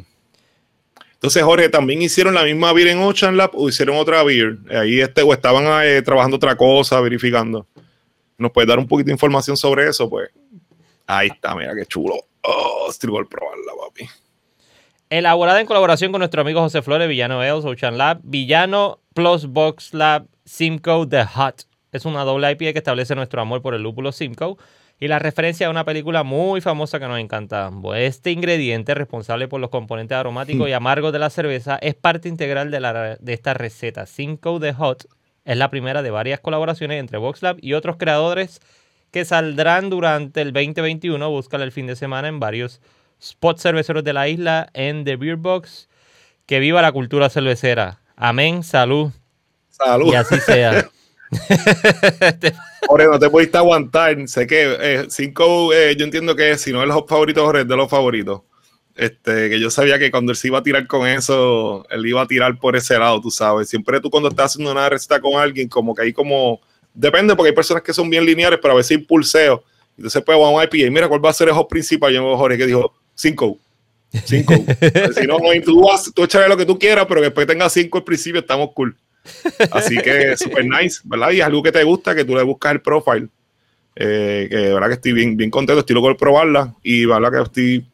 Entonces, 1.14 1.44
Jorge, 1.44 1.70
también 1.70 2.02
hicieron 2.02 2.36
la 2.36 2.44
misma 2.44 2.72
beer 2.72 2.90
en 2.90 3.00
Ocean 3.00 3.36
Lab 3.36 3.52
o 3.56 3.68
hicieron 3.68 3.98
otra 3.98 4.22
beer. 4.24 4.58
Ahí 4.70 5.02
este, 5.02 5.24
o 5.24 5.34
estaban 5.34 5.66
eh, 5.84 6.02
trabajando 6.04 6.38
otra 6.38 6.56
cosa, 6.56 7.02
verificando 7.02 7.66
nos 8.38 8.52
puedes 8.52 8.68
dar 8.68 8.80
un 8.80 8.88
poquito 8.88 9.08
de 9.08 9.14
información 9.14 9.56
sobre 9.58 9.88
eso, 9.88 10.10
pues 10.10 10.30
ahí 11.08 11.28
está, 11.28 11.56
mira 11.56 11.74
qué 11.76 11.86
chulo. 11.86 12.16
Oh, 12.42 12.88
estoy 12.90 13.10
por 13.10 13.28
probarla, 13.28 13.72
papi. 13.86 14.08
Elaborada 15.10 15.62
en 15.62 15.68
colaboración 15.68 16.12
con 16.12 16.20
nuestro 16.20 16.42
amigo 16.42 16.62
José 16.62 16.82
Flores, 16.82 17.08
Villano 17.08 17.44
Els, 17.44 17.64
Ocean 17.66 17.98
Lab, 17.98 18.20
Villano 18.24 19.00
Plus 19.16 19.46
Box 19.46 19.94
Lab, 19.94 20.28
Simcoe 20.44 21.08
The 21.08 21.22
Hut. 21.22 21.62
Es 21.94 22.04
una 22.04 22.26
doble 22.26 22.52
IPA 22.52 22.74
que 22.74 22.80
establece 22.80 23.16
nuestro 23.16 23.42
amor 23.42 23.62
por 23.62 23.74
el 23.74 23.82
lúpulo 23.82 24.12
Simcoe 24.12 24.58
y 25.00 25.08
la 25.08 25.20
referencia 25.20 25.68
a 25.68 25.70
una 25.70 25.86
película 25.86 26.24
muy 26.24 26.60
famosa 26.60 27.00
que 27.00 27.08
nos 27.08 27.18
encanta. 27.18 27.72
Este 27.96 28.32
ingrediente 28.32 28.94
responsable 28.94 29.48
por 29.48 29.62
los 29.62 29.70
componentes 29.70 30.18
aromáticos 30.18 30.68
y 30.68 30.74
amargos 30.74 31.14
de 31.14 31.20
la 31.20 31.30
cerveza 31.30 31.78
es 31.82 31.96
parte 31.96 32.28
integral 32.28 32.72
de, 32.72 32.82
la, 32.82 33.16
de 33.16 33.34
esta 33.34 33.54
receta. 33.54 34.06
Simcoe 34.06 34.60
The 34.60 34.76
Hut 34.78 35.06
es 35.46 35.56
la 35.56 35.70
primera 35.70 36.02
de 36.02 36.12
varias 36.12 36.42
colaboraciones 36.42 37.00
entre 37.00 37.18
VoxLab 37.18 37.56
y 37.62 37.72
otros 37.72 37.96
creadores 37.96 38.60
que 39.12 39.24
saldrán 39.24 39.90
durante 39.90 40.42
el 40.42 40.52
2021. 40.52 41.30
Búscala 41.30 41.64
el 41.64 41.72
fin 41.72 41.88
de 41.88 41.96
semana 41.96 42.28
en 42.28 42.42
varios 42.42 42.82
spots 43.24 43.62
cerveceros 43.62 44.04
de 44.04 44.12
la 44.12 44.28
isla 44.28 44.68
en 44.74 45.06
The 45.06 45.16
Beer 45.16 45.38
Box. 45.38 45.88
Que 46.46 46.60
viva 46.60 46.82
la 46.82 46.92
cultura 46.92 47.30
cervecera. 47.30 48.02
Amén, 48.16 48.64
salud. 48.64 49.12
Salud. 49.70 50.12
Y 50.12 50.16
así 50.16 50.40
sea. 50.40 50.90
Jorge, 52.88 53.08
no 53.08 53.20
te 53.20 53.30
pudiste 53.30 53.58
aguantar. 53.58 54.16
Sé 54.28 54.48
que 54.48 54.78
eh, 54.80 55.06
cinco, 55.10 55.74
eh, 55.74 55.96
yo 55.98 56.06
entiendo 56.06 56.36
que 56.36 56.58
si 56.58 56.72
no 56.72 56.82
es 56.82 56.88
los 56.88 57.04
favoritos, 57.08 57.44
Jorge, 57.44 57.62
es 57.62 57.68
de 57.68 57.76
los 57.76 57.90
favoritos. 57.90 58.42
Este, 58.96 59.50
que 59.50 59.60
yo 59.60 59.70
sabía 59.70 60.00
que 60.00 60.10
cuando 60.10 60.32
él 60.32 60.38
se 60.38 60.48
iba 60.48 60.60
a 60.60 60.64
tirar 60.64 60.88
con 60.88 61.06
eso, 61.06 61.86
él 61.90 62.06
iba 62.06 62.22
a 62.22 62.28
tirar 62.28 62.58
por 62.58 62.76
ese 62.76 62.98
lado, 62.98 63.20
tú 63.20 63.30
sabes. 63.30 63.70
Siempre 63.70 64.00
tú 64.00 64.10
cuando 64.10 64.30
estás 64.30 64.54
haciendo 64.54 64.72
una 64.72 64.88
receta 64.88 65.20
con 65.20 65.34
alguien, 65.36 65.68
como 65.68 65.94
que 65.94 66.04
hay 66.04 66.14
como, 66.14 66.62
depende, 66.94 67.36
porque 67.36 67.50
hay 67.50 67.56
personas 67.56 67.84
que 67.84 67.94
son 67.94 68.10
bien 68.10 68.26
lineales, 68.26 68.60
pero 68.62 68.74
a 68.74 68.78
veces 68.78 68.98
impulseo. 68.98 69.64
Entonces, 69.98 70.24
pues 70.26 70.38
vamos 70.38 70.62
a 70.62 70.66
IPA, 70.66 70.92
mira, 70.92 71.08
¿cuál 71.08 71.24
va 71.24 71.30
a 71.30 71.34
ser 71.34 71.50
el 71.50 71.56
hop 71.56 71.68
principal? 71.68 72.14
Yo 72.14 72.24
me 72.24 72.36
Jorge 72.36 72.58
que 72.58 72.68
dijo, 72.68 72.94
cinco. 73.14 73.60
Cinco. 74.24 74.54
si 75.20 75.28
no, 75.28 75.38
no 75.40 75.62
tú, 75.64 75.82
vas, 75.82 76.12
tú 76.14 76.24
echarle 76.24 76.50
lo 76.50 76.58
que 76.58 76.66
tú 76.66 76.80
quieras, 76.80 77.06
pero 77.08 77.22
que 77.22 77.28
después 77.28 77.48
tenga 77.48 77.70
cinco 77.70 77.98
al 77.98 78.04
principio, 78.04 78.42
estamos 78.42 78.72
cool. 78.74 78.96
Así 79.72 79.98
que 79.98 80.38
super 80.38 80.66
nice, 80.66 81.02
¿verdad? 81.04 81.32
Y 81.32 81.40
es 81.40 81.46
algo 81.46 81.64
que 81.64 81.72
te 81.72 81.84
gusta, 81.84 82.16
que 82.16 82.26
tú 82.26 82.36
le 82.36 82.44
buscas 82.44 82.74
el 82.74 82.82
profile. 82.82 83.28
Eh, 83.96 84.48
que 84.50 84.58
de 84.58 84.74
verdad 84.74 84.88
que 84.88 84.94
estoy 84.96 85.14
bien, 85.14 85.38
bien 85.38 85.50
contento, 85.50 85.80
estoy 85.80 85.94
loco 85.94 86.10
de 86.10 86.16
probarla 86.16 86.76
y 86.84 87.06
verdad 87.06 87.32
que 87.32 87.42
estoy 87.42 87.86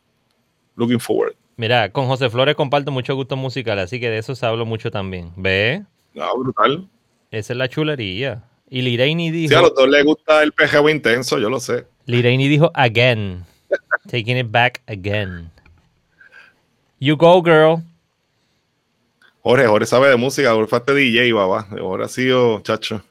looking 0.75 0.99
forward. 0.99 1.35
Mira, 1.57 1.91
con 1.91 2.07
José 2.07 2.29
Flores 2.29 2.55
comparto 2.55 2.91
mucho 2.91 3.15
gusto 3.15 3.35
musical, 3.35 3.77
así 3.77 3.99
que 3.99 4.09
de 4.09 4.17
eso 4.17 4.33
se 4.33 4.45
hablo 4.45 4.65
mucho 4.65 4.89
también. 4.89 5.31
¿Ve? 5.35 5.83
Ah, 6.19 6.31
brutal. 6.35 6.87
Esa 7.29 7.53
es 7.53 7.57
la 7.57 7.69
chulería. 7.69 8.43
Y 8.67 8.81
Liraini 8.81 9.31
dijo. 9.31 9.49
Sí, 9.49 9.55
a 9.55 9.61
los 9.61 9.75
dos 9.75 9.87
les 9.87 10.03
gusta 10.03 10.41
el 10.41 10.53
PGW 10.53 10.89
intenso, 10.89 11.37
yo 11.37 11.49
lo 11.49 11.59
sé. 11.59 11.85
Liraini 12.05 12.47
dijo 12.47 12.71
again. 12.73 13.45
Taking 14.09 14.37
it 14.37 14.47
back 14.49 14.81
again. 14.87 15.51
You 17.01 17.17
go, 17.17 17.41
girl. 17.41 17.81
Jorge, 19.41 19.65
Jorge 19.65 19.87
sabe 19.87 20.09
de 20.09 20.17
música, 20.17 20.53
Jorge 20.53 20.69
fue 20.69 20.95
DJ, 20.95 21.33
babá. 21.33 21.67
Ahora 21.71 22.05
ha 22.05 22.07
sido, 22.07 22.61
chacho. 22.61 23.01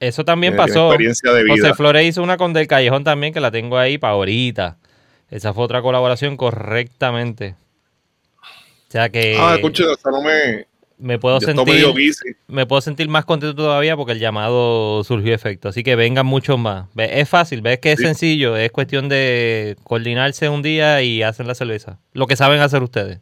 Eso 0.00 0.24
también 0.24 0.56
pasó. 0.56 0.90
José 0.90 1.74
Flores 1.74 2.04
hizo 2.04 2.20
una 2.20 2.36
con 2.36 2.52
Del 2.52 2.66
Callejón 2.66 3.04
también, 3.04 3.32
que 3.32 3.38
la 3.38 3.52
tengo 3.52 3.78
ahí 3.78 3.96
para 3.96 4.14
ahorita. 4.14 4.76
Esa 5.30 5.54
fue 5.54 5.62
otra 5.62 5.82
colaboración 5.82 6.36
correctamente. 6.36 7.54
O 8.88 8.90
sea 8.90 9.08
que. 9.08 9.36
Ah, 9.38 9.54
escucha, 9.54 9.84
o 9.84 10.10
no 10.10 10.20
me. 10.20 10.66
Me 11.02 11.18
puedo, 11.18 11.40
sentir, 11.40 11.84
me 12.46 12.64
puedo 12.64 12.80
sentir 12.80 13.08
más 13.08 13.24
contento 13.24 13.56
todavía 13.56 13.96
porque 13.96 14.12
el 14.12 14.20
llamado 14.20 15.02
surgió 15.02 15.34
efecto. 15.34 15.68
Así 15.68 15.82
que 15.82 15.96
vengan 15.96 16.24
muchos 16.24 16.60
más. 16.60 16.86
Es 16.96 17.28
fácil, 17.28 17.60
ves 17.60 17.80
que 17.80 17.90
es 17.90 17.98
sencillo. 17.98 18.56
Es 18.56 18.70
cuestión 18.70 19.08
de 19.08 19.76
coordinarse 19.82 20.48
un 20.48 20.62
día 20.62 21.02
y 21.02 21.24
hacer 21.24 21.46
la 21.46 21.56
cerveza. 21.56 21.98
Lo 22.12 22.28
que 22.28 22.36
saben 22.36 22.60
hacer 22.60 22.84
ustedes. 22.84 23.18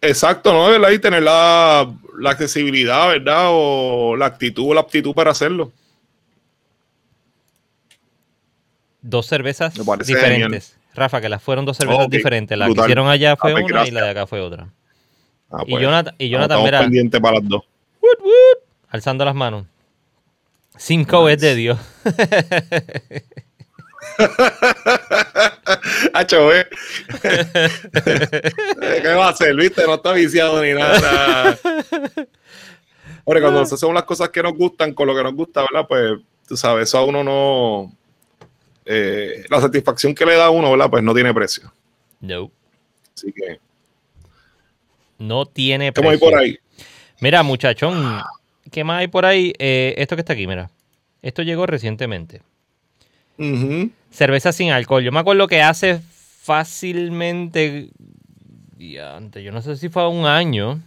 Exacto, 0.00 0.52
¿no? 0.52 0.68
¿verdad? 0.68 0.90
Y 0.90 1.00
tener 1.00 1.24
la, 1.24 1.92
la 2.16 2.30
accesibilidad, 2.30 3.08
¿verdad? 3.08 3.46
O 3.48 4.14
la 4.16 4.26
actitud 4.26 4.70
o 4.70 4.74
la 4.74 4.82
aptitud 4.82 5.12
para 5.14 5.32
hacerlo. 5.32 5.72
Dos 9.02 9.26
cervezas 9.26 9.74
diferentes. 10.06 10.76
Rafa, 10.94 11.20
que 11.20 11.28
las 11.28 11.42
fueron 11.42 11.64
dos 11.64 11.76
cervezas 11.76 12.08
diferentes. 12.08 12.56
La 12.56 12.66
que 12.66 12.80
hicieron 12.80 13.08
allá 13.08 13.34
fue 13.34 13.52
una 13.54 13.84
y 13.84 13.90
la 13.90 14.04
de 14.04 14.10
acá 14.10 14.28
fue 14.28 14.40
otra. 14.40 14.68
Ah, 15.50 15.62
y, 15.66 15.70
pues, 15.72 15.82
Jonathan, 15.82 16.14
y 16.18 16.28
Jonathan, 16.28 16.62
mira. 16.62 16.80
pendiente 16.80 17.20
para 17.20 17.38
las 17.38 17.48
dos. 17.48 17.62
alzando 18.88 19.24
las 19.24 19.34
manos. 19.34 19.66
Cinco 20.76 21.28
es 21.28 21.40
de 21.40 21.54
Dios. 21.54 21.78
Hacho, 26.14 26.54
¿eh? 26.54 26.66
¿Qué 29.02 29.08
va 29.08 29.26
a 29.26 29.30
hacer? 29.30 29.54
¿Viste? 29.56 29.84
No 29.86 29.94
está 29.94 30.12
viciado 30.12 30.62
ni 30.62 30.72
nada. 30.72 31.58
Ahora, 33.26 33.40
cuando 33.40 33.66
se 33.66 33.74
hacen 33.74 33.94
las 33.94 34.04
cosas 34.04 34.28
que 34.30 34.42
nos 34.42 34.54
gustan 34.54 34.94
con 34.94 35.06
lo 35.06 35.14
que 35.14 35.22
nos 35.22 35.34
gusta, 35.34 35.62
¿verdad? 35.62 35.86
Pues, 35.88 36.20
tú 36.46 36.56
sabes, 36.56 36.88
eso 36.88 36.98
a 36.98 37.04
uno 37.04 37.22
no, 37.22 37.92
eh, 38.84 39.44
la 39.50 39.60
satisfacción 39.60 40.14
que 40.14 40.24
le 40.24 40.34
da 40.34 40.46
a 40.46 40.50
uno, 40.50 40.70
¿verdad? 40.70 40.88
Pues 40.88 41.02
no 41.02 41.12
tiene 41.12 41.34
precio. 41.34 41.70
No. 42.20 42.50
Así 43.14 43.32
que. 43.32 43.60
No 45.18 45.46
tiene 45.46 45.92
precio. 45.92 46.18
¿Cómo 46.18 46.30
hay 46.30 46.32
por 46.32 46.40
ahí? 46.40 46.58
Mira, 47.20 47.42
muchachón, 47.42 48.22
¿qué 48.70 48.84
más 48.84 49.00
hay 49.00 49.08
por 49.08 49.26
ahí? 49.26 49.52
Eh, 49.58 49.94
esto 49.98 50.16
que 50.16 50.20
está 50.20 50.32
aquí, 50.32 50.46
mira. 50.46 50.70
Esto 51.20 51.42
llegó 51.42 51.66
recientemente. 51.66 52.42
Cerveza 54.10 54.52
sin 54.52 54.70
alcohol. 54.70 55.02
Yo 55.02 55.12
me 55.12 55.20
acuerdo 55.20 55.46
que 55.48 55.62
hace 55.62 56.00
fácilmente. 56.00 57.90
Antes, 59.14 59.44
yo 59.44 59.52
no 59.52 59.60
sé 59.62 59.76
si 59.76 59.88
fue 59.88 60.08
un 60.08 60.26
año. 60.26 60.80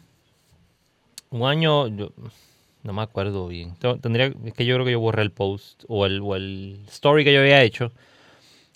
Un 1.30 1.48
año. 1.48 1.90
No 1.90 2.94
me 2.94 3.02
acuerdo 3.02 3.48
bien. 3.48 3.76
Tendría, 4.02 4.34
es 4.46 4.54
que 4.54 4.66
yo 4.66 4.76
creo 4.76 4.86
que 4.86 4.92
yo 4.94 5.00
borré 5.00 5.22
el 5.22 5.32
post 5.32 5.84
o 5.88 6.06
el, 6.06 6.22
o 6.22 6.36
el 6.36 6.80
story 6.90 7.24
que 7.24 7.34
yo 7.34 7.42
había 7.42 7.62
hecho. 7.62 7.92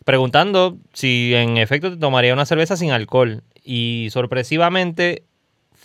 Preguntando 0.04 0.78
si 0.94 1.34
en 1.34 1.58
efecto 1.58 1.90
te 1.90 1.98
tomaría 1.98 2.34
una 2.34 2.46
cerveza 2.46 2.78
sin 2.78 2.92
alcohol. 2.92 3.44
Y 3.64 4.10
sorpresivamente 4.12 5.24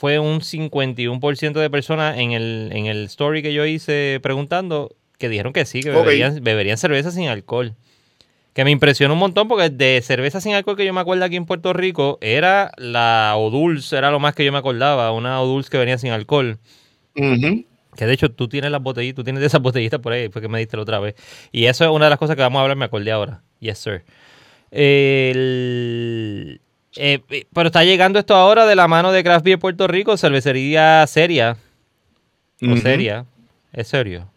fue 0.00 0.18
un 0.18 0.40
51% 0.40 1.60
de 1.60 1.68
personas 1.68 2.16
en 2.16 2.32
el, 2.32 2.70
en 2.72 2.86
el 2.86 3.04
story 3.04 3.42
que 3.42 3.52
yo 3.52 3.66
hice 3.66 4.18
preguntando 4.22 4.96
que 5.18 5.28
dijeron 5.28 5.52
que 5.52 5.66
sí, 5.66 5.82
que 5.82 5.90
beberían, 5.90 6.42
beberían 6.42 6.78
cerveza 6.78 7.10
sin 7.10 7.28
alcohol. 7.28 7.74
Que 8.54 8.64
me 8.64 8.70
impresionó 8.70 9.12
un 9.12 9.20
montón 9.20 9.46
porque 9.46 9.68
de 9.68 10.00
cerveza 10.02 10.40
sin 10.40 10.54
alcohol 10.54 10.78
que 10.78 10.86
yo 10.86 10.94
me 10.94 11.02
acuerdo 11.02 11.26
aquí 11.26 11.36
en 11.36 11.44
Puerto 11.44 11.74
Rico 11.74 12.16
era 12.22 12.72
la 12.78 13.34
Odulce, 13.36 13.94
era 13.94 14.10
lo 14.10 14.20
más 14.20 14.34
que 14.34 14.42
yo 14.42 14.52
me 14.52 14.56
acordaba, 14.56 15.12
una 15.12 15.38
Odulce 15.42 15.68
que 15.68 15.76
venía 15.76 15.98
sin 15.98 16.12
alcohol. 16.12 16.58
Que 17.14 18.06
de 18.06 18.12
hecho 18.14 18.30
tú 18.30 18.48
tienes 18.48 18.70
las 18.70 18.82
botellitas, 18.82 19.16
tú 19.16 19.24
tienes 19.24 19.42
de 19.42 19.48
esas 19.48 19.60
botellitas 19.60 20.00
por 20.00 20.14
ahí, 20.14 20.30
porque 20.30 20.48
me 20.48 20.60
diste 20.60 20.78
la 20.78 20.84
otra 20.84 20.98
vez. 20.98 21.14
Y 21.52 21.66
eso 21.66 21.84
es 21.84 21.90
una 21.90 22.06
de 22.06 22.10
las 22.10 22.18
cosas 22.18 22.36
que 22.36 22.42
vamos 22.42 22.58
a 22.60 22.62
hablar, 22.62 22.78
me 22.78 22.86
acordé 22.86 23.12
ahora. 23.12 23.42
Yes, 23.58 23.76
sir. 23.76 24.02
Eh, 24.70 26.58
eh, 26.96 27.46
pero 27.52 27.68
está 27.68 27.84
llegando 27.84 28.18
esto 28.18 28.34
ahora 28.34 28.66
de 28.66 28.74
la 28.74 28.88
mano 28.88 29.12
de 29.12 29.22
Craft 29.22 29.44
Beer 29.44 29.58
Puerto 29.58 29.86
Rico, 29.86 30.16
cervecería 30.16 31.06
seria. 31.06 31.56
O 32.62 32.76
seria. 32.76 33.26
Es 33.72 33.88
serio. 33.88 34.28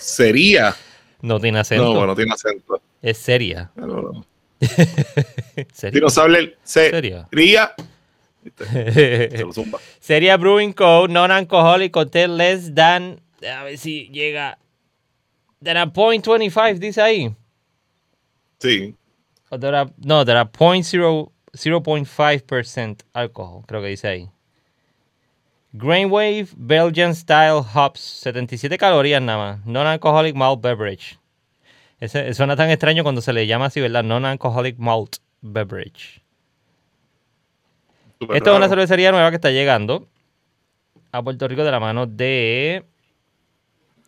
Sería. 0.00 0.74
no 1.22 1.40
tiene 1.40 1.60
acento. 1.60 1.94
No, 1.94 2.06
no 2.06 2.14
tiene 2.14 2.32
acento. 2.32 2.80
Es 3.00 3.18
seria. 3.18 3.70
No, 3.76 3.86
no. 3.86 4.26
¿Sería? 5.72 6.00
no 6.00 6.10
sabe 6.10 6.56
seria. 6.62 7.26
Sería. 7.30 7.74
Sería 10.00 10.36
Brewing 10.36 10.72
Co. 10.72 11.08
Non-alcoholic 11.08 11.92
contain 11.92 12.36
less 12.36 12.74
than. 12.74 13.20
A 13.42 13.64
ver 13.64 13.78
si 13.78 14.08
llega. 14.08 14.58
Than 15.62 15.76
a 15.78 15.86
.25, 15.86 16.78
dice 16.78 17.00
ahí. 17.00 17.34
Sí. 18.58 18.94
No, 19.50 20.24
there 20.24 20.38
are 20.38 20.48
0.5% 20.50 23.02
alcohol, 23.12 23.64
creo 23.66 23.82
que 23.82 23.88
dice 23.88 24.08
ahí. 24.08 24.30
Grainwave 25.72 26.46
Belgian 26.56 27.14
Style 27.16 27.64
Hops, 27.74 28.00
77 28.00 28.78
calorías 28.78 29.20
nada 29.20 29.38
más. 29.38 29.66
Non-alcoholic 29.66 30.36
malt 30.36 30.60
beverage. 30.60 31.18
Ese, 31.98 32.32
suena 32.34 32.54
tan 32.54 32.70
extraño 32.70 33.02
cuando 33.02 33.20
se 33.20 33.32
le 33.32 33.48
llama 33.48 33.66
así, 33.66 33.80
¿verdad? 33.80 34.04
Non-alcoholic 34.04 34.78
malt 34.78 35.16
beverage. 35.40 36.22
Esta 38.20 38.52
es 38.52 38.56
una 38.56 38.68
cervecería 38.68 39.10
nueva 39.10 39.30
que 39.30 39.36
está 39.36 39.50
llegando 39.50 40.06
a 41.10 41.22
Puerto 41.22 41.48
Rico 41.48 41.64
de 41.64 41.70
la 41.70 41.80
mano 41.80 42.06
de 42.06 42.84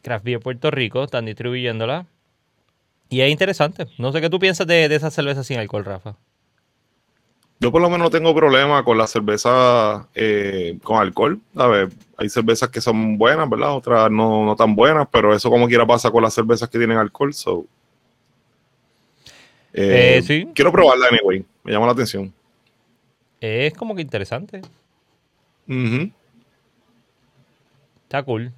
Craft 0.03 0.24
Beer 0.24 0.41
Puerto 0.41 0.70
Rico. 0.70 1.03
Están 1.03 1.24
distribuyéndola. 1.26 2.07
Y 3.09 3.21
es 3.21 3.31
interesante. 3.31 3.87
No 3.99 4.13
sé 4.13 4.21
qué 4.21 4.31
tú 4.31 4.39
piensas 4.39 4.67
de, 4.67 4.89
de 4.89 4.95
esa 4.95 5.11
cerveza 5.11 5.45
sin 5.45 5.59
alcohol, 5.59 5.85
Rafa. 5.85 6.17
Yo 7.59 7.73
por 7.73 7.81
lo 7.81 7.89
menos 7.89 8.07
no 8.07 8.11
tengo 8.11 8.35
problema 8.35 8.85
con 8.85 8.99
la 8.99 9.07
cerveza 9.07 10.09
eh, 10.15 10.79
con 10.83 10.99
alcohol. 10.99 11.41
A 11.55 11.67
ver, 11.67 11.89
hay 12.19 12.29
cervezas 12.29 12.69
que 12.69 12.83
son 12.83 13.17
buenas, 13.17 13.49
¿verdad? 13.49 13.75
Otras 13.75 14.11
no, 14.11 14.45
no, 14.45 14.57
tan 14.57 14.75
buenas, 14.77 15.09
pero 15.11 15.35
eso 15.35 15.49
como 15.49 15.67
quiera 15.67 15.87
pasa 15.87 16.11
con 16.11 16.23
las 16.23 16.35
cervezas 16.35 16.69
que 16.69 16.77
tienen 16.77 16.99
alcohol. 16.99 17.33
So. 17.33 17.65
Eh, 19.73 20.23
sí. 20.23 20.49
Quiero 20.55 20.71
probarla 20.71 21.07
anyway. 21.09 21.45
Me 21.65 21.73
llama 21.73 21.87
la 21.87 21.93
atención. 21.93 22.33
Es 23.41 23.73
como 23.73 23.95
que 23.95 24.03
interesante. 24.03 24.61
Está 28.05 28.23
cool. 28.23 28.53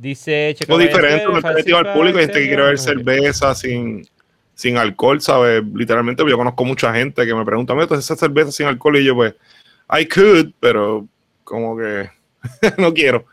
Dice 0.00 0.54
Checo. 0.56 0.78
diferente, 0.78 1.28
me 1.28 1.76
al 1.76 1.92
público. 1.92 2.18
Hay 2.18 2.24
gente 2.24 2.40
que 2.40 2.46
quiere 2.46 2.62
ver 2.62 2.78
cerveza 2.78 3.54
sin 3.54 4.02
sin 4.54 4.78
alcohol, 4.78 5.20
¿sabes? 5.20 5.62
Literalmente 5.74 6.22
yo 6.26 6.38
conozco 6.38 6.64
mucha 6.64 6.92
gente 6.94 7.26
que 7.26 7.34
me 7.34 7.44
pregunta, 7.44 7.74
entonces 7.74 8.04
esa 8.04 8.16
cerveza 8.16 8.50
sin 8.50 8.66
alcohol 8.66 8.96
y 8.96 9.04
yo 9.04 9.14
pues, 9.14 9.34
I 9.90 10.06
could, 10.06 10.52
pero 10.58 11.06
como 11.44 11.76
que 11.76 12.10
no 12.78 12.94
quiero. 12.94 13.26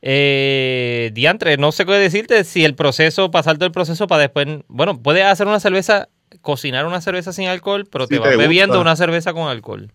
Eh, 0.00 1.10
diantre, 1.12 1.58
no 1.58 1.70
sé 1.70 1.84
qué 1.84 1.92
decirte 1.92 2.44
si 2.44 2.64
el 2.64 2.74
proceso, 2.74 3.30
pasarte 3.30 3.66
el 3.66 3.72
proceso 3.72 4.06
para 4.06 4.22
después, 4.22 4.46
bueno, 4.68 5.02
puedes 5.02 5.24
hacer 5.24 5.46
una 5.46 5.60
cerveza, 5.60 6.08
cocinar 6.40 6.86
una 6.86 7.02
cerveza 7.02 7.34
sin 7.34 7.48
alcohol, 7.48 7.86
pero 7.90 8.06
te 8.06 8.18
vas 8.18 8.38
bebiendo 8.38 8.80
una 8.80 8.96
cerveza 8.96 9.34
con 9.34 9.48
alcohol. 9.48 9.92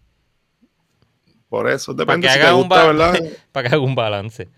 Por 1.49 1.67
eso, 1.67 1.93
depende 1.93 2.27
para 2.27 2.39
que 2.39 2.43
si 2.43 2.67
te 2.67 2.75
¿verdad? 2.75 3.19
para 3.51 3.69
que 3.69 3.75
haga 3.75 3.83
un 3.83 3.95
balance. 3.95 4.49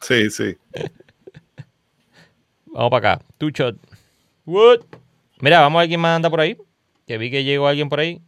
Sí, 0.00 0.30
sí. 0.30 0.56
Vamos 2.66 2.90
para 2.90 3.14
acá. 3.14 3.24
Two 3.38 3.50
shot. 3.50 3.76
What? 4.44 4.80
Mira, 5.40 5.60
vamos 5.60 5.78
a 5.78 5.80
ver 5.80 5.88
quién 5.88 6.00
más 6.00 6.16
anda 6.16 6.30
por 6.30 6.40
ahí. 6.40 6.56
Que 7.06 7.18
vi 7.18 7.30
que 7.30 7.44
llegó 7.44 7.66
alguien 7.66 7.88
por 7.88 8.00
ahí. 8.00 8.20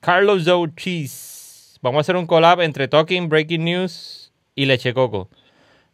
Carlos 0.00 0.44
Cheese. 0.76 1.78
Vamos 1.82 1.98
a 1.98 2.00
hacer 2.00 2.16
un 2.16 2.26
collab 2.26 2.60
entre 2.60 2.88
Talking, 2.88 3.28
Breaking 3.28 3.64
News 3.64 4.32
y 4.54 4.66
Leche 4.66 4.92
Coco. 4.92 5.28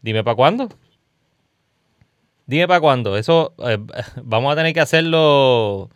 Dime 0.02 0.22
para 0.24 0.36
cuándo. 0.36 0.68
Dime 2.46 2.68
para 2.68 2.80
cuándo. 2.80 3.16
Eso 3.16 3.54
eh, 3.58 3.78
vamos 4.22 4.52
a 4.52 4.56
tener 4.56 4.72
que 4.72 4.80
hacerlo. 4.80 5.90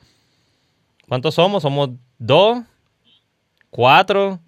¿Cuántos 1.08 1.34
somos? 1.34 1.62
Somos 1.62 1.90
dos, 2.18 2.62
cuatro, 3.70 4.40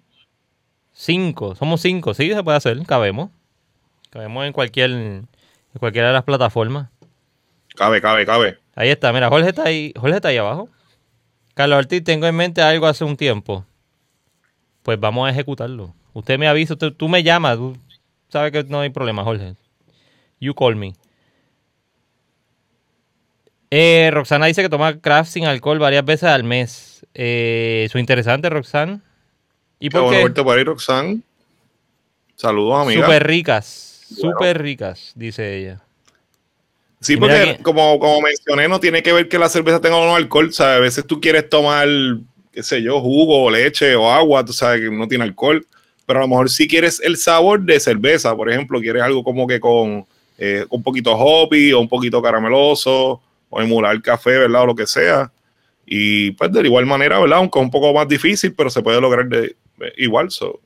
cinco. 0.93 1.55
Somos 1.55 1.81
cinco. 1.81 2.13
Sí, 2.13 2.31
se 2.31 2.43
puede 2.43 2.57
hacer. 2.57 2.81
Cabemos. 2.85 3.29
Cabemos 4.09 4.45
en 4.45 4.53
cualquier, 4.53 4.91
en 4.91 5.27
cualquiera 5.79 6.07
de 6.07 6.13
las 6.13 6.23
plataformas. 6.23 6.89
Cabe, 7.75 8.01
cabe, 8.01 8.25
cabe. 8.25 8.59
Ahí 8.75 8.89
está, 8.89 9.11
mira, 9.11 9.29
Jorge 9.29 9.49
está 9.49 9.63
ahí, 9.63 9.93
Jorge 9.95 10.15
está 10.15 10.27
ahí 10.29 10.37
abajo. 10.37 10.69
Carlos 11.53 11.79
Ortiz, 11.79 12.03
tengo 12.03 12.25
en 12.25 12.35
mente 12.35 12.61
algo 12.61 12.87
hace 12.87 13.03
un 13.03 13.17
tiempo. 13.17 13.65
Pues 14.81 14.99
vamos 14.99 15.27
a 15.27 15.31
ejecutarlo. 15.31 15.93
Usted 16.13 16.37
me 16.37 16.47
avisa, 16.47 16.75
tú 16.75 17.09
me 17.09 17.23
llamas, 17.23 17.57
tú 17.57 17.77
sabes 18.29 18.51
que 18.51 18.63
no 18.63 18.79
hay 18.79 18.89
problema, 18.89 19.23
Jorge. 19.23 19.55
You 20.39 20.53
call 20.53 20.75
me. 20.75 20.93
Eh, 23.71 24.11
Roxana 24.11 24.45
dice 24.45 24.61
que 24.61 24.69
toma 24.69 24.99
craft 24.99 25.31
sin 25.31 25.45
alcohol 25.45 25.79
varias 25.79 26.05
veces 26.05 26.29
al 26.29 26.43
mes. 26.43 27.07
Eh, 27.13 27.83
eso 27.85 27.97
es 27.97 28.01
interesante, 28.01 28.49
Roxana. 28.49 29.01
¿Y 29.83 29.89
por 29.89 30.09
qué? 30.09 30.21
Bueno, 30.21 30.43
por 30.45 30.57
ahí, 30.57 30.63
Roxana. 30.63 31.17
Saludos, 32.37 32.83
amiga. 32.83 33.01
Súper 33.01 33.27
ricas, 33.27 34.05
súper 34.15 34.61
ricas, 34.61 35.11
dice 35.13 35.57
ella. 35.57 35.81
Sí, 37.01 37.17
porque 37.17 37.59
como, 37.61 37.99
como 37.99 38.21
mencioné, 38.21 38.69
no 38.69 38.79
tiene 38.79 39.03
que 39.03 39.11
ver 39.11 39.27
que 39.27 39.37
la 39.37 39.49
cerveza 39.49 39.81
tenga 39.81 39.97
o 39.97 40.05
no 40.05 40.15
alcohol. 40.15 40.53
Sea, 40.53 40.77
a 40.77 40.79
veces 40.79 41.05
tú 41.05 41.19
quieres 41.19 41.49
tomar, 41.49 41.85
qué 42.53 42.63
sé 42.63 42.81
yo, 42.81 43.01
jugo 43.01 43.43
o 43.43 43.51
leche 43.51 43.93
o 43.97 44.09
agua, 44.09 44.45
tú 44.45 44.53
sabes 44.53 44.79
que 44.79 44.89
no 44.89 45.05
tiene 45.09 45.25
alcohol. 45.25 45.67
Pero 46.05 46.19
a 46.19 46.21
lo 46.21 46.29
mejor 46.29 46.49
si 46.49 46.65
quieres 46.65 47.01
el 47.01 47.17
sabor 47.17 47.59
de 47.63 47.77
cerveza, 47.81 48.33
por 48.37 48.49
ejemplo, 48.49 48.79
quieres 48.79 49.03
algo 49.03 49.21
como 49.21 49.45
que 49.45 49.59
con 49.59 50.05
eh, 50.37 50.65
un 50.69 50.81
poquito 50.81 51.11
hoppy 51.11 51.73
o 51.73 51.81
un 51.81 51.89
poquito 51.89 52.21
carameloso 52.21 53.21
o 53.49 53.61
emular 53.61 54.01
café, 54.01 54.37
¿verdad? 54.37 54.61
O 54.61 54.67
lo 54.67 54.75
que 54.75 54.87
sea. 54.87 55.29
Y 55.85 56.31
pues 56.31 56.53
de 56.53 56.61
igual 56.61 56.85
manera, 56.85 57.19
¿verdad? 57.19 57.39
Aunque 57.39 57.59
es 57.59 57.65
un 57.65 57.71
poco 57.71 57.93
más 57.93 58.07
difícil, 58.07 58.53
pero 58.53 58.69
se 58.69 58.81
puede 58.81 59.01
lograr 59.01 59.27
de, 59.27 59.57
igual. 59.97 60.31
So, 60.31 60.61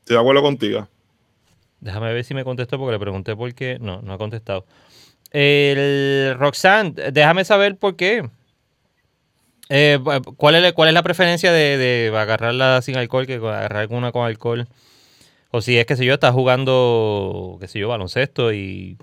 estoy 0.00 0.16
de 0.16 0.20
acuerdo 0.20 0.42
contigo. 0.42 0.88
Déjame 1.80 2.12
ver 2.12 2.24
si 2.24 2.34
me 2.34 2.44
contestó 2.44 2.78
porque 2.78 2.92
le 2.92 2.98
pregunté 2.98 3.36
por 3.36 3.54
qué. 3.54 3.78
No, 3.80 4.02
no 4.02 4.12
ha 4.12 4.18
contestado. 4.18 4.66
El 5.30 6.34
Roxanne, 6.38 6.92
déjame 7.12 7.44
saber 7.44 7.76
por 7.76 7.96
qué. 7.96 8.28
Eh, 9.68 9.98
¿cuál, 10.36 10.54
es, 10.54 10.72
¿Cuál 10.72 10.88
es 10.88 10.94
la 10.94 11.02
preferencia 11.02 11.52
de, 11.52 12.10
agarrarla 12.16 12.80
sin 12.80 12.96
alcohol 12.96 13.26
que 13.26 13.34
agarrar 13.34 13.88
una 13.90 14.12
con 14.12 14.26
alcohol? 14.26 14.66
O 15.50 15.60
si 15.60 15.78
es 15.78 15.86
que 15.86 15.96
si 15.96 16.04
yo, 16.04 16.14
estás 16.14 16.32
jugando, 16.32 17.58
qué 17.60 17.68
sé 17.68 17.78
yo, 17.78 17.88
baloncesto 17.88 18.52
y 18.52 18.96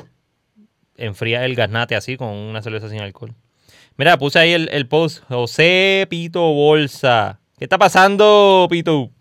enfría 0.98 1.46
el 1.46 1.56
gasnate 1.56 1.96
así 1.96 2.18
con 2.18 2.30
una 2.30 2.62
cerveza 2.62 2.90
sin 2.90 3.00
alcohol. 3.00 3.34
Mira, 3.98 4.18
puse 4.18 4.40
ahí 4.40 4.54
el, 4.54 4.88
post. 4.88 5.24
José 5.30 6.06
Pito 6.10 6.42
Bolsa. 6.54 7.40
¿Qué 7.58 7.66
está 7.66 7.78
pasando, 7.78 8.68
Pito? 8.70 9.12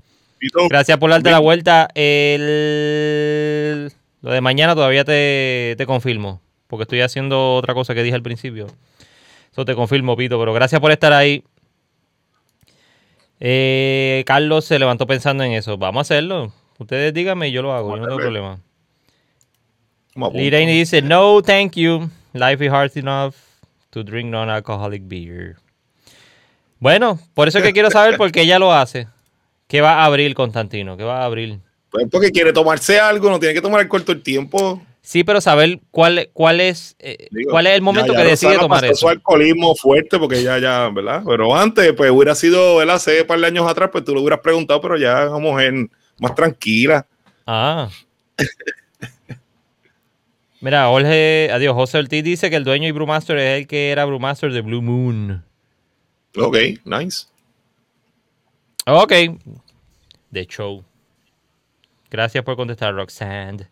Gracias 0.68 0.98
por 0.98 1.10
darte 1.10 1.30
la 1.30 1.38
vuelta. 1.38 1.88
El... 1.94 3.90
Lo 4.22 4.30
de 4.30 4.40
mañana 4.40 4.74
todavía 4.74 5.04
te, 5.04 5.74
te 5.76 5.86
confirmo 5.86 6.40
porque 6.74 6.82
estoy 6.82 7.00
haciendo 7.02 7.54
otra 7.54 7.72
cosa 7.72 7.94
que 7.94 8.02
dije 8.02 8.16
al 8.16 8.22
principio. 8.22 8.66
Eso 9.52 9.64
te 9.64 9.76
confirmo, 9.76 10.16
Pito, 10.16 10.38
pero 10.40 10.52
gracias 10.52 10.80
por 10.80 10.90
estar 10.90 11.12
ahí. 11.12 11.44
Eh, 13.38 14.24
Carlos 14.26 14.64
se 14.64 14.78
levantó 14.78 15.06
pensando 15.06 15.44
en 15.44 15.52
eso. 15.52 15.78
Vamos 15.78 15.98
a 15.98 16.02
hacerlo. 16.02 16.52
Ustedes 16.78 17.14
díganme 17.14 17.48
y 17.48 17.52
yo 17.52 17.62
lo 17.62 17.72
hago. 17.72 17.94
Yo 17.94 18.02
no 18.02 18.06
tengo 18.06 18.18
problema. 18.18 18.58
Liraini 20.32 20.72
dice, 20.72 21.00
no, 21.02 21.42
thank 21.42 21.74
you. 21.76 22.10
Life 22.32 22.64
is 22.64 22.72
hard 22.72 22.96
enough 22.96 23.34
to 23.90 24.02
drink 24.02 24.28
non-alcoholic 24.30 25.02
beer. 25.06 25.56
Bueno, 26.80 27.20
por 27.34 27.46
eso 27.46 27.58
es 27.58 27.64
que 27.64 27.72
quiero 27.72 27.90
saber 27.90 28.16
por 28.16 28.32
qué 28.32 28.42
ella 28.42 28.58
lo 28.58 28.72
hace. 28.72 29.06
¿Qué 29.74 29.80
va 29.80 29.94
a 29.94 30.04
abrir 30.04 30.36
Constantino? 30.36 30.96
¿Qué 30.96 31.02
va 31.02 31.22
a 31.22 31.24
abrir? 31.24 31.58
Pues 31.90 32.06
porque 32.08 32.30
quiere 32.30 32.52
tomarse 32.52 33.00
algo, 33.00 33.28
no 33.28 33.40
tiene 33.40 33.54
que 33.54 33.60
tomar 33.60 33.80
alcohol 33.80 34.04
todo 34.04 34.12
el 34.12 34.22
tiempo. 34.22 34.80
Sí, 35.02 35.24
pero 35.24 35.40
saber 35.40 35.80
cuál, 35.90 36.30
cuál, 36.32 36.60
es, 36.60 36.94
eh, 37.00 37.26
cuál 37.50 37.66
es 37.66 37.74
el 37.74 37.82
momento 37.82 38.12
que 38.12 38.22
decide 38.22 38.56
tomar 38.56 38.84
eso. 38.84 38.94
Su 38.94 39.08
alcoholismo 39.08 39.74
fuerte, 39.74 40.16
porque 40.16 40.44
ya, 40.44 40.60
ya, 40.60 40.90
¿verdad? 40.90 41.24
Pero 41.26 41.56
antes, 41.56 41.92
pues 41.94 42.08
hubiera 42.12 42.36
sido, 42.36 42.76
¿verdad? 42.76 42.94
Hace 42.94 43.22
un 43.22 43.26
par 43.26 43.40
de 43.40 43.48
años 43.48 43.68
atrás, 43.68 43.88
pues 43.90 44.04
tú 44.04 44.14
lo 44.14 44.20
hubieras 44.20 44.38
preguntado, 44.38 44.80
pero 44.80 44.96
ya 44.96 45.28
una 45.28 45.40
mujer 45.40 45.74
más 46.20 46.36
tranquila. 46.36 47.04
Ah. 47.44 47.88
Mira, 50.60 50.86
Jorge, 50.86 51.50
adiós, 51.52 51.74
José 51.74 51.98
Ortiz 51.98 52.22
dice 52.22 52.48
que 52.48 52.54
el 52.54 52.62
dueño 52.62 52.86
y 52.86 52.92
Brewmaster 52.92 53.36
es 53.38 53.62
el 53.62 53.66
que 53.66 53.90
era 53.90 54.04
Brewmaster 54.04 54.52
de 54.52 54.60
Blue 54.60 54.82
Moon. 54.82 55.44
Ok, 56.36 56.58
nice. 56.84 57.26
Ok. 58.86 59.12
The 60.34 60.46
show. 60.46 60.84
Gracias 62.10 62.44
por 62.44 62.56
contestar, 62.56 62.92
Roxanne. 62.94 63.68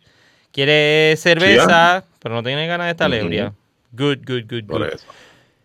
Quiere 0.52 1.14
cerveza, 1.16 2.04
pero 2.22 2.34
no 2.36 2.42
tiene 2.42 2.66
ganas 2.66 2.86
de 2.86 2.90
esta 2.92 3.08
lebria. 3.08 3.52
Good, 3.92 4.18
good, 4.26 4.44
good, 4.48 4.64
good. 4.66 4.86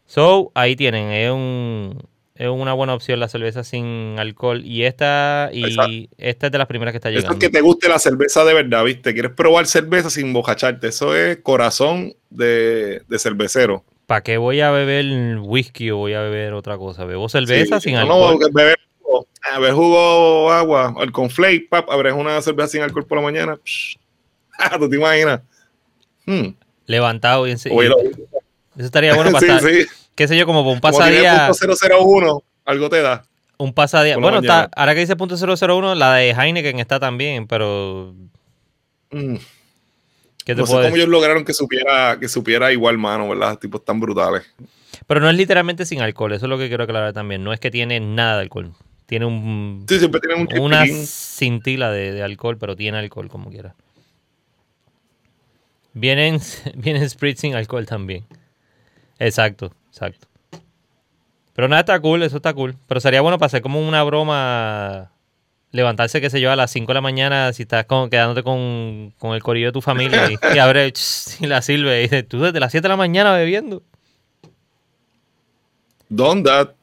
So, 0.06 0.52
ahí 0.56 0.76
tienen, 0.76 1.12
es, 1.12 1.30
un, 1.32 2.02
es 2.36 2.48
una 2.48 2.74
buena 2.74 2.94
opción 2.94 3.20
la 3.20 3.28
cerveza 3.28 3.64
sin 3.64 4.16
alcohol. 4.18 4.66
Y 4.66 4.84
esta, 4.84 5.50
y 5.54 6.10
esta 6.18 6.48
es 6.48 6.52
de 6.52 6.58
las 6.58 6.68
primeras 6.68 6.94
que 6.94 6.98
está 6.98 7.10
llegando. 7.10 7.28
Eso 7.28 7.34
es 7.34 7.40
que 7.40 7.50
te 7.50 7.62
guste 7.62 7.90
la 7.90 8.00
cerveza 8.00 8.44
de 8.44 8.54
verdad, 8.54 8.84
¿viste? 8.84 9.14
¿Quieres 9.14 9.34
probar 9.34 9.68
cerveza 9.68 10.10
sin 10.10 10.34
bojacharte? 10.34 10.88
Eso 10.88 11.16
es 11.16 11.38
corazón 11.38 12.16
de, 12.30 13.04
cervecero. 13.20 13.84
¿Para 14.08 14.24
qué 14.24 14.38
voy 14.38 14.62
a 14.62 14.72
beber 14.72 15.40
whisky 15.42 15.92
o 15.92 15.98
voy 15.98 16.14
a 16.14 16.22
beber 16.22 16.54
otra 16.54 16.78
cosa? 16.78 17.06
¿Bebo 17.06 17.30
cerveza 17.30 17.80
sin 17.82 17.98
alcohol? 17.98 18.40
No, 18.40 18.50
beber 18.52 18.80
ver 19.60 19.74
jugo 19.74 20.52
agua, 20.52 20.94
el 21.02 21.12
conflate, 21.12 21.68
pap, 21.70 21.90
abres 21.90 22.14
una 22.14 22.42
cerveza 22.42 22.70
sin 22.70 22.82
alcohol 22.82 23.06
por 23.06 23.18
la 23.18 23.24
mañana. 23.24 23.60
¿Tú 24.80 24.90
te 24.90 24.96
imaginas? 24.96 25.42
Hmm. 26.26 26.50
Levantado 26.86 27.48
y, 27.48 27.52
Eso 27.52 27.70
estaría 28.78 29.16
bueno 29.16 29.32
para 29.34 29.58
estar, 29.58 29.72
qué 30.16 30.28
sé 30.28 30.38
yo, 30.38 30.46
como 30.46 30.70
un 30.72 30.80
pasadía. 30.80 31.52
001, 31.52 32.44
algo 32.66 32.90
te 32.90 33.02
da. 33.02 33.26
Un 33.58 33.74
pasadía. 33.74 34.18
Bueno, 34.18 34.40
está, 34.40 34.70
ahora 34.76 34.94
que 34.94 35.02
dice 35.02 35.16
punto 35.16 35.36
.001, 35.36 35.96
la 35.96 36.16
de 36.16 36.32
Heineken 36.32 36.80
está 36.80 37.00
también, 37.00 37.48
pero... 37.48 38.14
Mm. 39.12 39.36
¿Qué 40.46 40.56
te 40.56 40.62
no 40.62 40.68
sé 40.68 40.74
cómo 40.74 40.96
ellos 40.96 41.10
lograron 41.10 41.44
que 41.44 41.54
supiera, 41.54 42.18
que 42.20 42.30
supiera 42.30 42.72
igual, 42.72 42.98
mano, 42.98 43.28
¿verdad? 43.28 43.58
Tipos 43.58 43.84
tan 43.84 44.00
brutales. 44.00 44.44
Pero 45.06 45.20
no 45.20 45.30
es 45.30 45.36
literalmente 45.36 45.86
sin 45.86 46.02
alcohol, 46.02 46.34
eso 46.34 46.46
es 46.46 46.50
lo 46.50 46.58
que 46.58 46.68
quiero 46.68 46.84
aclarar 46.84 47.14
también. 47.14 47.44
No 47.44 47.52
es 47.52 47.60
que 47.60 47.72
tiene 47.72 48.00
nada 48.00 48.36
de 48.38 48.44
alcohol. 48.44 48.74
Tiene 49.08 49.26
un. 49.26 49.86
Sí, 49.88 50.00
siempre 50.00 50.20
tiene 50.20 50.36
un 50.36 50.60
Una 50.60 50.86
cintila 50.86 51.90
de, 51.92 52.22
alcohol, 52.22 52.58
pero 52.58 52.76
tiene 52.76 52.98
alcohol 52.98 53.30
como 53.30 53.50
quiera. 53.50 53.74
Vienen, 55.94 56.40
vienen 56.76 57.10
spritz 57.10 57.40
sin 57.40 57.56
alcohol 57.56 57.86
también. 57.86 58.26
Exacto, 59.18 59.72
exacto. 59.88 60.28
Pero 61.54 61.70
nada, 61.70 61.80
está 61.80 62.00
cool, 62.02 62.22
eso 62.22 62.36
está 62.36 62.54
cool. 62.54 62.76
Pero 62.86 63.00
sería 63.00 63.22
bueno 63.22 63.40
para 63.40 63.48
hacer 63.48 63.62
como 63.62 63.80
una 63.80 64.04
broma. 64.04 65.12
Levantarse, 65.72 66.22
qué 66.22 66.30
sé 66.30 66.40
yo, 66.40 66.52
a 66.52 66.56
las 66.56 66.72
5 66.72 66.88
de 66.88 66.94
la 66.94 67.02
mañana, 67.02 67.52
si 67.52 67.64
estás 67.64 67.86
quedándote 67.86 68.42
con, 68.42 69.14
el 69.22 69.44
corillo 69.44 69.68
de 69.68 69.72
tu 69.74 69.82
familia 69.82 70.32
y, 70.32 70.56
y 70.56 70.60
abre 70.60 70.88
y 71.40 71.46
la 71.46 71.62
sirve 71.62 72.00
y 72.00 72.02
dices, 72.04 72.28
tú 72.28 72.40
desde 72.40 72.60
las 72.60 72.72
7 72.72 72.84
de 72.84 72.90
la 72.90 72.98
mañana 72.98 73.34
bebiendo. 73.34 73.84
Don't 76.10 76.46
that. 76.46 76.77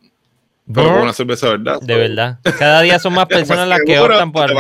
Pero 0.73 1.03
una 1.03 1.13
cerveza, 1.13 1.51
¿verdad? 1.51 1.81
De 1.81 1.95
verdad. 1.97 2.39
Cada 2.59 2.81
día 2.81 2.99
son 2.99 3.13
más 3.13 3.27
personas 3.29 3.69
las 3.69 3.81
que 3.85 3.99
optan 3.99 4.33
por, 4.33 4.51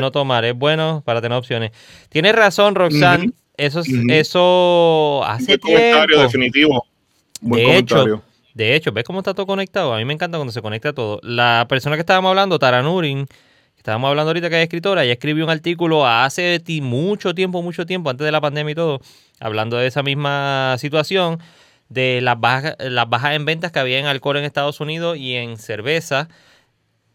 no 0.00 0.10
tomar. 0.10 0.44
Es 0.44 0.56
bueno 0.56 1.02
para 1.04 1.20
tener 1.20 1.36
opciones. 1.36 1.72
Tienes 2.08 2.34
razón, 2.34 2.74
Roxanne. 2.74 3.32
Eso, 3.56 3.82
eso 4.08 5.22
hace 5.26 5.58
tiempo. 5.58 5.66
comentario 5.66 6.20
definitivo. 6.22 6.86
Buen 7.42 7.66
de 7.66 7.76
hecho, 7.76 8.22
de 8.54 8.74
hecho, 8.74 8.92
¿ves 8.92 9.04
cómo 9.04 9.20
está 9.20 9.34
todo 9.34 9.46
conectado? 9.46 9.92
A 9.92 9.98
mí 9.98 10.04
me 10.04 10.14
encanta 10.14 10.38
cuando 10.38 10.52
se 10.52 10.62
conecta 10.62 10.92
todo. 10.94 11.20
La 11.22 11.66
persona 11.68 11.96
que 11.96 12.00
estábamos 12.00 12.30
hablando, 12.30 12.58
Taranurin, 12.58 13.26
estábamos 13.76 14.08
hablando 14.08 14.30
ahorita 14.30 14.48
que 14.48 14.56
es 14.56 14.62
escritora, 14.62 15.04
ella 15.04 15.12
escribió 15.12 15.44
un 15.44 15.50
artículo 15.50 16.06
hace 16.06 16.62
mucho 16.82 17.34
tiempo, 17.34 17.62
mucho 17.62 17.86
tiempo, 17.86 18.10
antes 18.10 18.24
de 18.24 18.32
la 18.32 18.40
pandemia 18.40 18.72
y 18.72 18.74
todo, 18.74 19.00
hablando 19.40 19.76
de 19.76 19.86
esa 19.86 20.02
misma 20.02 20.76
situación 20.78 21.38
de 21.90 22.20
las 22.22 22.40
bajas, 22.40 22.76
las 22.78 23.08
bajas 23.10 23.34
en 23.34 23.44
ventas 23.44 23.72
que 23.72 23.78
había 23.78 23.98
en 23.98 24.06
alcohol 24.06 24.38
en 24.38 24.44
Estados 24.44 24.80
Unidos 24.80 25.18
y 25.18 25.34
en 25.34 25.58
cerveza. 25.58 26.28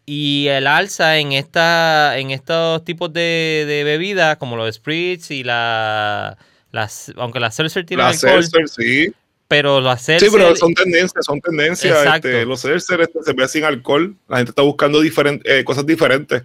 Y 0.06 0.48
el 0.50 0.68
alza 0.68 1.18
en 1.18 1.32
esta, 1.32 2.20
en 2.20 2.30
estos 2.30 2.84
tipos 2.86 3.12
de, 3.12 3.66
de 3.68 3.84
bebidas, 3.84 4.38
como 4.38 4.56
los 4.56 4.76
spritz 4.76 5.32
y 5.32 5.44
la 5.44 6.38
las, 6.76 7.12
aunque 7.16 7.40
la 7.40 7.52
seltzer 7.52 7.86
tiene 7.86 8.04
alcohol. 8.04 8.44
sí. 8.68 9.12
Pero 9.48 9.80
las 9.80 10.02
seltzer. 10.02 10.30
Sí, 10.30 10.36
pero 10.36 10.56
son 10.56 10.74
tendencias, 10.74 11.26
son 11.26 11.40
tendencias. 11.40 12.16
Este, 12.16 12.46
los 12.46 12.60
seltzer 12.60 13.02
este, 13.02 13.24
se 13.24 13.34
ve 13.34 13.48
sin 13.48 13.64
alcohol. 13.64 14.16
La 14.28 14.38
gente 14.38 14.50
está 14.50 14.62
buscando 14.62 15.02
eh, 15.02 15.64
cosas 15.64 15.86
diferentes. 15.86 16.44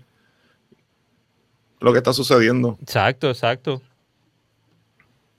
Lo 1.80 1.92
que 1.92 1.98
está 1.98 2.12
sucediendo. 2.12 2.78
Exacto, 2.80 3.28
exacto. 3.30 3.82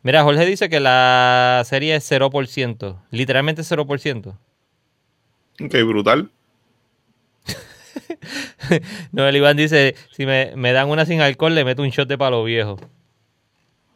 Mira, 0.04 0.24
Jorge 0.24 0.45
dice 0.45 0.68
que 0.70 0.80
la 0.80 1.62
serie 1.66 1.95
es 1.95 2.12
0%. 2.12 3.02
Literalmente 3.12 3.62
0%. 3.62 4.36
Ok, 5.64 5.74
brutal. 5.86 6.32
no, 9.12 9.28
el 9.28 9.36
Iván 9.36 9.58
dice, 9.58 9.95
si 10.12 10.26
me, 10.26 10.74
dan 10.74 10.89
una 10.89 11.06
sin 11.06 11.22
alcohol, 11.22 11.54
le 11.54 11.66
meto 11.66 11.84
un 11.84 11.89
shot 11.89 12.08
de 12.08 12.18
palo 12.18 12.43
viejo. 12.43 12.80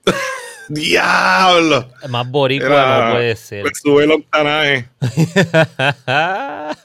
¡Diablo! 0.69 1.89
Más 2.09 2.29
boricua 2.29 3.07
no 3.07 3.13
puede 3.13 3.35
ser. 3.35 3.63
Me 3.63 3.71
sube 3.73 4.03
el 4.03 4.11
octanaje. 4.11 4.87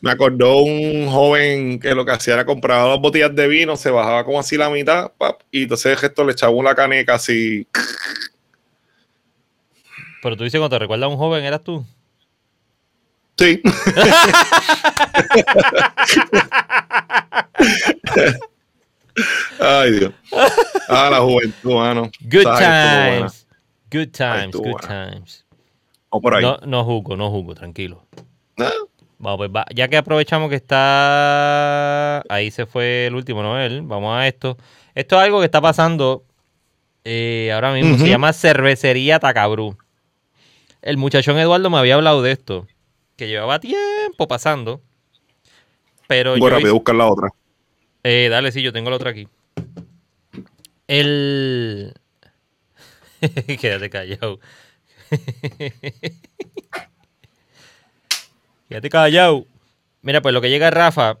me 0.00 0.10
acordó 0.10 0.58
un 0.58 1.08
joven 1.08 1.80
que 1.80 1.94
lo 1.94 2.04
que 2.04 2.12
hacía 2.12 2.34
era 2.34 2.44
comprar 2.44 2.82
dos 2.82 3.00
botellas 3.00 3.34
de 3.34 3.48
vino, 3.48 3.76
se 3.76 3.90
bajaba 3.90 4.24
como 4.24 4.38
así 4.38 4.56
la 4.56 4.70
mitad, 4.70 5.10
y 5.50 5.62
entonces 5.62 5.92
el 5.92 5.98
gesto 5.98 6.24
le 6.24 6.32
echaba 6.32 6.52
una 6.52 6.74
caneca 6.74 7.14
así 7.14 7.66
pero 10.24 10.36
tú 10.38 10.44
dices 10.44 10.58
cuando 10.58 10.74
te 10.74 10.78
recuerdas 10.78 11.04
a 11.04 11.10
un 11.10 11.18
joven, 11.18 11.44
¿eras 11.44 11.62
tú? 11.62 11.84
Sí. 13.36 13.60
Ay, 19.60 19.92
Dios. 19.92 20.14
Ah, 20.88 21.10
la 21.10 21.20
juventud, 21.20 21.74
mano. 21.74 22.10
Good 22.22 22.46
times. 22.58 23.46
Good 23.92 24.12
times, 24.12 24.56
good 24.56 24.80
times. 24.80 25.44
O 26.08 26.22
por 26.22 26.36
ahí. 26.36 26.42
No, 26.42 26.56
no 26.64 26.86
juzgo, 26.86 27.18
no 27.18 27.30
juzgo, 27.30 27.54
tranquilo. 27.54 28.06
Ah. 28.56 28.72
Vamos, 29.18 29.50
pues 29.50 29.64
ya 29.74 29.88
que 29.88 29.98
aprovechamos 29.98 30.48
que 30.48 30.56
está. 30.56 32.22
Ahí 32.30 32.50
se 32.50 32.64
fue 32.64 33.08
el 33.08 33.14
último 33.14 33.42
Noel. 33.42 33.82
Vamos 33.82 34.16
a 34.16 34.26
esto. 34.26 34.56
Esto 34.94 35.16
es 35.16 35.22
algo 35.22 35.40
que 35.40 35.44
está 35.44 35.60
pasando 35.60 36.24
eh, 37.04 37.50
ahora 37.52 37.74
mismo. 37.74 37.98
Se 37.98 38.08
llama 38.08 38.32
Cervecería 38.32 39.18
Tacabru 39.18 39.76
el 40.84 40.96
muchachón 40.98 41.38
Eduardo 41.38 41.70
me 41.70 41.78
había 41.78 41.94
hablado 41.94 42.20
de 42.20 42.30
esto, 42.30 42.66
que 43.16 43.26
llevaba 43.26 43.58
tiempo 43.58 44.28
pasando. 44.28 44.82
Pero 46.06 46.36
Voy 46.36 46.50
rápido, 46.50 46.74
buscar 46.74 46.94
la 46.94 47.06
otra. 47.06 47.30
Eh, 48.02 48.28
dale, 48.30 48.52
sí, 48.52 48.60
yo 48.60 48.70
tengo 48.70 48.90
la 48.90 48.96
otra 48.96 49.10
aquí. 49.10 49.26
El. 50.86 51.94
Quédate 53.60 53.88
callado. 53.88 54.40
Quédate 58.68 58.90
callado. 58.90 59.46
Mira, 60.02 60.20
pues 60.20 60.34
lo 60.34 60.42
que 60.42 60.50
llega 60.50 60.70
Rafa. 60.70 61.16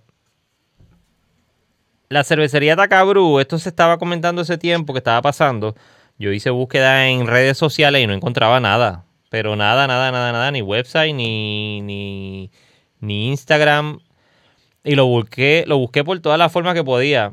La 2.10 2.22
cervecería 2.22 2.76
Tacabru, 2.76 3.40
esto 3.40 3.58
se 3.58 3.70
estaba 3.70 3.96
comentando 3.96 4.42
ese 4.42 4.58
tiempo 4.58 4.92
que 4.92 4.98
estaba 4.98 5.22
pasando. 5.22 5.74
Yo 6.18 6.32
hice 6.32 6.50
búsqueda 6.50 7.08
en 7.08 7.26
redes 7.26 7.56
sociales 7.56 8.02
y 8.02 8.06
no 8.06 8.12
encontraba 8.12 8.60
nada. 8.60 9.06
Pero 9.34 9.56
nada, 9.56 9.88
nada, 9.88 10.12
nada, 10.12 10.30
nada, 10.30 10.52
ni 10.52 10.62
website, 10.62 11.12
ni, 11.12 11.80
ni, 11.80 12.52
ni 13.00 13.30
Instagram. 13.30 13.98
Y 14.84 14.94
lo 14.94 15.06
busqué, 15.06 15.64
lo 15.66 15.76
busqué 15.76 16.04
por 16.04 16.20
todas 16.20 16.38
las 16.38 16.52
formas 16.52 16.74
que 16.74 16.84
podía. 16.84 17.32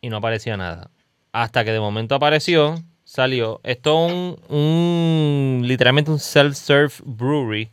Y 0.00 0.08
no 0.08 0.16
aparecía 0.16 0.56
nada. 0.56 0.90
Hasta 1.32 1.66
que 1.66 1.72
de 1.72 1.80
momento 1.80 2.14
apareció, 2.14 2.82
salió. 3.04 3.60
Esto 3.62 4.06
es 4.06 4.12
un, 4.14 4.40
un 4.48 5.60
literalmente 5.66 6.10
un 6.10 6.18
self-serve 6.18 6.94
brewery. 7.04 7.68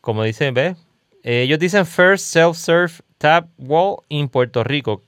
Como 0.00 0.22
dicen, 0.22 0.54
¿ves? 0.54 0.78
ellos 1.24 1.58
dicen 1.58 1.84
First 1.84 2.24
Self-Serve 2.24 2.94
Tap 3.18 3.50
Wall 3.58 3.96
in 4.08 4.30
Puerto 4.30 4.64
Rico. 4.64 5.02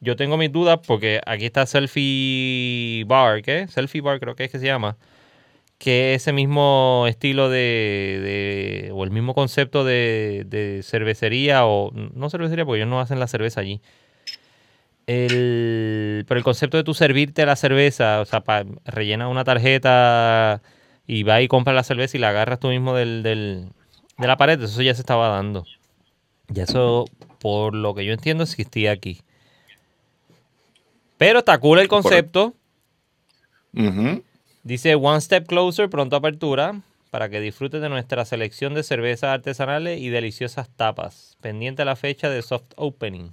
Yo 0.00 0.14
tengo 0.14 0.36
mis 0.36 0.52
dudas 0.52 0.80
porque 0.86 1.22
aquí 1.24 1.46
está 1.46 1.64
Selfie 1.64 3.04
Bar, 3.06 3.40
¿qué? 3.40 3.66
Selfie 3.66 4.02
Bar 4.02 4.20
creo 4.20 4.36
que 4.36 4.44
es 4.44 4.50
que 4.50 4.58
se 4.58 4.66
llama 4.66 4.98
que 5.78 6.14
ese 6.14 6.32
mismo 6.32 7.04
estilo 7.08 7.50
de, 7.50 8.90
o 8.94 9.04
el 9.04 9.10
mismo 9.10 9.34
concepto 9.34 9.84
de, 9.84 10.80
cervecería, 10.82 11.66
o 11.66 11.92
no 11.92 12.30
cervecería 12.30 12.64
porque 12.64 12.78
ellos 12.78 12.88
no 12.88 13.00
hacen 13.00 13.20
la 13.20 13.26
cerveza 13.26 13.60
allí. 13.60 13.80
El, 15.06 16.24
pero 16.26 16.38
el 16.38 16.44
concepto 16.44 16.76
de 16.76 16.84
tú 16.84 16.94
servirte 16.94 17.46
la 17.46 17.56
cerveza, 17.56 18.20
o 18.20 18.24
sea, 18.24 18.42
rellena 18.84 19.28
una 19.28 19.44
tarjeta 19.44 20.62
y 21.06 21.22
va 21.22 21.40
y 21.42 21.48
compra 21.48 21.72
la 21.72 21.84
cerveza 21.84 22.16
y 22.16 22.20
la 22.20 22.30
agarras 22.30 22.58
tú 22.58 22.68
mismo 22.68 22.94
del, 22.94 23.22
del, 23.22 23.68
de 24.18 24.26
la 24.26 24.36
pared, 24.36 24.60
eso 24.60 24.82
ya 24.82 24.94
se 24.94 25.02
estaba 25.02 25.28
dando. 25.28 25.64
Ya 26.48 26.64
eso, 26.64 27.04
por 27.38 27.74
lo 27.74 27.94
que 27.94 28.04
yo 28.04 28.12
entiendo, 28.12 28.44
existía 28.44 28.92
aquí. 28.92 29.20
Pero 31.18 31.40
está 31.40 31.58
cool 31.58 31.78
el 31.78 31.88
concepto. 31.88 32.54
Dice 34.66 34.96
One 34.96 35.20
Step 35.20 35.46
Closer, 35.46 35.88
pronto 35.88 36.16
apertura, 36.16 36.80
para 37.12 37.28
que 37.28 37.40
disfrutes 37.40 37.80
de 37.80 37.88
nuestra 37.88 38.24
selección 38.24 38.74
de 38.74 38.82
cervezas 38.82 39.30
artesanales 39.30 40.00
y 40.00 40.08
deliciosas 40.08 40.68
tapas. 40.70 41.36
Pendiente 41.40 41.82
a 41.82 41.84
la 41.84 41.94
fecha 41.94 42.28
de 42.28 42.42
soft 42.42 42.72
opening. 42.74 43.30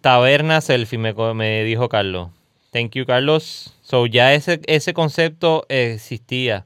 Taberna 0.00 0.60
Selfie, 0.60 0.98
me, 0.98 1.64
dijo 1.64 1.88
Carlos. 1.88 2.28
Thank 2.70 2.92
you, 2.92 3.04
Carlos. 3.04 3.74
So 3.82 4.06
ya 4.06 4.32
ese, 4.32 4.60
ese 4.68 4.94
concepto 4.94 5.66
existía. 5.68 6.64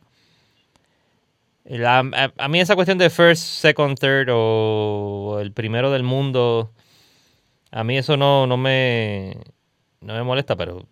a, 1.66 2.48
mí 2.50 2.60
esa 2.60 2.74
cuestión 2.74 2.98
de 2.98 3.08
first, 3.08 3.42
second, 3.42 3.98
third 3.98 4.28
o 4.30 5.38
el 5.40 5.52
primero 5.52 5.90
del 5.90 6.02
mundo, 6.02 6.70
a 7.70 7.84
mí 7.84 7.96
eso 7.96 8.18
no, 8.18 8.46
no, 8.46 8.58
me, 8.58 9.34
no 10.02 10.12
me 10.12 10.22
molesta, 10.24 10.56
pero... 10.56 10.86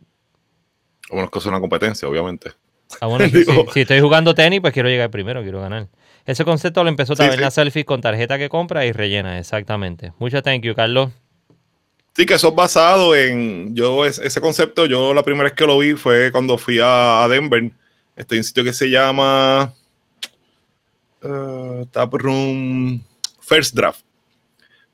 Bueno, 1.10 1.24
es 1.24 1.30
que 1.30 1.38
es 1.38 1.46
una 1.46 1.60
competencia, 1.60 2.08
obviamente. 2.08 2.52
Ah, 3.00 3.06
bueno, 3.06 3.26
si, 3.72 3.80
estoy 3.80 4.00
jugando 4.00 4.34
tenis, 4.34 4.60
pues 4.60 4.72
quiero 4.72 4.88
llegar 4.88 5.10
primero, 5.10 5.42
quiero 5.42 5.60
ganar. 5.60 5.88
Ese 6.26 6.44
concepto 6.44 6.82
lo 6.82 6.90
empezó 6.90 7.14
también 7.14 7.40
la 7.40 7.50
selfie 7.50 7.84
con 7.84 8.00
tarjeta 8.00 8.38
que 8.38 8.48
compra 8.48 8.84
y 8.84 8.92
rellena, 8.92 9.38
exactamente. 9.38 10.12
Muchas 10.18 10.42
thank 10.42 10.62
you, 10.62 10.74
Carlos. 10.74 11.10
Sí, 12.14 12.26
que 12.26 12.34
eso 12.34 12.48
es 12.48 12.54
basado 12.54 13.14
en. 13.14 13.74
Yo, 13.74 14.04
ese 14.04 14.40
concepto, 14.40 14.86
yo 14.86 15.14
la 15.14 15.22
primera 15.22 15.44
vez 15.44 15.52
que 15.52 15.66
lo 15.66 15.78
vi 15.78 15.94
fue 15.94 16.32
cuando 16.32 16.58
fui 16.58 16.80
a, 16.82 17.26
Denver. 17.30 17.70
Estoy 18.16 18.38
en 18.38 18.40
un 18.40 18.44
sitio 18.44 18.64
que 18.64 18.72
se 18.72 18.90
llama. 18.90 19.72
Uh, 21.22 21.86
Tap 21.86 22.12
Room 22.14 23.02
First 23.40 23.74
Draft. 23.74 24.07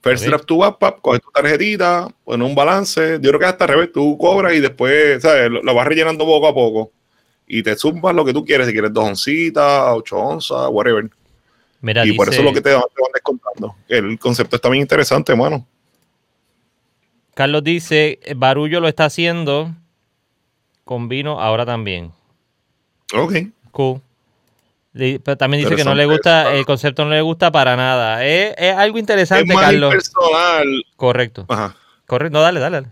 First 0.04 0.26
Draft, 0.26 0.44
tú 0.44 0.58
vas, 0.58 0.76
pap, 0.76 1.00
coges 1.00 1.22
tu 1.22 1.30
tarjetita, 1.30 2.08
pones 2.24 2.46
un 2.46 2.54
balance. 2.54 3.18
Yo 3.20 3.30
creo 3.30 3.40
que 3.40 3.46
hasta 3.46 3.64
al 3.64 3.70
revés, 3.70 3.90
tú 3.92 4.16
cobras 4.18 4.54
y 4.54 4.60
después, 4.60 5.22
¿sabes? 5.22 5.50
Lo, 5.50 5.74
vas 5.74 5.86
rellenando 5.86 6.24
poco 6.26 6.46
a 6.46 6.54
poco. 6.54 6.92
Y 7.46 7.62
te 7.62 7.74
zumbas 7.74 8.14
lo 8.14 8.24
que 8.24 8.32
tú 8.32 8.44
quieres, 8.44 8.66
si 8.66 8.72
quieres 8.72 8.92
dos 8.92 9.04
oncitas, 9.04 9.84
ocho 9.92 10.16
onzas, 10.16 10.68
whatever 10.70 11.10
y 12.04 12.12
por 12.12 12.28
eso 12.28 12.38
es 12.38 12.44
lo 12.44 12.52
que 12.52 12.60
te, 12.60 12.72
van 12.72 12.82
descontando. 13.12 13.76
El 13.88 14.18
concepto 14.18 14.56
está 14.56 14.68
bien 14.70 14.82
interesante, 14.82 15.32
hermano. 15.32 15.66
Carlos 17.34 17.62
dice, 17.62 18.20
Barullo 18.36 18.80
lo 18.80 18.88
está 18.88 19.06
haciendo 19.06 19.74
con 20.84 21.08
vino 21.08 21.40
ahora 21.40 21.66
también. 21.66 22.12
Ok. 23.14 23.34
Cool. 23.70 24.00
Pero 24.94 25.36
también 25.36 25.64
dice 25.64 25.74
que 25.74 25.84
no 25.84 25.94
le 25.94 26.06
gusta, 26.06 26.54
el 26.54 26.64
concepto 26.64 27.04
no 27.04 27.10
le 27.10 27.20
gusta 27.20 27.50
para 27.50 27.76
nada. 27.76 28.24
Es, 28.24 28.54
algo 28.76 28.98
interesante, 28.98 29.44
es 29.48 29.54
más 29.54 29.64
Carlos. 29.64 29.90
Personal. 29.92 30.84
Correcto. 30.96 31.46
Ajá. 31.48 31.74
Correcto. 32.06 32.38
No, 32.38 32.42
dale, 32.42 32.60
dale, 32.60 32.84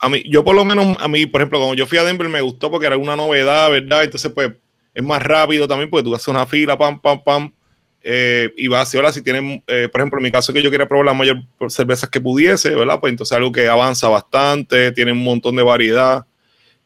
A 0.00 0.08
mí, 0.08 0.22
yo 0.28 0.44
por 0.44 0.54
lo 0.54 0.64
menos, 0.64 0.96
a 1.00 1.08
mí, 1.08 1.24
por 1.24 1.40
ejemplo, 1.40 1.58
cuando 1.58 1.74
yo 1.74 1.86
fui 1.86 1.96
a 1.96 2.04
Denver 2.04 2.28
me 2.28 2.42
gustó 2.42 2.70
porque 2.70 2.86
era 2.86 2.98
una 2.98 3.16
novedad, 3.16 3.70
¿verdad? 3.70 4.04
Entonces, 4.04 4.30
pues, 4.32 4.52
es 4.92 5.02
más 5.02 5.22
rápido 5.22 5.66
también 5.66 5.88
porque 5.88 6.04
tú 6.04 6.14
haces 6.14 6.28
una 6.28 6.44
fila, 6.44 6.76
pam, 6.76 7.00
pam, 7.00 7.22
pam 7.24 7.52
eh, 8.02 8.52
y 8.56 8.68
va 8.68 8.84
ahora 8.94 9.12
si 9.12 9.22
tienen, 9.22 9.62
eh, 9.66 9.88
por 9.90 10.00
ejemplo, 10.00 10.18
en 10.18 10.24
mi 10.24 10.30
caso 10.30 10.52
que 10.52 10.62
yo 10.62 10.70
quería 10.70 10.86
probar 10.86 11.06
la 11.06 11.14
mayor 11.14 11.42
cervezas 11.68 12.08
que 12.08 12.20
pudiese, 12.20 12.74
¿verdad? 12.74 13.00
Pues 13.00 13.10
entonces 13.10 13.36
algo 13.36 13.50
que 13.50 13.68
avanza 13.68 14.08
bastante, 14.08 14.92
tiene 14.92 15.12
un 15.12 15.24
montón 15.24 15.56
de 15.56 15.62
variedad, 15.62 16.24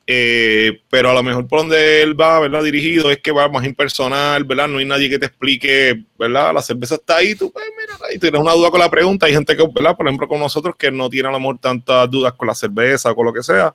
eh, 0.07 0.83
pero 0.91 1.11
a 1.11 1.15
lo 1.15 1.23
mejor 1.23 1.47
por 1.47 1.61
donde 1.61 2.03
él 2.03 2.21
va, 2.21 2.41
¿verdad? 2.41 2.63
Dirigido 2.65 3.11
es 3.11 3.19
que 3.19 3.31
va 3.31 3.49
más 3.49 3.65
impersonal, 3.65 4.45
¿verdad? 4.45 4.69
No 4.69 4.79
hay 4.79 4.85
nadie 4.85 5.09
que 5.09 5.19
te 5.19 5.27
explique, 5.27 6.05
¿verdad? 6.19 6.53
La 6.53 6.63
cerveza 6.63 6.97
está 6.97 7.19
ahí, 7.19 7.35
tú, 7.35 7.53
pues 7.53 7.65
mira, 7.79 7.99
ahí 8.09 8.19
tienes 8.19 8.41
una 8.41 8.53
duda 8.53 8.71
con 8.71 8.81
la 8.81 8.91
pregunta, 8.91 9.27
hay 9.27 9.33
gente 9.33 9.57
que, 9.57 9.65
¿verdad? 9.73 9.97
Por 9.97 10.07
ejemplo, 10.07 10.27
con 10.27 10.41
nosotros 10.41 10.75
que 10.77 10.91
no 10.91 11.09
tiene 11.09 11.29
a 11.29 11.33
lo 11.33 11.39
mejor 11.39 11.59
tantas 11.59 12.11
dudas 12.11 12.33
con 12.35 12.49
la 12.49 12.55
cerveza 12.55 13.13
o 13.13 13.15
con 13.15 13.27
lo 13.27 13.33
que 13.33 13.43
sea, 13.43 13.75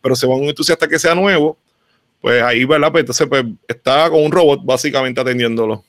pero 0.00 0.16
se 0.16 0.26
va 0.26 0.34
un 0.34 0.48
entusiasta 0.48 0.88
que 0.88 0.98
sea 0.98 1.14
nuevo, 1.14 1.58
pues 2.20 2.42
ahí, 2.42 2.64
¿verdad? 2.64 2.90
Pues 2.90 3.02
entonces 3.02 3.26
pues 3.28 3.44
está 3.68 4.10
con 4.10 4.22
un 4.22 4.32
robot 4.32 4.60
básicamente 4.64 5.20
atendiéndolo. 5.20 5.84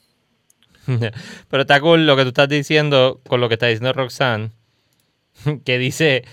Pero 1.49 1.61
está 1.61 1.79
cool 1.79 2.05
lo 2.05 2.17
que 2.17 2.23
tú 2.23 2.29
estás 2.29 2.49
diciendo 2.49 3.21
con 3.27 3.39
lo 3.39 3.47
que 3.47 3.53
está 3.53 3.67
diciendo 3.67 3.93
Roxanne, 3.93 4.51
que 5.65 5.77
dice, 5.77 6.25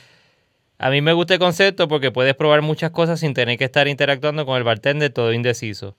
a 0.82 0.88
mí 0.88 1.02
me 1.02 1.12
gusta 1.12 1.34
el 1.34 1.40
concepto 1.40 1.88
porque 1.88 2.10
puedes 2.10 2.34
probar 2.34 2.62
muchas 2.62 2.90
cosas 2.90 3.20
sin 3.20 3.34
tener 3.34 3.58
que 3.58 3.64
estar 3.64 3.86
interactuando 3.86 4.46
con 4.46 4.56
el 4.56 4.64
bartender 4.64 5.12
todo 5.12 5.34
indeciso. 5.34 5.94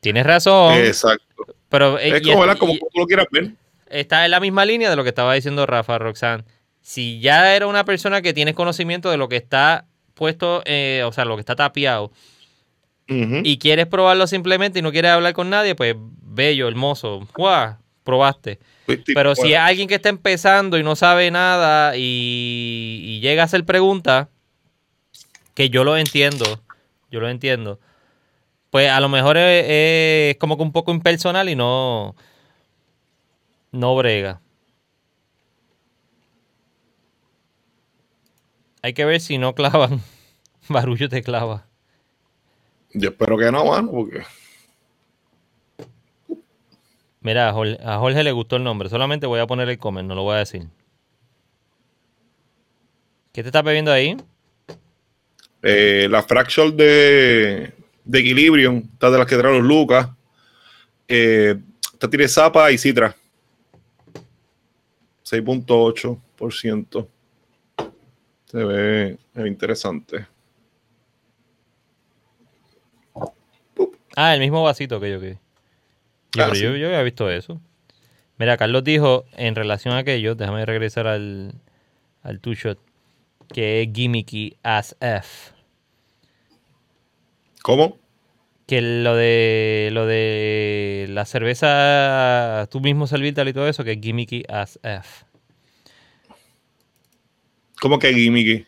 Tienes 0.00 0.26
razón. 0.26 0.74
Exacto. 0.74 1.46
Pero, 1.70 1.98
eh, 1.98 2.14
es 2.14 2.22
como, 2.22 2.58
como 2.58 2.74
tú 2.74 2.86
lo 2.94 3.06
quieras 3.06 3.26
ver. 3.30 3.52
Está 3.88 4.26
en 4.26 4.30
la 4.30 4.38
misma 4.38 4.66
línea 4.66 4.90
de 4.90 4.96
lo 4.96 5.02
que 5.02 5.08
estaba 5.08 5.32
diciendo 5.32 5.64
Rafa, 5.64 5.98
Roxanne. 5.98 6.44
Si 6.82 7.20
ya 7.20 7.56
era 7.56 7.66
una 7.66 7.86
persona 7.86 8.20
que 8.20 8.34
tienes 8.34 8.54
conocimiento 8.54 9.10
de 9.10 9.16
lo 9.16 9.30
que 9.30 9.36
está 9.36 9.86
puesto, 10.12 10.60
eh, 10.66 11.04
o 11.06 11.12
sea, 11.12 11.24
lo 11.24 11.36
que 11.36 11.40
está 11.40 11.56
tapiado, 11.56 12.12
y 13.08 13.56
quieres 13.56 13.86
probarlo 13.86 14.26
simplemente 14.26 14.80
y 14.80 14.82
no 14.82 14.92
quieres 14.92 15.12
hablar 15.12 15.32
con 15.32 15.48
nadie, 15.48 15.74
pues 15.74 15.94
bello, 15.96 16.68
hermoso. 16.68 17.26
¡Guau! 17.34 17.76
Probaste. 18.08 18.58
Pero 18.86 19.34
si 19.34 19.52
es 19.52 19.58
alguien 19.58 19.86
que 19.86 19.96
está 19.96 20.08
empezando 20.08 20.78
y 20.78 20.82
no 20.82 20.96
sabe 20.96 21.30
nada 21.30 21.92
y, 21.94 23.20
llega 23.20 23.42
a 23.42 23.44
hacer 23.44 23.66
preguntas, 23.66 24.28
que 25.52 25.68
yo 25.68 25.84
lo 25.84 25.94
entiendo, 25.98 26.62
yo 27.10 27.20
lo 27.20 27.28
entiendo, 27.28 27.78
pues 28.70 28.90
a 28.90 28.98
lo 29.00 29.10
mejor 29.10 29.36
es, 29.36 30.38
como 30.38 30.56
que 30.56 30.62
un 30.62 30.72
poco 30.72 30.90
impersonal 30.90 31.50
y 31.50 31.54
no, 31.54 32.16
no 33.72 33.94
brega. 33.94 34.40
Hay 38.80 38.94
que 38.94 39.04
ver 39.04 39.20
si 39.20 39.36
no 39.36 39.54
clavan. 39.54 40.00
Barullo 40.70 41.10
te 41.10 41.22
clava. 41.22 41.66
Yo 42.94 43.10
espero 43.10 43.36
que 43.36 43.52
no, 43.52 43.66
mano, 43.66 43.90
porque 43.90 44.22
Mira, 47.28 47.50
a 47.50 47.98
Jorge, 47.98 48.24
le 48.24 48.32
gustó 48.32 48.56
el 48.56 48.64
nombre. 48.64 48.88
Solamente 48.88 49.26
voy 49.26 49.38
a 49.38 49.46
poner 49.46 49.68
el 49.68 49.76
comment, 49.76 50.08
no 50.08 50.14
lo 50.14 50.22
voy 50.22 50.36
a 50.36 50.38
decir. 50.38 50.62
¿Qué 53.34 53.42
te 53.42 53.50
estás 53.50 53.62
bebiendo 53.62 53.92
ahí? 53.92 54.16
Eh, 55.62 56.08
la 56.08 56.22
Fractal 56.22 56.74
de, 56.74 57.74
de 58.02 58.18
Equilibrium. 58.18 58.78
Está 58.94 59.10
de 59.10 59.18
las 59.18 59.26
que 59.26 59.36
traen 59.36 59.58
los 59.58 59.66
Lucas. 59.66 60.08
Eh, 61.06 61.54
esta 61.92 62.08
tiene 62.08 62.28
Zapa 62.28 62.72
y 62.72 62.78
Citra. 62.78 63.14
6.8%. 65.22 67.08
Se 68.46 68.64
ve, 68.64 69.18
interesante. 69.46 70.26
Ah, 74.16 74.32
el 74.32 74.40
mismo 74.40 74.62
vasito 74.62 74.98
que 74.98 75.10
yo 75.10 75.20
que. 75.20 75.47
Ah, 76.36 76.52
yo, 76.54 76.76
yo, 76.76 76.88
había 76.88 77.02
visto 77.02 77.30
eso. 77.30 77.60
Mira, 78.36 78.56
Carlos 78.56 78.84
dijo 78.84 79.24
en 79.36 79.54
relación 79.54 79.94
a 79.94 79.98
aquello, 79.98 80.34
déjame 80.34 80.64
regresar 80.66 81.06
al, 81.06 81.54
al 82.22 82.40
two 82.40 82.54
shot, 82.54 82.78
que 83.52 83.82
es 83.82 83.88
gimmicky 83.92 84.56
as 84.62 84.96
F. 85.00 85.52
¿Cómo? 87.62 87.98
Que 88.66 88.82
lo 88.82 89.16
de 89.16 89.88
lo 89.92 90.06
de 90.06 91.06
la 91.08 91.24
cerveza, 91.24 92.68
tú 92.70 92.80
mismo 92.80 93.06
servirte 93.06 93.42
y 93.42 93.52
todo 93.52 93.66
eso, 93.66 93.82
que 93.82 93.92
es 93.92 94.00
gimmicky 94.00 94.44
as 94.48 94.78
F. 94.82 95.24
¿Cómo 97.80 97.98
que 97.98 98.12
gimmicky? 98.12 98.66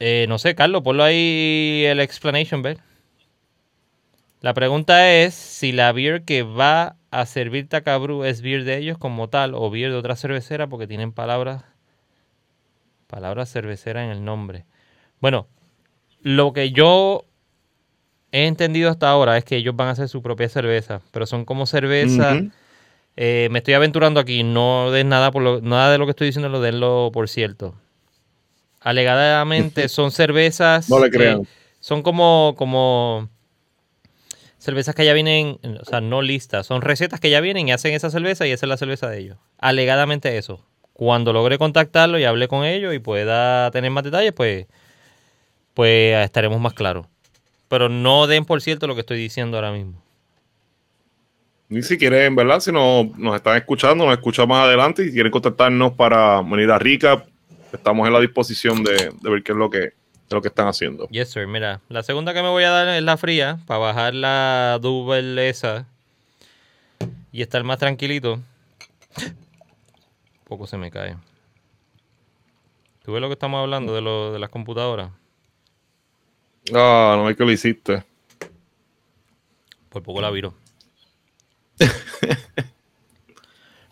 Eh, 0.00 0.26
no 0.28 0.38
sé, 0.38 0.54
Carlos, 0.54 0.82
ponlo 0.82 1.02
ahí 1.02 1.84
el 1.86 2.00
explanation, 2.00 2.62
¿ver? 2.62 2.78
La 4.40 4.54
pregunta 4.54 5.12
es 5.12 5.34
si 5.34 5.72
la 5.72 5.92
beer 5.92 6.24
que 6.24 6.42
va 6.42 6.96
a 7.10 7.26
servir 7.26 7.68
Takabru 7.68 8.24
es 8.24 8.40
beer 8.40 8.64
de 8.64 8.78
ellos 8.78 8.98
como 8.98 9.28
tal 9.28 9.54
o 9.54 9.68
beer 9.70 9.90
de 9.90 9.96
otra 9.96 10.14
cervecera 10.14 10.68
porque 10.68 10.86
tienen 10.86 11.12
palabras 11.12 11.64
palabras 13.08 13.50
cervecera 13.50 14.04
en 14.04 14.10
el 14.10 14.24
nombre. 14.24 14.66
Bueno, 15.20 15.48
lo 16.20 16.52
que 16.52 16.70
yo 16.70 17.24
he 18.30 18.46
entendido 18.46 18.90
hasta 18.90 19.08
ahora 19.08 19.36
es 19.36 19.44
que 19.44 19.56
ellos 19.56 19.74
van 19.74 19.88
a 19.88 19.92
hacer 19.92 20.08
su 20.08 20.22
propia 20.22 20.48
cerveza, 20.48 21.00
pero 21.10 21.26
son 21.26 21.44
como 21.44 21.66
cerveza. 21.66 22.40
Eh, 23.16 23.48
me 23.50 23.58
estoy 23.58 23.74
aventurando 23.74 24.20
aquí, 24.20 24.44
no 24.44 24.92
den 24.92 25.08
nada 25.08 25.32
por 25.32 25.42
lo, 25.42 25.60
nada 25.60 25.90
de 25.90 25.98
lo 25.98 26.04
que 26.04 26.10
estoy 26.10 26.28
diciendo 26.28 26.48
lo 26.48 26.60
denlo 26.60 27.10
por 27.12 27.28
cierto. 27.28 27.74
Alegadamente 28.80 29.88
son 29.88 30.12
cervezas. 30.12 30.88
no 30.88 31.00
le 31.00 31.10
crean. 31.10 31.48
son 31.80 32.02
como, 32.02 32.54
como 32.56 33.28
cervezas 34.58 34.94
que 34.94 35.04
ya 35.04 35.12
vienen, 35.12 35.58
o 35.80 35.84
sea, 35.84 36.00
no 36.00 36.22
listas, 36.22 36.66
son 36.66 36.82
recetas 36.82 37.20
que 37.20 37.30
ya 37.30 37.40
vienen 37.40 37.68
y 37.68 37.72
hacen 37.72 37.94
esa 37.94 38.10
cerveza 38.10 38.46
y 38.46 38.50
esa 38.50 38.66
es 38.66 38.68
la 38.68 38.76
cerveza 38.76 39.08
de 39.08 39.18
ellos. 39.18 39.38
Alegadamente 39.58 40.36
eso. 40.36 40.64
Cuando 40.92 41.32
logre 41.32 41.58
contactarlo 41.58 42.18
y 42.18 42.24
hable 42.24 42.48
con 42.48 42.64
ellos 42.64 42.92
y 42.92 42.98
pueda 42.98 43.70
tener 43.70 43.90
más 43.90 44.02
detalles, 44.02 44.32
pues, 44.32 44.66
pues 45.74 46.16
estaremos 46.24 46.60
más 46.60 46.74
claros. 46.74 47.06
Pero 47.68 47.88
no 47.88 48.26
den 48.26 48.44
por 48.44 48.60
cierto 48.60 48.86
lo 48.86 48.94
que 48.94 49.02
estoy 49.02 49.18
diciendo 49.18 49.56
ahora 49.56 49.70
mismo. 49.70 50.02
Ni 51.68 51.82
si 51.82 51.98
quieren, 51.98 52.34
¿verdad? 52.34 52.60
Si 52.60 52.72
no, 52.72 53.12
nos 53.16 53.36
están 53.36 53.56
escuchando, 53.56 54.06
nos 54.06 54.14
escuchan 54.14 54.48
más 54.48 54.64
adelante 54.64 55.04
y 55.04 55.12
quieren 55.12 55.30
contactarnos 55.30 55.92
para 55.92 56.40
venir 56.42 56.70
a 56.70 56.78
Rica, 56.78 57.24
estamos 57.72 58.06
en 58.06 58.14
la 58.14 58.20
disposición 58.20 58.82
de 58.82 59.12
ver 59.22 59.42
qué 59.42 59.52
es 59.52 59.58
lo 59.58 59.68
que, 59.68 59.92
de 60.28 60.36
lo 60.36 60.42
que 60.42 60.48
están 60.48 60.68
haciendo. 60.68 61.08
Yes, 61.08 61.30
sir. 61.30 61.46
Mira, 61.46 61.80
la 61.88 62.02
segunda 62.02 62.34
que 62.34 62.42
me 62.42 62.48
voy 62.48 62.64
a 62.64 62.70
dar 62.70 62.88
es 62.88 63.02
la 63.02 63.16
fría, 63.16 63.58
para 63.66 63.78
bajar 63.78 64.14
la 64.14 64.78
double 64.80 65.48
esa 65.48 65.86
y 67.32 67.42
estar 67.42 67.64
más 67.64 67.78
tranquilito. 67.78 68.40
Poco 70.44 70.66
se 70.66 70.76
me 70.76 70.90
cae. 70.90 71.16
¿Tú 73.04 73.12
ves 73.12 73.20
lo 73.20 73.28
que 73.28 73.34
estamos 73.34 73.60
hablando 73.60 73.94
de, 73.94 74.02
lo, 74.02 74.32
de 74.32 74.38
las 74.38 74.50
computadoras? 74.50 75.10
Ah, 76.74 77.14
no 77.16 77.26
hay 77.26 77.34
que 77.34 77.44
lo 77.44 77.50
hiciste. 77.50 78.04
Por 79.88 80.02
poco 80.02 80.20
la 80.20 80.30
viro. 80.30 80.52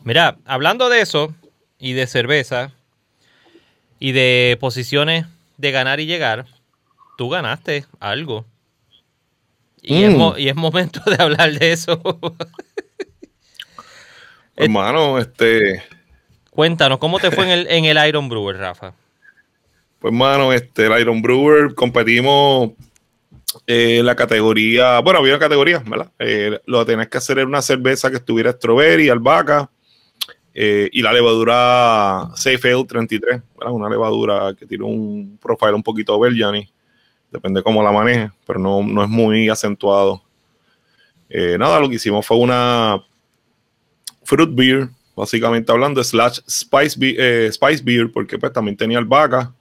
Mira, 0.05 0.37
hablando 0.45 0.91
de 0.91 1.01
eso 1.01 1.35
y 1.79 1.95
de 1.95 2.07
cerveza 2.07 2.73
y 3.99 4.13
de 4.13 4.59
posiciones 4.61 5.27
de 5.57 5.71
ganar 5.71 6.01
y 6.01 6.07
llegar, 6.07 6.47
tú 7.17 7.29
ganaste 7.29 7.85
algo. 8.01 8.45
Y, 9.83 10.03
es, 10.03 10.15
mm. 10.15 10.59
momento 10.59 11.01
de 11.07 11.23
hablar 11.23 11.59
de 11.59 11.73
eso. 11.73 12.03
Hermano, 14.57 15.19
este. 15.19 15.83
Cuéntanos, 16.51 16.99
¿cómo 16.99 17.19
te 17.19 17.31
fue 17.31 17.45
en 17.45 17.51
el, 17.51 17.67
en 17.69 17.85
el 17.85 18.09
Iron 18.09 18.29
Brewer, 18.29 18.57
Rafa? 18.57 18.95
Pues, 19.99 20.13
hermano, 20.13 20.53
este, 20.53 20.87
el 20.87 21.01
Iron 21.01 21.21
Brewer 21.21 21.75
competimos 21.75 22.71
eh, 23.67 24.01
la 24.03 24.15
categoría, 24.15 25.01
bueno, 25.01 25.19
había 25.19 25.35
una 25.35 25.41
categoría, 25.41 25.83
¿verdad? 25.87 26.11
Eh, 26.19 26.59
lo 26.67 26.81
que 26.81 26.93
tenías 26.93 27.09
que 27.09 27.19
hacer 27.19 27.39
era 27.39 27.47
una 27.47 27.61
cerveza 27.61 28.11
que 28.11 28.17
estuviera 28.17 28.53
strawberry, 28.53 29.09
albahaca 29.09 29.71
eh, 30.59 30.89
y 30.91 31.03
la 31.03 31.13
levadura 31.13 32.23
Ale 32.23 32.85
33, 32.89 33.43
¿verdad? 33.59 33.75
Una 33.75 33.91
levadura 33.91 34.55
que 34.59 34.65
tiene 34.65 34.85
un 34.85 35.39
profile 35.41 35.75
un 35.75 35.83
poquito 35.83 36.19
Belgiani, 36.19 36.67
depende 37.31 37.63
cómo 37.63 37.83
la 37.83 37.93
maneje, 37.93 38.31
pero 38.47 38.59
no, 38.59 38.83
no 38.83 39.03
es 39.03 39.09
muy 39.09 39.51
acentuado. 39.51 40.23
nada, 41.29 41.79
lo 41.79 41.89
que 41.91 41.97
hicimos 41.97 42.25
fue 42.25 42.39
una 42.39 43.03
fruit 44.25 44.55
beer, 44.55 44.89
básicamente 45.15 45.71
hablando, 45.73 46.03
slash 46.03 46.41
spice, 46.49 46.99
beer, 46.99 47.53
spice 47.53 47.83
beer, 47.83 48.11
porque 48.11 48.39
pues 48.39 48.53
también 48.53 48.77
tenía 48.77 48.99
albahaca. 48.99 49.53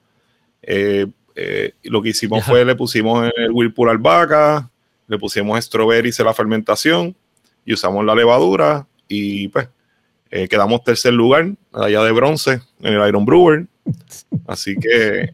Eh, 0.61 1.05
eh, 1.35 1.73
lo 1.83 2.01
que 2.01 2.09
hicimos 2.09 2.43
fue 2.43 2.65
le 2.65 2.75
pusimos 2.75 3.29
el 3.35 3.51
Whirlpool 3.51 3.89
albahaca, 3.89 4.69
le 5.07 5.19
pusimos 5.19 5.63
strawberries 5.63 6.19
en 6.19 6.25
la 6.25 6.33
fermentación 6.33 7.15
y 7.65 7.73
usamos 7.73 8.03
la 8.05 8.15
levadura 8.15 8.87
y 9.07 9.49
pues 9.49 9.67
eh, 10.31 10.47
quedamos 10.47 10.83
tercer 10.83 11.13
lugar, 11.13 11.51
allá 11.73 12.03
de 12.03 12.11
bronce 12.11 12.61
en 12.81 12.93
el 12.93 13.07
Iron 13.07 13.25
Brewer. 13.25 13.67
Así 14.47 14.75
que 14.75 15.33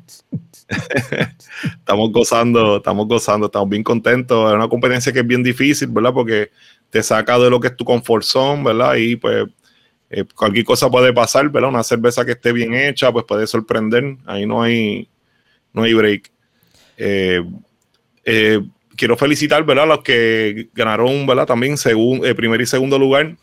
estamos 1.64 2.12
gozando, 2.12 2.78
estamos 2.78 3.08
gozando, 3.08 3.48
estamos 3.48 3.70
bien 3.70 3.84
contentos. 3.84 4.50
Es 4.50 4.56
una 4.56 4.68
competencia 4.68 5.12
que 5.12 5.20
es 5.20 5.28
bien 5.28 5.44
difícil, 5.44 5.88
¿verdad? 5.90 6.14
Porque 6.14 6.52
te 6.90 7.02
saca 7.02 7.40
de 7.40 7.50
lo 7.50 7.60
que 7.60 7.68
es 7.70 7.78
tu 7.78 7.86
comfort 7.86 8.24
zone, 8.24 8.64
¿verdad? 8.64 8.96
Y 8.96 9.16
pues 9.16 9.48
eh, 10.10 10.26
cualquier 10.36 10.66
cosa 10.66 10.90
puede 10.90 11.14
pasar, 11.14 11.50
¿verdad? 11.50 11.70
Una 11.70 11.84
cerveza 11.84 12.26
que 12.26 12.34
esté 12.34 12.52
bien 12.52 12.74
hecha, 12.74 13.12
pues 13.12 13.26
puede 13.26 13.48
sorprender. 13.48 14.18
Ahí 14.26 14.46
no 14.46 14.62
hay, 14.62 15.10
no 15.74 15.84
hay 15.84 15.94
break. 15.94 16.32
Eh, 16.98 17.42
eh, 18.26 18.60
quiero 18.96 19.18
felicitar 19.18 19.64
¿verdad? 19.64 19.86
a 19.86 19.88
los 19.88 20.04
que 20.04 20.70
ganaron 20.74 21.26
¿verdad? 21.26 21.48
también 21.48 21.76
eh, 21.84 22.36
primer 22.36 22.62
y 22.62 22.66
segundo 22.66 23.00
lugar. 23.00 23.36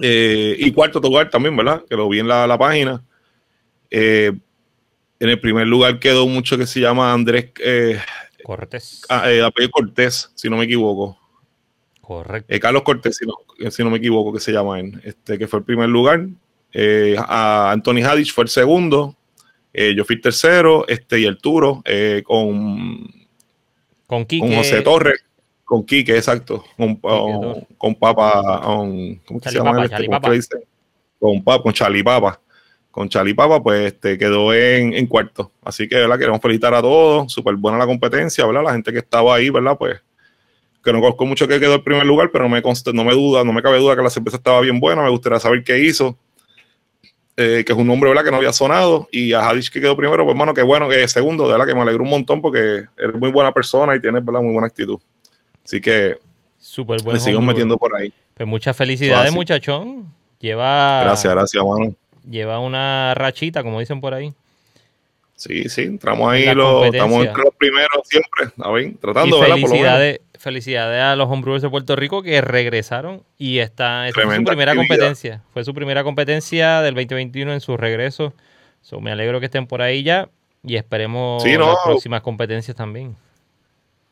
Y 0.00 0.72
cuarto 0.72 1.00
lugar 1.00 1.30
también, 1.30 1.56
¿verdad? 1.56 1.84
Que 1.88 1.96
lo 1.96 2.08
vi 2.08 2.20
en 2.20 2.28
la, 2.28 2.58
página. 2.58 3.02
en 3.90 4.40
el 5.18 5.40
primer 5.40 5.66
lugar 5.66 5.98
quedó 5.98 6.26
mucho 6.26 6.56
que 6.56 6.66
se 6.66 6.80
llama 6.80 7.12
Andrés 7.12 7.52
Cortés. 8.42 9.02
Ah, 9.08 9.28
Cortés, 9.70 10.30
si 10.34 10.48
no 10.48 10.56
me 10.56 10.64
equivoco. 10.64 11.18
Correcto. 12.00 12.54
Carlos 12.60 12.82
Cortés, 12.82 13.16
si 13.16 13.26
no, 13.26 13.34
si 13.70 13.84
no, 13.84 13.90
me 13.90 13.98
equivoco, 13.98 14.32
que 14.32 14.40
se 14.40 14.52
llama 14.52 14.80
en 14.80 15.00
este, 15.04 15.38
que 15.38 15.46
fue 15.46 15.60
el 15.60 15.64
primer 15.64 15.88
lugar. 15.88 16.26
a 17.18 17.70
Anthony 17.70 18.02
Hadich 18.04 18.32
fue 18.32 18.44
el 18.44 18.50
segundo. 18.50 19.16
Eh, 19.74 19.94
yo 19.96 20.04
fui 20.04 20.20
tercero, 20.20 20.86
este 20.86 21.20
y 21.20 21.24
el 21.24 21.38
Turo, 21.38 21.82
eh, 21.86 22.22
con, 22.24 23.10
con, 24.06 24.26
José 24.28 24.82
Torres, 24.82 25.24
con 25.72 25.86
Quique, 25.86 26.14
exacto, 26.14 26.62
con, 26.76 26.96
con, 27.78 27.94
Papa, 27.94 28.60
¿cómo 28.62 29.40
se 29.40 29.52
llama? 29.52 29.86
Este? 30.34 30.58
Con, 31.18 31.42
Papa, 31.42 31.62
con 31.62 31.72
Chalipapa. 31.72 32.38
Con 32.90 33.08
Chalipapa, 33.08 33.62
pues 33.62 33.94
este, 33.94 34.18
quedó 34.18 34.52
en, 34.52 34.92
en 34.92 35.06
cuarto. 35.06 35.50
Así 35.64 35.88
que, 35.88 35.94
¿verdad? 35.94 36.18
Queremos 36.18 36.42
felicitar 36.42 36.74
a 36.74 36.82
todos. 36.82 37.32
Súper 37.32 37.56
buena 37.56 37.78
la 37.78 37.86
competencia, 37.86 38.44
¿verdad? 38.44 38.64
La 38.64 38.72
gente 38.72 38.92
que 38.92 38.98
estaba 38.98 39.34
ahí, 39.34 39.48
¿verdad? 39.48 39.78
Pues 39.78 39.98
que 40.84 40.92
no 40.92 41.00
conozco 41.00 41.24
mucho 41.24 41.48
que 41.48 41.58
quedó 41.58 41.76
en 41.76 41.84
primer 41.84 42.04
lugar, 42.04 42.28
pero 42.30 42.44
no 42.44 42.50
me, 42.50 42.60
no 42.60 43.04
me 43.04 43.14
duda, 43.14 43.42
no 43.42 43.54
me 43.54 43.62
cabe 43.62 43.78
duda 43.78 43.96
que 43.96 44.02
la 44.02 44.10
cerveza 44.10 44.36
estaba 44.36 44.60
bien 44.60 44.78
buena. 44.78 45.02
Me 45.02 45.08
gustaría 45.08 45.40
saber 45.40 45.64
qué 45.64 45.78
hizo. 45.78 46.18
Eh, 47.38 47.64
que 47.64 47.72
es 47.72 47.78
un 47.78 47.86
nombre 47.86 48.10
¿verdad? 48.10 48.24
que 48.24 48.30
no 48.30 48.36
había 48.36 48.52
sonado, 48.52 49.08
y 49.10 49.32
a 49.32 49.48
Hadich 49.48 49.70
que 49.70 49.80
quedó 49.80 49.96
primero, 49.96 50.22
pues 50.26 50.36
bueno, 50.36 50.52
que 50.52 50.60
bueno, 50.60 50.86
que 50.90 51.08
segundo, 51.08 51.46
de 51.46 51.52
verdad 51.52 51.66
que 51.66 51.74
me 51.74 51.80
alegro 51.80 52.04
un 52.04 52.10
montón 52.10 52.42
porque 52.42 52.84
eres 52.98 53.14
muy 53.18 53.30
buena 53.30 53.52
persona 53.52 53.96
y 53.96 54.02
tienes 54.02 54.22
¿verdad? 54.22 54.42
muy 54.42 54.52
buena 54.52 54.66
actitud. 54.66 55.00
Así 55.72 55.80
que 55.80 56.18
Súper 56.58 57.02
bueno. 57.02 57.18
Me 57.18 57.24
sigo 57.24 57.40
metiendo 57.40 57.78
por 57.78 57.96
ahí. 57.96 58.12
Pues 58.34 58.46
muchas 58.46 58.76
felicidades, 58.76 59.32
muchachón. 59.32 60.06
Lleva. 60.38 61.00
Gracias, 61.02 61.32
gracias, 61.32 61.64
mano. 61.64 61.94
Lleva 62.28 62.58
una 62.58 63.14
rachita, 63.14 63.62
como 63.62 63.80
dicen 63.80 63.98
por 63.98 64.12
ahí. 64.12 64.34
Sí, 65.34 65.70
sí, 65.70 65.82
entramos 65.82 66.30
ahí, 66.30 66.54
lo, 66.54 66.84
estamos 66.84 67.24
entre 67.24 67.42
los 67.42 67.54
primeros 67.56 67.90
siempre, 68.04 68.52
a 68.58 68.70
ver, 68.70 68.92
tratando, 69.00 69.38
y 69.38 69.50
felicidades, 69.50 70.20
felicidades 70.38 71.02
a 71.02 71.16
los 71.16 71.28
homebrewers 71.28 71.62
de 71.62 71.70
Puerto 71.70 71.96
Rico 71.96 72.22
que 72.22 72.40
regresaron 72.42 73.24
y 73.38 73.58
esta, 73.58 74.06
es 74.06 74.14
su 74.14 74.44
primera 74.44 74.76
competencia. 74.76 75.42
Fue 75.52 75.64
su 75.64 75.74
primera 75.74 76.04
competencia 76.04 76.80
del 76.82 76.94
2021 76.94 77.54
en 77.54 77.60
su 77.60 77.76
regreso. 77.76 78.34
me 79.00 79.10
alegro 79.10 79.40
que 79.40 79.46
estén 79.46 79.66
por 79.66 79.82
ahí 79.82 80.04
ya 80.04 80.28
y 80.62 80.76
esperemos 80.76 81.42
las 81.44 81.76
próximas 81.84 82.20
competencias 82.20 82.76
también. 82.76 83.16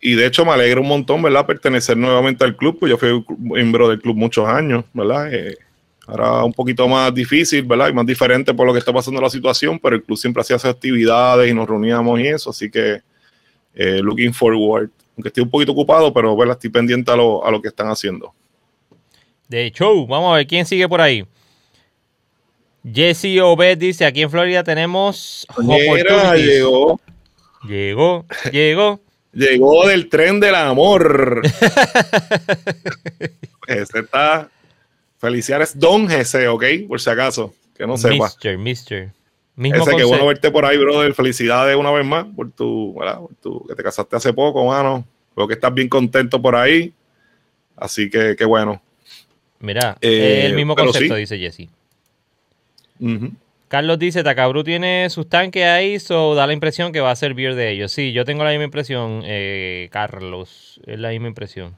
Y 0.01 0.15
de 0.15 0.27
hecho 0.27 0.45
me 0.45 0.53
alegro 0.53 0.81
un 0.81 0.89
montón, 0.89 1.23
¿verdad? 1.23 1.47
Pertenecer 1.47 1.97
nuevamente 1.97 2.45
al 2.45 2.57
club, 2.57 2.79
pues 2.79 2.91
yo 2.91 2.97
fui 2.97 3.25
miembro 3.39 3.89
del 3.89 4.01
club 4.01 4.17
muchos 4.17 4.49
años, 4.49 4.85
¿verdad? 4.95 5.33
Eh, 5.33 5.59
Ahora 6.11 6.45
un 6.45 6.53
poquito 6.53 6.89
más 6.89 7.15
difícil, 7.15 7.63
¿verdad? 7.63 7.89
Y 7.89 7.93
más 7.93 8.05
diferente 8.05 8.53
por 8.53 8.67
lo 8.67 8.73
que 8.73 8.81
está 8.81 8.93
pasando 8.93 9.21
la 9.21 9.31
situación, 9.31 9.79
pero 9.79 9.95
el 9.95 10.03
club 10.03 10.19
siempre 10.19 10.41
hacía 10.41 10.57
esas 10.57 10.75
actividades 10.75 11.49
y 11.49 11.55
nos 11.55 11.69
reuníamos 11.69 12.19
y 12.19 12.27
eso, 12.27 12.51
así 12.51 12.69
que 12.69 13.01
eh, 13.75 14.01
looking 14.03 14.35
forward. 14.35 14.91
Aunque 15.17 15.29
estoy 15.29 15.45
un 15.45 15.51
poquito 15.51 15.71
ocupado, 15.71 16.13
pero 16.13 16.37
¿verdad? 16.37 16.57
estoy 16.57 16.71
pendiente 16.71 17.13
a 17.13 17.17
lo, 17.17 17.47
a 17.47 17.51
lo 17.53 17.63
que 17.63 17.69
están 17.69 17.89
haciendo. 17.89 18.35
De 19.47 19.67
hecho, 19.67 20.05
vamos 20.07 20.33
a 20.33 20.37
ver 20.39 20.49
quién 20.49 20.67
sigue 20.67 20.89
por 20.89 21.01
ahí. 21.01 21.25
Jesse 22.93 23.41
Obed 23.41 23.79
dice, 23.79 24.05
aquí 24.05 24.23
en 24.23 24.31
Florida 24.31 24.65
tenemos 24.65 25.47
Mira, 25.59 26.35
llegó. 26.37 27.01
Llegó, 27.69 28.25
llegó. 28.51 29.01
Llegó 29.33 29.87
del 29.87 30.09
tren 30.09 30.41
del 30.41 30.55
amor. 30.55 31.43
Ese 33.67 34.01
está 34.01 34.51
Felicidades, 35.21 35.79
Don 35.79 36.07
GC, 36.07 36.49
¿ok? 36.49 36.65
Por 36.89 36.99
si 36.99 37.11
acaso, 37.11 37.55
que 37.77 37.87
no 37.87 37.99
sepa. 37.99 38.25
Mister, 38.25 38.57
Mister. 38.57 39.13
Mismo 39.55 39.83
Ese, 39.83 39.95
qué 39.95 40.05
bueno 40.05 40.27
verte 40.27 40.51
por 40.51 40.65
ahí, 40.65 40.79
brother. 40.79 41.13
Felicidades 41.13 41.77
una 41.77 41.91
vez 41.91 42.07
más 42.07 42.25
por 42.35 42.51
tu, 42.53 42.99
¿verdad? 42.99 43.19
Por 43.19 43.35
tu, 43.35 43.67
que 43.67 43.75
te 43.75 43.83
casaste 43.83 44.17
hace 44.17 44.33
poco, 44.33 44.65
mano. 44.65 45.05
Creo 45.35 45.47
que 45.47 45.53
estás 45.55 45.75
bien 45.75 45.91
contento 45.91 46.41
por 46.41 46.57
ahí. 46.57 46.95
Así 47.77 48.09
que, 48.09 48.35
qué 48.35 48.47
bueno. 48.47 48.81
Mira, 49.59 49.99
eh, 50.01 50.45
el 50.47 50.55
mismo 50.55 50.75
concepto, 50.75 51.15
dice 51.17 51.37
Jesse. 51.39 51.69
Carlos 53.71 54.01
dice, 54.01 54.25
Takabru 54.25 54.65
tiene 54.65 55.09
sus 55.11 55.29
tanques 55.29 55.65
ahí, 55.65 56.01
so 56.01 56.35
da 56.35 56.45
la 56.49 56.53
impresión 56.53 56.91
que 56.91 57.01
va 57.01 57.13
a 57.13 57.15
ser 57.15 57.35
beer 57.35 57.55
de 57.55 57.71
ellos. 57.71 57.93
Sí, 57.93 58.11
yo 58.11 58.25
tengo 58.25 58.43
la 58.43 58.51
misma 58.51 58.65
impresión, 58.65 59.23
eh, 59.25 59.89
Carlos. 59.93 60.81
Es 60.87 60.99
la 60.99 61.11
misma 61.11 61.29
impresión. 61.29 61.77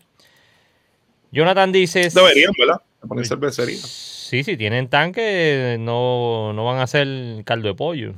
Jonathan 1.32 1.70
dice... 1.70 2.09
Deberían, 2.09 2.55
¿verdad? 2.59 2.80
poner 3.07 3.26
cervecería. 3.26 3.76
Sí, 3.76 4.43
sí, 4.43 4.57
tienen 4.57 4.88
tanque, 4.88 5.76
no, 5.78 6.55
van 6.64 6.78
a 6.78 6.84
hacer 6.84 7.07
caldo 7.45 7.68
de 7.68 7.74
pollo. 7.74 8.14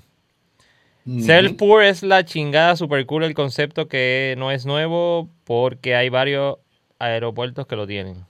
Self 1.20 1.54
Pour 1.54 1.82
es 1.82 2.04
la 2.04 2.24
chingada 2.24 2.76
super 2.76 3.04
cool 3.06 3.24
el 3.24 3.34
concepto 3.34 3.88
que 3.88 4.36
no 4.38 4.52
es 4.52 4.66
nuevo 4.66 5.28
porque 5.42 5.96
hay 5.96 6.10
varios 6.10 6.58
aeropuertos 7.00 7.66
que 7.66 7.74
lo 7.74 7.88
tienen. 7.88 8.24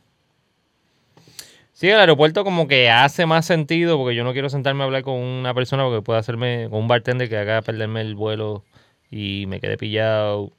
Sí, 1.75 1.89
el 1.89 1.99
aeropuerto 1.99 2.45
como 2.45 2.69
que 2.69 2.89
hace 2.89 3.27
más 3.27 3.47
sentido 3.47 3.99
porque 3.99 4.15
yo 4.15 4.23
no 4.23 4.33
quiero 4.33 4.49
sentarme 4.49 4.83
a 4.83 4.87
hablar 4.87 5.03
con 5.03 5.17
una 5.17 5.53
persona 5.55 5.83
porque 5.83 6.03
puede 6.03 6.21
hacerme, 6.21 6.69
con 6.71 6.79
un 6.79 6.89
bartender 6.89 7.29
que 7.29 7.37
haga 7.37 7.63
perderme 7.63 8.01
el 8.01 8.15
vuelo 8.15 8.65
y 9.11 9.47
me 9.49 9.61
quede 9.61 9.77
pillado. 9.77 10.53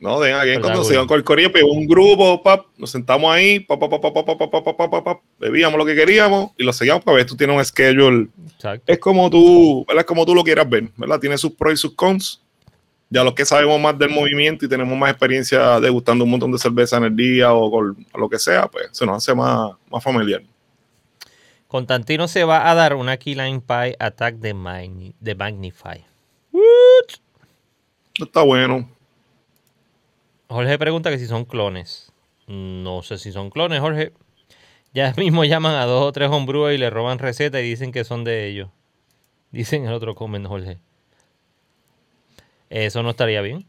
No, 0.00 0.18
de 0.18 0.32
aquí 0.32 0.58
cuando 0.58 0.84
se 0.84 0.94
iban 0.94 1.06
con 1.06 1.18
el 1.18 1.24
corillo, 1.24 1.52
pero 1.52 1.66
un 1.66 1.86
grupo, 1.86 2.42
pap, 2.42 2.64
nos 2.78 2.90
sentamos 2.90 3.30
ahí, 3.30 3.60
pap, 3.60 3.78
pap, 3.78 3.90
pap, 3.90 4.02
pap, 4.02 4.26
pap, 4.26 4.50
pap, 4.50 4.90
pap, 4.90 5.04
pap, 5.04 5.20
bebíamos 5.38 5.76
lo 5.76 5.84
que 5.84 5.94
queríamos 5.94 6.52
y 6.56 6.64
lo 6.64 6.72
seguíamos 6.72 7.04
para 7.04 7.18
ver, 7.18 7.26
tú 7.26 7.36
tienes 7.36 7.54
un 7.54 7.62
schedule. 7.62 8.28
Es 8.86 8.98
como 8.98 9.28
tú, 9.28 9.84
¿verdad? 9.86 10.00
Es 10.00 10.06
como 10.06 10.24
tú 10.24 10.34
lo 10.34 10.44
quieras 10.44 10.68
ver, 10.68 10.88
¿verdad? 10.96 11.20
Tiene 11.20 11.36
sus 11.36 11.52
pros 11.52 11.74
y 11.74 11.76
sus 11.76 11.94
cons. 11.94 12.42
Ya 13.08 13.22
los 13.22 13.34
que 13.34 13.44
sabemos 13.44 13.80
más 13.80 13.96
del 13.98 14.10
movimiento 14.10 14.64
y 14.64 14.68
tenemos 14.68 14.96
más 14.98 15.10
experiencia 15.10 15.78
degustando 15.80 16.24
un 16.24 16.30
montón 16.30 16.50
de 16.50 16.58
cerveza 16.58 16.96
en 16.96 17.04
el 17.04 17.16
día 17.16 17.52
o 17.52 17.70
con 17.70 18.06
lo 18.14 18.28
que 18.28 18.38
sea, 18.38 18.66
pues 18.66 18.88
se 18.92 19.06
nos 19.06 19.18
hace 19.18 19.34
más, 19.34 19.72
más 19.90 20.02
familiar. 20.02 20.42
Constantino 21.68 22.28
se 22.28 22.44
va 22.44 22.70
a 22.70 22.74
dar 22.74 22.94
una 22.94 23.16
Key 23.16 23.34
Line 23.34 23.60
Pie 23.60 23.96
Attack 23.98 24.36
de, 24.36 24.54
Magnify. 24.54 26.04
Está 28.18 28.42
bueno. 28.42 28.88
Jorge 30.48 30.78
pregunta 30.78 31.10
que 31.10 31.18
si 31.18 31.26
son 31.26 31.44
clones. 31.44 32.12
No 32.46 33.02
sé 33.02 33.18
si 33.18 33.32
son 33.32 33.50
clones, 33.50 33.80
Jorge. 33.80 34.12
Ya 34.94 35.12
mismo 35.18 35.44
llaman 35.44 35.74
a 35.74 35.84
dos 35.84 36.04
o 36.04 36.12
tres 36.12 36.30
homebrewers 36.30 36.74
y 36.74 36.78
le 36.78 36.88
roban 36.88 37.18
recetas 37.18 37.60
y 37.60 37.64
dicen 37.64 37.92
que 37.92 38.04
son 38.04 38.24
de 38.24 38.46
ellos. 38.46 38.70
Dicen 39.50 39.86
el 39.86 39.92
otro 39.92 40.14
comen, 40.14 40.44
Jorge. 40.44 40.78
Eso 42.70 43.02
no 43.02 43.10
estaría 43.10 43.40
bien. 43.42 43.66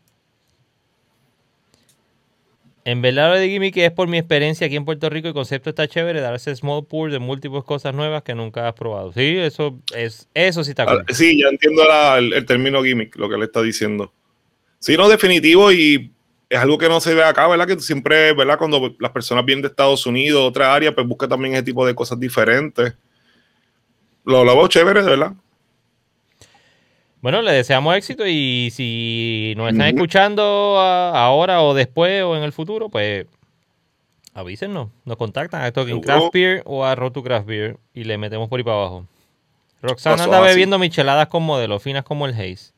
En 2.87 3.01
verdad 3.01 3.33
lo 3.33 3.37
de 3.37 3.49
gimmick 3.49 3.75
es 3.75 3.91
por 3.91 4.07
mi 4.07 4.17
experiencia 4.17 4.65
aquí 4.65 4.77
en 4.77 4.85
Puerto 4.85 5.09
Rico. 5.09 5.27
El 5.27 5.33
concepto 5.33 5.69
está 5.69 5.89
chévere, 5.89 6.21
darse 6.21 6.55
small 6.55 6.85
pour 6.85 7.11
de 7.11 7.19
múltiples 7.19 7.65
cosas 7.65 7.93
nuevas 7.93 8.23
que 8.23 8.33
nunca 8.33 8.65
has 8.65 8.75
probado. 8.75 9.11
Sí, 9.11 9.35
eso 9.37 9.77
es 9.93 10.29
eso 10.33 10.63
sí 10.63 10.69
está 10.69 10.83
ah, 10.83 11.03
Sí, 11.09 11.37
ya 11.37 11.49
entiendo 11.49 11.83
el, 12.17 12.45
término 12.45 12.81
gimmick, 12.81 13.17
lo 13.17 13.29
que 13.29 13.37
le 13.37 13.43
está 13.43 13.61
diciendo. 13.61 14.13
Sí, 14.79 14.95
no, 14.95 15.09
definitivo 15.09 15.69
y 15.73 16.13
es 16.49 16.59
algo 16.59 16.77
que 16.77 16.87
no 16.87 17.01
se 17.01 17.13
ve 17.13 17.25
acá, 17.25 17.45
¿verdad? 17.49 17.67
Que 17.67 17.77
siempre, 17.81 18.31
¿verdad? 18.31 18.57
Cuando 18.57 18.95
las 18.99 19.11
personas 19.11 19.43
vienen 19.43 19.63
de 19.63 19.67
Estados 19.67 20.05
Unidos, 20.05 20.41
otra 20.41 20.73
área, 20.73 20.95
pues 20.95 21.05
busca 21.05 21.27
también 21.27 21.55
ese 21.55 21.63
tipo 21.63 21.85
de 21.85 21.93
cosas 21.93 22.17
diferentes. 22.17 22.93
Lo, 24.23 24.45
lo 24.45 24.55
veo 24.55 24.67
chévere, 24.69 25.01
¿verdad? 25.01 25.33
Bueno, 27.21 27.41
le 27.41 27.51
deseamos 27.51 27.95
éxito 27.95 28.25
y 28.27 28.69
si 28.71 29.53
nos 29.57 29.71
están 29.71 29.87
escuchando 29.87 30.43
ahora 30.79 31.61
o 31.61 31.73
después 31.73 32.23
o 32.23 32.35
en 32.35 32.43
el 32.43 32.53
futuro, 32.53 32.89
pues 32.89 33.25
avísenos, 34.33 34.89
nos 35.03 35.17
contactan 35.17 35.63
a 35.63 35.71
Talking 35.71 36.01
Craft 36.01 36.31
Beer 36.31 36.61
o 36.65 36.85
a 36.85 36.93
Roto 36.95 37.23
Craft 37.23 37.47
Beer 37.47 37.77
y 37.93 38.03
le 38.03 38.17
metemos 38.17 38.49
por 38.49 38.59
ahí 38.59 38.63
para 38.63 38.77
abajo. 38.77 39.07
Roxana 39.81 40.23
anda 40.23 40.39
bebiendo 40.41 40.77
micheladas 40.79 41.27
con 41.27 41.43
modelos 41.43 41.81
finas 41.81 42.03
como 42.03 42.27
el 42.27 42.33
Haze. 42.33 42.71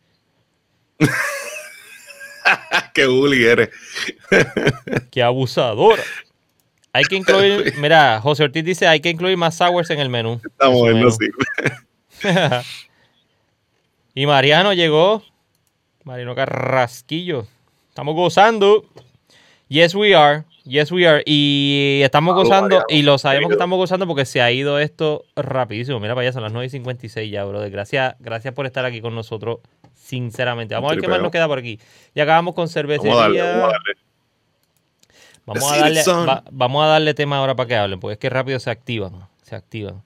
Qué 2.93 3.05
bully 3.05 3.45
eres. 3.45 3.69
Qué 5.11 5.21
abusadora. 5.21 6.03
Hay 6.91 7.03
que 7.05 7.15
incluir, 7.15 7.73
mira, 7.79 8.19
José 8.21 8.43
Ortiz 8.43 8.63
dice, 8.63 8.87
hay 8.87 8.99
que 8.99 9.09
incluir 9.09 9.37
más 9.37 9.55
sours 9.55 9.89
en 9.89 9.99
el 9.99 10.09
menú. 10.09 10.41
Estamos 10.43 10.83
viendo, 10.83 11.11
sí. 11.11 11.27
Y 14.19 14.25
Mariano 14.25 14.73
llegó. 14.73 15.23
Mariano 16.03 16.35
Carrasquillo. 16.35 17.47
Estamos 17.87 18.15
gozando. 18.15 18.83
Yes, 19.69 19.95
we 19.95 20.13
are. 20.13 20.43
Yes, 20.65 20.91
we 20.91 21.07
are. 21.07 21.23
Y 21.25 22.01
estamos 22.03 22.35
gozando. 22.35 22.83
Y 22.89 23.03
lo 23.03 23.17
sabemos 23.17 23.47
que 23.47 23.53
estamos 23.53 23.77
gozando 23.77 24.05
porque 24.07 24.25
se 24.25 24.41
ha 24.41 24.51
ido 24.51 24.77
esto 24.77 25.23
rapidísimo. 25.37 26.01
Mira 26.01 26.15
para 26.15 26.27
allá, 26.27 26.33
son 26.33 26.43
las 26.43 26.51
9.56 26.51 27.29
ya, 27.29 27.45
bro. 27.45 27.61
Gracias, 27.69 28.17
gracias 28.19 28.53
por 28.53 28.65
estar 28.65 28.83
aquí 28.83 28.99
con 28.99 29.15
nosotros. 29.15 29.59
Sinceramente. 29.95 30.75
Vamos 30.75 30.91
a 30.91 30.95
ver 30.95 31.01
qué 31.01 31.07
más 31.07 31.21
nos 31.21 31.31
queda 31.31 31.47
por 31.47 31.59
aquí. 31.59 31.79
Ya 32.13 32.23
acabamos 32.23 32.55
con 32.55 32.67
cervecería. 32.67 33.69
Vamos 35.45 35.71
a 35.71 35.77
darle, 35.77 36.03
vamos 36.51 36.83
a 36.83 36.87
darle 36.87 37.13
tema 37.13 37.37
ahora 37.37 37.55
para 37.55 37.67
que 37.69 37.75
hablen, 37.77 38.01
porque 38.01 38.15
es 38.15 38.19
que 38.19 38.29
rápido 38.29 38.59
se 38.59 38.69
activan. 38.69 39.29
Se 39.43 39.55
activan. 39.55 40.03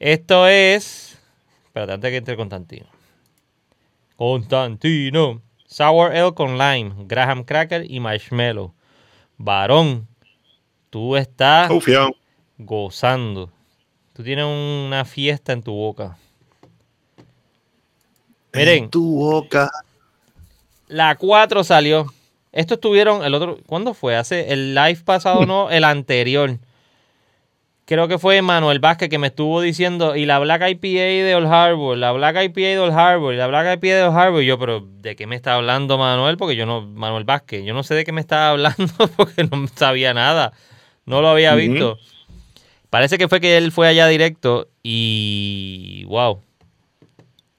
Esto 0.00 0.48
es. 0.48 1.16
Espérate, 1.66 1.92
antes 1.92 2.10
que 2.10 2.16
entre 2.16 2.36
Constantino. 2.36 2.95
Constantino. 4.16 5.42
Sour 5.66 6.12
Ale 6.12 6.32
con 6.32 6.58
lime, 6.58 6.94
Graham 7.06 7.44
Cracker 7.44 7.90
y 7.90 8.00
marshmallow. 8.00 8.72
Varón, 9.36 10.06
tú 10.90 11.16
estás 11.16 11.70
gozando. 12.56 13.50
Tú 14.12 14.22
tienes 14.22 14.46
una 14.46 15.04
fiesta 15.04 15.52
en 15.52 15.62
tu 15.62 15.72
boca. 15.72 16.16
Miren. 18.54 18.84
En 18.84 18.90
tu 18.90 19.16
boca. 19.16 19.70
La 20.88 21.16
4 21.16 21.64
salió. 21.64 22.06
Esto 22.52 22.74
estuvieron 22.74 23.24
el 23.24 23.34
otro. 23.34 23.58
¿Cuándo 23.66 23.92
fue? 23.92 24.16
Hace 24.16 24.52
el 24.52 24.74
live 24.74 25.00
pasado, 25.04 25.44
no, 25.44 25.70
el 25.70 25.84
anterior 25.84 26.58
creo 27.86 28.08
que 28.08 28.18
fue 28.18 28.42
Manuel 28.42 28.80
Vázquez 28.80 29.08
que 29.08 29.18
me 29.18 29.28
estuvo 29.28 29.60
diciendo, 29.62 30.16
y 30.16 30.26
la 30.26 30.38
Black 30.38 30.62
IPA 30.68 31.24
de 31.24 31.34
Old 31.36 31.46
Harbor, 31.46 31.96
la 31.96 32.12
Black 32.12 32.36
IPA 32.42 32.60
de 32.60 32.78
Old 32.80 32.92
Harbor, 32.92 33.32
y 33.32 33.36
la 33.38 33.46
Black 33.46 33.78
IPA 33.78 33.94
de 33.94 34.02
Old 34.02 34.18
Harbor. 34.18 34.42
Y 34.42 34.46
yo, 34.46 34.58
pero 34.58 34.84
¿de 35.00 35.16
qué 35.16 35.26
me 35.26 35.36
está 35.36 35.54
hablando 35.54 35.96
Manuel? 35.96 36.36
Porque 36.36 36.56
yo 36.56 36.66
no, 36.66 36.82
Manuel 36.82 37.24
Vázquez, 37.24 37.64
yo 37.64 37.72
no 37.72 37.82
sé 37.84 37.94
de 37.94 38.04
qué 38.04 38.12
me 38.12 38.20
estaba 38.20 38.50
hablando 38.50 38.92
porque 39.16 39.44
no 39.44 39.66
sabía 39.74 40.12
nada. 40.12 40.52
No 41.06 41.22
lo 41.22 41.28
había 41.28 41.54
visto. 41.54 41.98
Parece 42.90 43.18
que 43.18 43.28
fue 43.28 43.40
que 43.40 43.56
él 43.56 43.72
fue 43.72 43.88
allá 43.88 44.08
directo 44.08 44.68
y 44.82 46.04
wow. 46.06 46.40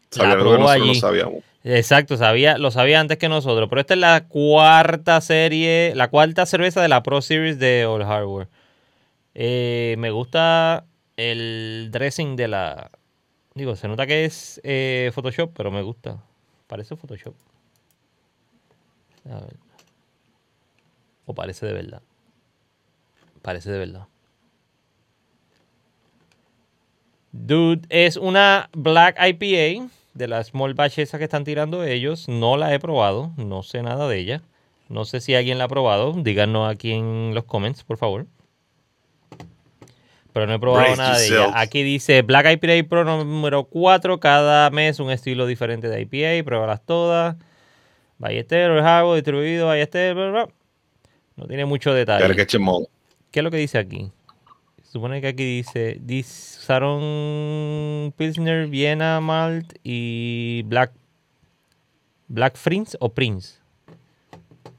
Sabía 0.10 0.36
la 0.36 0.42
probó 0.42 0.70
allí. 0.70 0.96
sabíamos. 0.96 1.44
Exacto, 1.64 2.16
sabía, 2.16 2.58
lo 2.58 2.72
sabía 2.72 3.00
antes 3.00 3.18
que 3.18 3.30
nosotros. 3.30 3.68
Pero 3.70 3.82
esta 3.82 3.94
es 3.94 4.00
la 4.00 4.26
cuarta 4.28 5.20
serie, 5.22 5.94
la 5.96 6.10
cuarta 6.10 6.46
cerveza 6.46 6.82
de 6.82 6.88
la 6.88 7.04
Pro 7.04 7.22
Series 7.22 7.60
de 7.60 7.86
Old 7.86 8.04
Harbor. 8.04 8.48
Eh, 9.40 9.94
me 10.00 10.10
gusta 10.10 10.88
el 11.16 11.90
dressing 11.92 12.36
de 12.36 12.48
la... 12.48 12.90
Digo, 13.54 13.76
se 13.76 13.88
nota 13.88 14.08
que 14.08 14.26
es 14.26 14.60
eh, 14.64 15.12
Photoshop, 15.14 15.52
pero 15.56 15.70
me 15.70 15.84
gusta. 15.84 16.24
Parece 16.66 16.96
Photoshop. 16.96 17.36
A 19.30 19.36
ver. 19.42 19.56
O 21.28 21.36
parece 21.36 21.68
de 21.68 21.74
verdad. 21.74 22.02
Parece 23.44 23.70
de 23.70 23.78
verdad. 23.78 24.08
Dude, 27.32 27.86
es 27.90 28.18
una 28.18 28.72
Black 28.74 29.18
IPA 29.20 29.88
de 30.16 30.28
la 30.28 30.44
Small 30.44 30.74
Batch 30.74 30.98
esa 30.98 31.20
que 31.20 31.26
están 31.26 31.44
tirando 31.44 31.84
ellos. 31.84 32.28
No 32.28 32.58
la 32.58 32.74
he 32.74 32.80
probado, 32.80 33.34
no 33.38 33.62
sé 33.62 33.84
nada 33.84 34.08
de 34.08 34.18
ella. 34.18 34.42
No 34.90 35.06
sé 35.06 35.22
si 35.22 35.36
alguien 35.36 35.60
la 35.60 35.66
ha 35.66 35.70
probado. 35.70 36.14
Díganos 36.14 36.72
aquí 36.72 36.92
en 36.94 37.36
los 37.36 37.44
comments, 37.44 37.84
por 37.84 37.98
favor 37.98 38.26
pero 40.38 40.46
no 40.46 40.54
he 40.54 40.60
probado 40.60 40.96
nada 40.96 41.18
de 41.18 41.26
ella. 41.26 41.50
Aquí 41.56 41.82
dice 41.82 42.22
Black 42.22 42.46
IPA 42.46 42.88
Pro 42.88 43.04
número 43.04 43.64
4, 43.64 44.20
cada 44.20 44.70
mes 44.70 45.00
un 45.00 45.10
estilo 45.10 45.48
diferente 45.48 45.90
de 45.90 46.02
IPA, 46.02 46.46
pruébalas 46.46 46.86
todas. 46.86 47.38
Ballester, 48.20 48.70
Harbour, 48.70 49.16
distribuido, 49.16 49.66
Ballester, 49.66 50.14
bla, 50.14 50.48
no 51.38 51.48
tiene 51.48 51.66
mucho 51.66 51.92
detalle. 51.92 52.36
¿Qué 52.36 53.40
es 53.40 53.44
lo 53.44 53.50
que 53.50 53.58
dice 53.58 53.80
aquí? 53.80 54.12
Supone 54.84 55.22
que 55.22 55.30
aquí 55.30 55.44
dice, 55.44 56.00
usaron 56.20 58.14
Pilsner, 58.16 58.68
Viena, 58.68 59.20
Malt 59.20 59.74
y 59.84 60.62
Black 60.68 60.92
Black 62.28 62.60
Prince 62.64 62.96
o 63.00 63.10
Prince. 63.10 63.56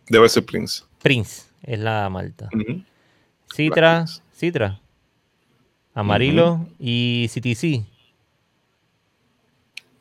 Debe 0.08 0.28
ser 0.28 0.44
Prince. 0.44 0.84
Prince 1.02 1.46
es 1.64 1.80
la 1.80 2.08
malta. 2.10 2.48
Citra, 3.52 4.04
Citra. 4.32 4.80
Amarillo 5.98 6.60
y 6.78 7.28
CTC. 7.28 7.84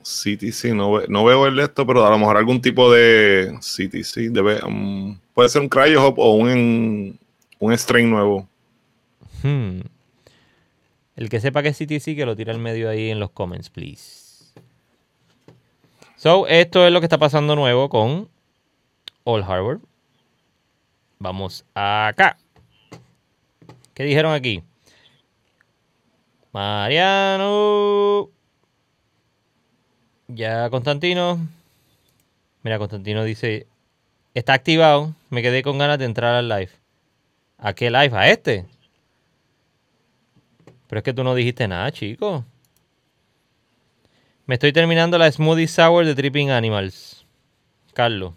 CTC, 0.04 0.76
no, 0.76 1.02
no 1.08 1.26
veo 1.26 1.48
el 1.48 1.58
esto, 1.60 1.88
pero 1.88 2.06
a 2.06 2.12
lo 2.12 2.20
mejor 2.20 2.38
algún 2.38 2.62
tipo 2.62 2.92
de 2.92 3.58
CTC. 3.60 4.32
Debe, 4.32 4.64
um, 4.64 5.18
puede 5.34 5.50
ser 5.50 5.64
un 5.64 5.70
Cryo 5.70 6.06
Hop 6.06 6.20
o 6.20 6.36
un, 6.36 7.18
un 7.58 7.74
strain 7.74 8.12
nuevo. 8.12 8.48
Hmm. 9.42 9.80
El 11.16 11.30
que 11.30 11.40
sepa 11.40 11.64
que 11.64 11.70
es 11.70 11.78
CTC, 11.78 12.16
que 12.16 12.28
lo 12.28 12.36
tira 12.36 12.54
al 12.54 12.60
medio 12.60 12.92
ahí 12.92 13.10
en 13.10 13.20
los 13.20 13.32
comments, 13.32 13.72
please. 13.72 14.54
So, 16.16 16.46
esto 16.46 16.86
es 16.86 16.94
lo 16.94 17.00
que 17.00 17.08
está 17.08 17.18
pasando 17.18 17.56
nuevo 17.56 17.90
con 17.90 18.30
All 19.24 19.42
Harbor. 19.42 19.82
Vamos 21.18 21.66
acá. 21.74 22.38
¿Qué 23.96 24.04
dijeron 24.04 24.34
aquí? 24.34 24.62
Mariano. 26.58 28.32
Ya 30.28 30.68
Constantino. 30.72 31.48
Mira, 32.64 32.80
Constantino 32.80 33.24
dice, 33.24 33.68
está 34.34 34.54
activado. 34.54 35.14
Me 35.30 35.44
quedé 35.44 35.62
con 35.62 35.78
ganas 35.78 36.00
de 36.00 36.06
entrar 36.06 36.34
al 36.34 36.50
live. 36.50 36.72
¿A 37.60 37.74
qué 37.74 37.92
live? 37.92 38.18
¿A 38.18 38.30
este? 38.32 38.66
Pero 40.88 40.98
es 40.98 41.04
que 41.04 41.14
tú 41.14 41.24
no 41.24 41.36
dijiste 41.36 41.68
nada, 41.68 41.92
chico. 41.92 42.44
Me 44.48 44.56
estoy 44.56 44.74
terminando 44.74 45.20
la 45.20 45.32
Smoothie 45.32 45.68
Sour 45.68 46.06
de 46.06 46.16
Tripping 46.16 46.50
Animals. 46.50 47.24
Carlos. 47.94 48.34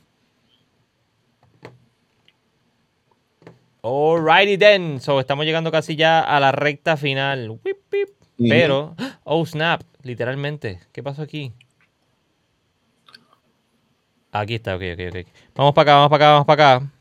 Alrighty 3.83 4.59
then. 4.59 5.01
So, 5.01 5.21
estamos 5.21 5.47
llegando 5.47 5.73
casi 5.73 5.97
ya 5.97 6.21
a 6.21 6.39
la 6.39 6.53
recta 6.53 6.99
final. 6.99 7.59
Pero, 8.49 8.95
oh 9.25 9.45
snap, 9.45 9.83
literalmente. 10.03 10.81
¿Qué 10.93 11.03
pasó 11.03 11.23
aquí? 11.23 11.53
Aquí 14.33 14.55
está, 14.55 14.77
ok, 14.77 14.83
ok, 14.95 15.01
ok. 15.11 15.27
Vamos 15.55 15.75
para 15.75 15.93
acá, 15.93 15.95
vamos 15.97 16.11
para 16.11 16.25
acá, 16.25 16.33
vamos 16.33 16.47
para 16.47 16.77
acá. 16.77 16.93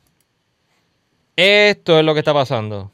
Esto 1.35 1.99
es 1.99 2.05
lo 2.05 2.13
que 2.13 2.19
está 2.19 2.33
pasando. 2.33 2.91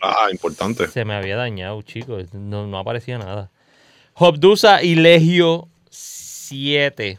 Ah, 0.00 0.28
importante. 0.30 0.86
Se 0.88 1.04
me 1.04 1.14
había 1.14 1.36
dañado, 1.36 1.82
chicos. 1.82 2.32
No, 2.32 2.66
no 2.66 2.78
aparecía 2.78 3.18
nada. 3.18 3.50
Hobdusa 4.14 4.82
y 4.82 4.94
Legio 4.94 5.68
7 5.90 7.18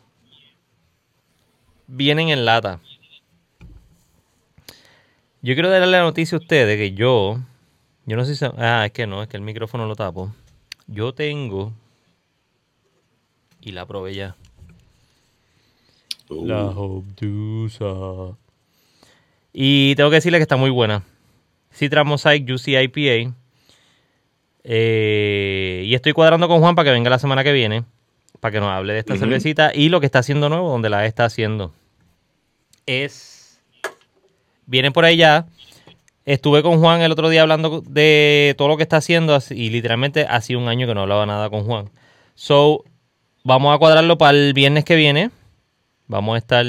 vienen 1.88 2.30
en 2.30 2.46
lata. 2.46 2.80
Yo 5.42 5.54
quiero 5.54 5.70
darle 5.70 5.88
la 5.88 6.02
noticia 6.02 6.38
a 6.38 6.42
ustedes 6.42 6.78
que 6.78 6.92
yo 6.94 7.40
Yo 8.06 8.18
no 8.18 8.26
sé 8.26 8.36
si... 8.36 8.46
Ah, 8.58 8.86
es 8.86 8.92
que 8.92 9.08
no, 9.08 9.24
es 9.24 9.30
que 9.30 9.38
el 9.38 9.44
micrófono 9.44 9.88
lo 9.88 9.96
tapo. 9.96 10.34
Yo 10.92 11.14
tengo... 11.14 11.72
Y 13.62 13.74
la 13.74 13.86
probé 13.86 14.16
ya. 14.16 14.36
La 16.30 16.66
Obdusa. 16.70 18.38
Y 19.54 19.96
tengo 19.96 20.10
que 20.10 20.16
decirle 20.16 20.40
que 20.40 20.44
está 20.44 20.56
muy 20.56 20.70
buena. 20.70 21.04
Citra 21.74 22.04
Mosaic 22.04 22.48
Juicy 22.48 22.78
IPA. 22.78 23.36
Eh, 24.64 25.84
y 25.86 25.94
estoy 25.94 26.14
cuadrando 26.14 26.48
con 26.48 26.60
Juan 26.60 26.76
para 26.76 26.86
que 26.86 26.94
venga 26.94 27.10
la 27.10 27.20
semana 27.20 27.44
que 27.44 27.52
viene. 27.52 27.84
Para 28.40 28.54
que 28.54 28.60
nos 28.60 28.70
hable 28.70 28.94
de 28.94 29.00
esta 29.00 29.18
cervecita 29.18 29.72
y 29.74 29.90
lo 29.90 30.00
que 30.00 30.06
está 30.06 30.20
haciendo 30.20 30.50
nuevo, 30.50 30.70
donde 30.70 30.90
la 30.90 31.06
está 31.06 31.26
haciendo. 31.26 31.74
Es. 32.86 33.62
Viene 34.66 34.92
por 34.92 35.06
ahí 35.06 35.18
ya. 35.18 35.46
Estuve 36.30 36.62
con 36.62 36.80
Juan 36.80 37.02
el 37.02 37.12
otro 37.12 37.28
día 37.28 37.42
hablando 37.42 37.82
de 37.82 38.54
todo 38.56 38.68
lo 38.68 38.78
que 38.78 38.84
está 38.84 38.98
haciendo 38.98 39.36
y 39.50 39.72
literalmente 39.72 40.28
hacía 40.30 40.60
un 40.60 40.68
año 40.68 40.86
que 40.86 40.94
no 40.94 41.02
hablaba 41.02 41.26
nada 41.26 41.50
con 41.50 41.64
Juan. 41.64 41.90
So, 42.36 42.84
vamos 43.44 43.74
a 43.74 43.80
cuadrarlo 43.80 44.20
para 44.20 44.38
el 44.38 44.54
viernes 44.54 44.86
que 44.86 44.96
viene. 44.96 45.32
Vamos 46.06 46.36
a 46.36 46.38
estar 46.38 46.64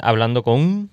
hablando 0.00 0.42
con 0.42 0.88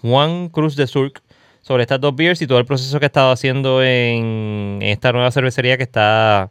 Juan 0.00 0.48
Cruz 0.48 0.76
de 0.76 0.86
Surk 0.86 1.24
sobre 1.60 1.82
estas 1.82 2.00
dos 2.00 2.14
beers 2.14 2.40
y 2.40 2.46
todo 2.46 2.60
el 2.60 2.66
proceso 2.66 3.00
que 3.00 3.06
ha 3.06 3.08
estado 3.08 3.32
haciendo 3.32 3.82
en 3.82 4.78
esta 4.80 5.10
nueva 5.10 5.32
cervecería 5.32 5.76
que 5.76 5.82
está 5.82 6.50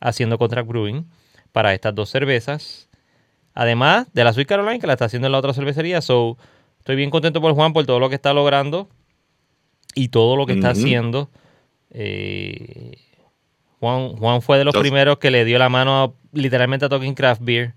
haciendo 0.00 0.36
Contract 0.36 0.66
Brewing 0.66 1.06
para 1.52 1.74
estas 1.74 1.94
dos 1.94 2.10
cervezas. 2.10 2.88
Además 3.54 4.08
de 4.12 4.24
la 4.24 4.32
Sweet 4.32 4.48
Caroline 4.48 4.80
que 4.80 4.88
la 4.88 4.94
está 4.94 5.04
haciendo 5.04 5.26
en 5.26 5.32
la 5.32 5.38
otra 5.38 5.54
cervecería. 5.54 6.00
So, 6.00 6.38
estoy 6.80 6.96
bien 6.96 7.10
contento 7.10 7.40
por 7.40 7.54
Juan 7.54 7.72
por 7.72 7.86
todo 7.86 8.00
lo 8.00 8.08
que 8.08 8.16
está 8.16 8.32
logrando 8.32 8.88
y 9.94 10.08
todo 10.08 10.36
lo 10.36 10.46
que 10.46 10.54
está 10.54 10.70
haciendo. 10.70 11.30
Eh, 11.90 12.96
Juan, 13.80 14.16
Juan 14.16 14.42
fue 14.42 14.58
de 14.58 14.64
los 14.64 14.74
primeros 14.74 15.18
que 15.18 15.30
le 15.30 15.44
dio 15.44 15.58
la 15.58 15.68
mano 15.68 16.14
literalmente 16.32 16.86
a 16.86 16.88
Talking 16.88 17.14
Craft 17.14 17.42
Beer 17.42 17.74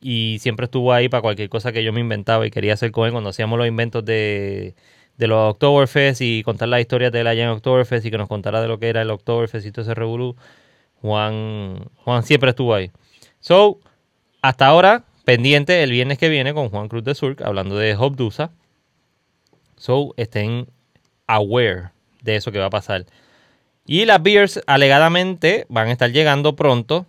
y 0.00 0.38
siempre 0.40 0.64
estuvo 0.64 0.92
ahí 0.92 1.08
para 1.08 1.22
cualquier 1.22 1.48
cosa 1.48 1.72
que 1.72 1.84
yo 1.84 1.92
me 1.92 2.00
inventaba 2.00 2.46
y 2.46 2.50
quería 2.50 2.74
hacer 2.74 2.90
con 2.90 3.06
él 3.06 3.12
cuando 3.12 3.30
hacíamos 3.30 3.58
los 3.58 3.68
inventos 3.68 4.04
de, 4.04 4.74
de 5.16 5.26
los 5.26 5.52
Oktoberfest 5.52 6.20
y 6.22 6.42
contar 6.42 6.68
las 6.68 6.80
historias 6.80 7.12
de 7.12 7.22
la 7.22 7.34
en 7.34 7.48
Oktoberfest 7.48 8.06
y 8.06 8.10
que 8.10 8.18
nos 8.18 8.28
contara 8.28 8.60
de 8.62 8.68
lo 8.68 8.78
que 8.78 8.88
era 8.88 9.02
el 9.02 9.10
Oktoberfest 9.10 9.66
y 9.66 9.72
todo 9.72 9.82
ese 9.82 9.94
revolú. 9.94 10.36
Juan, 11.02 11.88
Juan 11.96 12.22
siempre 12.22 12.50
estuvo 12.50 12.74
ahí. 12.74 12.90
So, 13.40 13.80
hasta 14.42 14.66
ahora, 14.66 15.04
pendiente 15.24 15.82
el 15.82 15.90
viernes 15.90 16.18
que 16.18 16.28
viene 16.28 16.54
con 16.54 16.70
Juan 16.70 16.88
Cruz 16.88 17.04
de 17.04 17.14
Surk 17.14 17.42
hablando 17.42 17.76
de 17.76 17.94
Hobdusa. 17.94 18.52
So, 19.76 20.14
estén 20.16 20.68
aware 21.34 21.90
de 22.22 22.36
eso 22.36 22.52
que 22.52 22.58
va 22.58 22.66
a 22.66 22.70
pasar. 22.70 23.06
Y 23.86 24.04
las 24.04 24.22
beers 24.22 24.60
alegadamente 24.66 25.66
van 25.68 25.88
a 25.88 25.92
estar 25.92 26.10
llegando 26.12 26.56
pronto. 26.56 27.06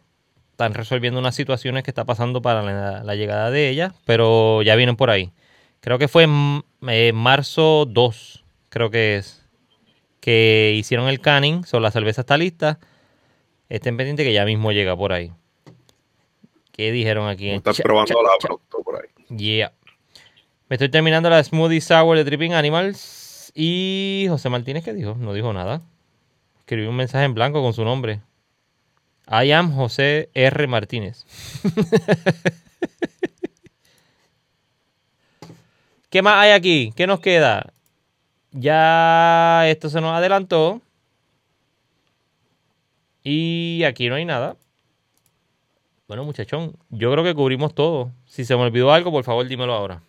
Están 0.52 0.74
resolviendo 0.74 1.20
unas 1.20 1.36
situaciones 1.36 1.84
que 1.84 1.92
está 1.92 2.06
pasando 2.06 2.42
para 2.42 3.04
la, 3.04 3.16
llegada 3.16 3.52
de 3.52 3.70
ellas, 3.70 3.94
pero 4.06 4.62
ya 4.62 4.76
vienen 4.76 4.96
por 4.96 5.10
ahí. 5.10 5.32
Creo 5.80 5.98
que 5.98 6.08
fue 6.08 6.24
en 6.24 6.64
eh, 6.88 7.12
marzo 7.14 7.86
2, 7.88 8.44
creo 8.70 8.92
que 8.92 9.18
es, 9.18 9.42
que 10.20 10.74
hicieron 10.76 11.08
el 11.08 11.20
canning. 11.20 11.64
So, 11.66 11.80
la 11.80 11.92
cerveza 11.92 12.22
está 12.22 12.38
lista. 12.38 12.80
Estén 13.70 13.98
pendientes 13.98 14.26
que 14.26 14.34
ya 14.34 14.46
mismo 14.46 14.72
llega 14.72 14.96
por 14.96 15.14
ahí. 15.14 15.32
¿Qué 16.72 16.92
dijeron 16.92 17.28
aquí? 17.28 17.50
Están 17.50 17.74
probando 17.84 18.22
la 18.22 18.30
producto 18.40 18.82
por 18.84 18.96
ahí. 18.96 19.36
Yeah. 19.36 19.74
Me 20.70 20.76
estoy 20.76 20.90
terminando 20.90 21.30
la 21.30 21.44
Smoothie 21.44 21.82
Sour 21.82 22.18
de 22.18 22.24
Tripping 22.24 22.54
Animals. 22.54 23.21
Y 23.54 24.26
José 24.30 24.49
Martínez, 24.49 24.84
¿qué 24.84 24.93
dijo? 24.93 25.16
No 25.16 25.34
dijo 25.34 25.54
nada. 25.54 25.82
Escribió 26.60 26.89
un 26.89 26.95
mensaje 26.95 27.26
en 27.26 27.34
blanco 27.34 27.62
con 27.62 27.74
su 27.74 27.84
nombre. 27.84 28.22
I 29.28 29.52
am 29.52 29.74
José 29.76 30.30
R. 30.34 30.68
Martínez. 30.68 31.26
¿Qué 36.10 36.22
más 36.22 36.36
hay 36.36 36.52
aquí? 36.52 36.93
¿Qué 36.95 37.08
nos 37.08 37.20
queda? 37.22 37.72
Ya 38.52 39.70
esto 39.70 39.89
se 39.89 40.02
nos 40.02 40.14
adelantó. 40.14 40.82
Y 43.24 43.84
aquí 43.86 44.10
no 44.10 44.16
hay 44.16 44.26
nada. 44.26 44.58
Bueno, 46.08 46.26
muchachón, 46.26 46.76
yo 46.89 47.12
creo 47.12 47.24
que 47.24 47.34
cubrimos 47.34 47.74
todo. 47.74 48.12
Si 48.26 48.43
se 48.43 48.56
me 48.56 48.64
olvidó 48.64 48.91
algo, 48.91 49.12
por 49.12 49.24
favor, 49.24 49.47
dímelo 49.47 49.74
ahora. 49.74 50.02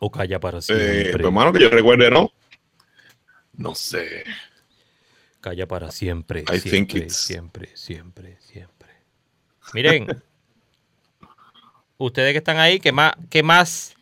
O 0.00 0.10
calla 0.10 0.40
para 0.40 0.58
eh, 0.58 0.62
siempre. 0.62 1.22
Eh, 1.22 1.26
hermano, 1.26 1.52
que 1.52 1.60
yo 1.60 1.68
recuerde, 1.68 2.10
¿no? 2.10 2.32
No 3.52 3.74
sé. 3.74 4.24
Calla 5.40 5.66
para 5.66 5.90
siempre. 5.90 6.44
siempre, 6.58 7.10
siempre, 7.10 7.68
siempre, 7.76 8.38
siempre. 8.40 8.88
Miren, 9.74 10.06
ustedes 11.98 12.32
que 12.32 12.38
están 12.38 12.58
ahí, 12.58 12.80
¿qué 12.80 12.92
más, 12.92 13.12
qué 13.28 13.42
más, 13.42 13.94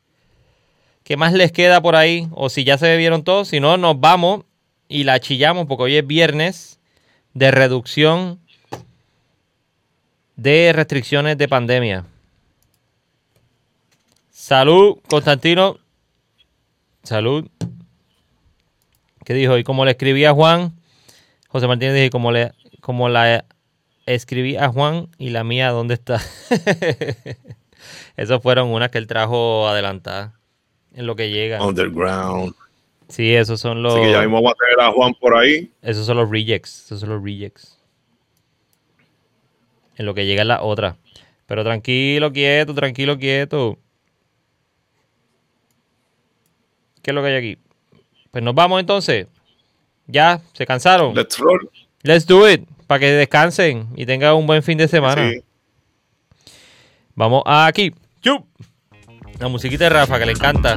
qué 1.02 1.16
más 1.16 1.32
les 1.32 1.52
queda 1.52 1.80
por 1.80 1.96
ahí? 1.96 2.28
O 2.32 2.48
si 2.48 2.64
ya 2.64 2.78
se 2.78 2.86
bebieron 2.86 3.24
todos, 3.24 3.48
si 3.48 3.60
no, 3.60 3.76
nos 3.76 4.00
vamos 4.00 4.44
y 4.88 5.04
la 5.04 5.20
chillamos 5.20 5.66
porque 5.66 5.82
hoy 5.84 5.96
es 5.96 6.06
viernes 6.06 6.80
de 7.34 7.50
reducción 7.50 8.40
de 10.36 10.72
restricciones 10.72 11.36
de 11.36 11.48
pandemia. 11.48 12.04
Salud, 14.30 14.98
Constantino. 15.08 15.78
Salud. 17.08 17.48
¿Qué 19.24 19.32
dijo? 19.32 19.56
Y 19.56 19.64
como 19.64 19.86
le 19.86 19.92
escribí 19.92 20.26
a 20.26 20.34
Juan, 20.34 20.74
José 21.48 21.66
Martínez 21.66 21.94
dijo, 21.94 22.10
como, 22.10 22.32
le, 22.32 22.52
como 22.82 23.08
la 23.08 23.46
escribí 24.04 24.56
a 24.56 24.68
Juan 24.68 25.08
y 25.16 25.30
la 25.30 25.42
mía, 25.42 25.70
¿dónde 25.70 25.94
está? 25.94 26.20
Esas 28.18 28.42
fueron 28.42 28.68
unas 28.68 28.90
que 28.90 28.98
él 28.98 29.06
trajo 29.06 29.66
adelantadas 29.66 30.34
en 30.92 31.06
lo 31.06 31.16
que 31.16 31.30
llega. 31.30 31.64
Underground. 31.64 32.54
Sí, 33.08 33.34
esos 33.34 33.58
son 33.58 33.82
los. 33.82 33.94
Así 33.94 34.02
que 34.02 34.12
ya 34.12 34.20
mismo 34.20 34.42
va 34.42 34.50
a 34.50 34.54
tener 34.54 34.86
a 34.86 34.92
Juan 34.92 35.14
por 35.14 35.34
ahí. 35.34 35.72
Esos 35.80 36.04
son 36.04 36.18
los 36.18 36.30
rejects. 36.30 36.84
Esos 36.84 37.00
son 37.00 37.08
los 37.08 37.24
rejects. 37.24 37.80
En 39.96 40.04
lo 40.04 40.12
que 40.12 40.26
llega 40.26 40.44
la 40.44 40.60
otra. 40.60 40.98
Pero 41.46 41.64
tranquilo, 41.64 42.34
quieto, 42.34 42.74
tranquilo, 42.74 43.16
quieto. 43.16 43.78
¿Qué 47.08 47.12
es 47.12 47.14
lo 47.14 47.22
que 47.22 47.28
hay 47.28 47.36
aquí? 47.36 47.58
Pues 48.30 48.44
nos 48.44 48.54
vamos 48.54 48.78
entonces. 48.80 49.28
Ya, 50.08 50.42
se 50.52 50.66
cansaron. 50.66 51.14
Let's 51.14 51.38
roll. 51.38 51.70
Let's 52.02 52.26
do 52.26 52.46
it. 52.46 52.68
Para 52.86 52.98
que 52.98 53.10
descansen 53.12 53.88
y 53.96 54.04
tengan 54.04 54.34
un 54.34 54.46
buen 54.46 54.62
fin 54.62 54.76
de 54.76 54.88
semana. 54.88 55.32
Vamos 57.14 57.44
aquí. 57.46 57.94
La 59.38 59.48
musiquita 59.48 59.84
de 59.84 59.88
Rafa 59.88 60.18
que 60.18 60.26
le 60.26 60.32
encanta. 60.32 60.76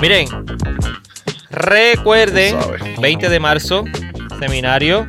Miren, 0.00 0.28
recuerden, 1.50 2.56
20 3.00 3.28
de 3.28 3.40
marzo, 3.40 3.86
seminario 4.38 5.08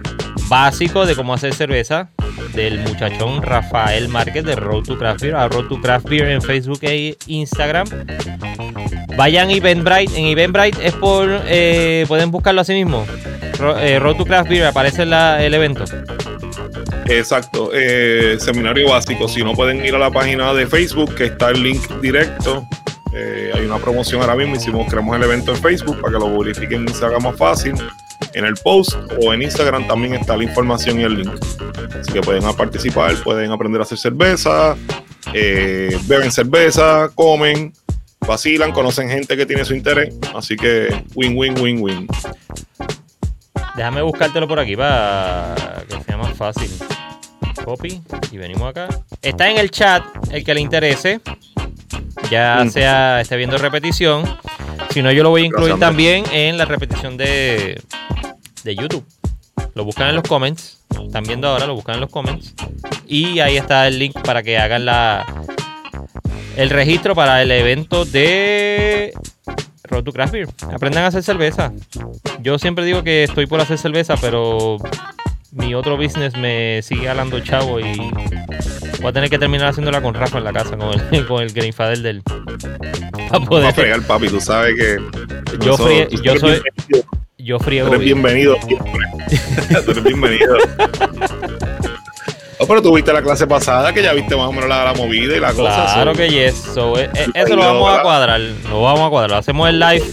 básico 0.49 1.05
de 1.05 1.16
cómo 1.16 1.36
hacer 1.36 1.53
cerveza 1.53 2.10
del 2.55 2.80
muchachón 2.80 3.43
Rafael 3.43 4.10
Márquez 4.10 4.43
de 4.43 4.55
Road 4.55 4.86
to 4.86 4.97
Craft 4.97 5.22
Beer, 5.22 5.36
a 5.36 5.49
Road 5.49 5.68
to 5.68 5.80
Craft 5.80 6.10
Beer 6.10 6.30
en 6.30 6.41
Facebook 6.41 6.80
e 6.82 7.16
Instagram. 7.28 7.88
Vayan 9.18 9.49
a 9.49 9.53
Eventbrite. 9.53 10.15
En 10.15 10.28
Eventbrite 10.28 10.86
es 10.86 10.93
por. 10.93 11.28
Eh, 11.47 12.05
pueden 12.07 12.30
buscarlo 12.30 12.61
así 12.61 12.74
mismo. 12.74 13.03
Eh, 13.82 13.97
Road 13.99 14.15
to 14.15 14.26
Craft 14.26 14.47
Beer 14.47 14.65
aparece 14.65 15.03
el 15.03 15.53
evento. 15.53 15.86
Exacto, 17.07 17.72
eh, 17.74 18.38
seminario 18.39 18.89
básico. 18.89 19.28
Si 19.28 19.43
no 19.43 19.53
pueden 19.53 19.84
ir 19.84 19.95
a 19.95 19.97
la 19.97 20.11
página 20.11 20.53
de 20.53 20.68
Facebook, 20.68 21.15
que 21.15 21.26
está 21.26 21.49
el 21.49 21.63
link 21.63 21.82
directo. 21.99 22.68
hay 23.11 23.65
una 23.65 23.80
promoción 23.80 24.22
ahora 24.22 24.36
mismo. 24.36 24.55
Hicimos, 24.55 24.88
creamos 24.88 25.15
el 25.15 25.24
evento 25.24 25.51
en 25.51 25.57
Facebook 25.57 25.99
para 25.99 26.13
que 26.13 26.20
lo 26.20 26.38
verifiquen 26.38 26.86
y 26.88 26.93
se 26.93 27.03
haga 27.03 27.18
más 27.18 27.36
fácil. 27.36 27.74
En 28.34 28.45
el 28.45 28.53
post 28.63 28.93
o 29.20 29.34
en 29.34 29.41
Instagram 29.41 29.88
también 29.88 30.13
está 30.13 30.38
la 30.38 30.43
información 30.43 30.99
y 30.99 31.03
el 31.03 31.15
link. 31.15 31.34
Así 31.99 32.13
que 32.13 32.22
pueden 32.22 32.43
participar, 32.55 33.15
pueden 33.24 33.49
aprender 33.49 33.82
a 33.82 33.84
hacer 33.84 33.97
cerveza, 33.97 34.76
beben 36.07 36.32
cerveza, 36.32 37.09
comen 37.15 37.74
vacilan, 38.28 38.71
conocen 38.71 39.09
gente 39.09 39.36
que 39.36 39.45
tiene 39.45 39.65
su 39.65 39.73
interés. 39.73 40.13
Así 40.36 40.55
que 40.55 41.03
win, 41.15 41.36
win, 41.36 41.59
win, 41.59 41.82
win. 41.82 42.07
Déjame 43.75 44.01
buscártelo 44.01 44.47
por 44.47 44.59
aquí 44.59 44.75
para 44.75 45.55
que 45.88 46.03
sea 46.03 46.17
más 46.17 46.36
fácil. 46.36 46.69
Copy 47.63 48.01
y 48.32 48.38
venimos 48.38 48.69
acá. 48.69 48.88
Está 49.21 49.49
en 49.49 49.57
el 49.57 49.71
chat 49.71 50.03
el 50.32 50.43
que 50.43 50.53
le 50.53 50.61
interese. 50.61 51.21
Ya 52.30 52.63
mm. 52.63 52.69
sea 52.69 53.21
esté 53.21 53.38
viendo 53.38 53.57
repetición. 53.57 54.23
Si 54.91 55.01
no, 55.01 55.11
yo 55.11 55.23
lo 55.23 55.30
voy 55.30 55.43
a 55.43 55.45
incluir 55.45 55.80
también 55.80 56.23
en 56.32 56.57
la 56.57 56.65
repetición 56.65 57.17
de, 57.17 57.82
de 58.63 58.75
YouTube. 58.75 59.05
Lo 59.75 59.86
buscan 59.86 60.09
en 60.09 60.15
los 60.15 60.23
comments. 60.23 60.84
Están 61.05 61.23
viendo 61.23 61.47
ahora, 61.47 61.67
lo 61.67 61.75
buscan 61.75 61.95
en 61.95 62.01
los 62.01 62.09
comments. 62.09 62.53
Y 63.07 63.39
ahí 63.39 63.57
está 63.57 63.88
el 63.88 63.99
link 63.99 64.19
para 64.23 64.41
que 64.41 64.57
hagan 64.57 64.86
la, 64.86 65.25
el 66.58 66.72
registro 66.72 67.14
para 67.14 67.41
el 67.41 67.51
evento 67.51 68.03
de 68.03 69.14
Road 69.84 70.03
to 70.03 70.12
Craft 70.12 70.34
Beer. 70.34 70.49
Aprendan 70.74 71.03
a 71.03 71.08
hacer 71.08 71.24
cerveza. 71.24 71.72
Yo 72.41 72.58
siempre 72.58 72.84
digo 72.84 73.03
que 73.03 73.24
estoy 73.24 73.45
por 73.45 73.62
hacer 73.62 73.78
cerveza, 73.78 74.16
pero 74.20 74.78
mi 75.51 75.76
otro 75.76 75.97
business 75.97 76.36
me 76.36 76.82
sigue 76.82 77.08
hablando 77.08 77.39
chavo 77.39 77.80
y 77.80 77.95
voy 78.99 79.08
a 79.08 79.14
tener 79.14 79.30
que 79.30 79.38
terminar 79.38 79.70
haciéndola 79.70 80.01
con 80.01 80.16
Rafa 80.16 80.39
en 80.39 80.43
la 80.43 80.51
casa, 80.51 80.76
con 80.76 80.89
el, 81.12 81.26
con 81.28 81.43
el 81.43 81.53
Greenfader 81.53 81.99
del. 81.99 82.24
A 83.30 83.39
poder. 83.39 83.74
fregar, 83.74 84.01
papi, 84.03 84.28
tú 84.28 84.39
sabes 84.39 84.76
que. 84.76 84.97
Yo, 85.64 85.78
fríe, 85.78 86.08
yo 86.24 86.38
soy. 86.38 86.62
Yo 87.38 87.60
friego. 87.60 87.89
Tú 87.89 87.93
eres 87.95 88.05
bienvenido. 88.05 88.58
tú 89.86 89.91
eres 89.91 90.03
bienvenido. 90.03 90.58
Oh, 92.60 92.66
pero 92.66 92.82
tú 92.82 92.95
viste 92.95 93.14
la 93.14 93.22
clase 93.22 93.45
pasada 93.45 93.93
que 93.93 94.01
ya 94.01 94.14
viste 94.14 94.36
más 94.36 94.47
o 94.47 94.51
menos 94.51 94.68
la, 94.68 94.84
la 94.84 94.93
movida 94.93 95.36
y 95.36 95.39
la 95.39 95.53
cosa. 95.53 95.93
Claro 95.93 96.14
que 96.14 96.30
yes. 96.30 96.76
Eh, 96.76 97.10
eh, 97.14 97.28
eso 97.36 97.55
lo 97.55 97.62
vamos 97.62 97.97
a 97.97 98.01
cuadrar. 98.01 98.39
Lo 98.39 98.82
vamos 98.82 99.08
a 99.08 99.10
cuadrar. 99.10 99.32
Lo 99.32 99.38
hacemos 99.38 99.70
en 99.70 99.80
live. 99.80 100.03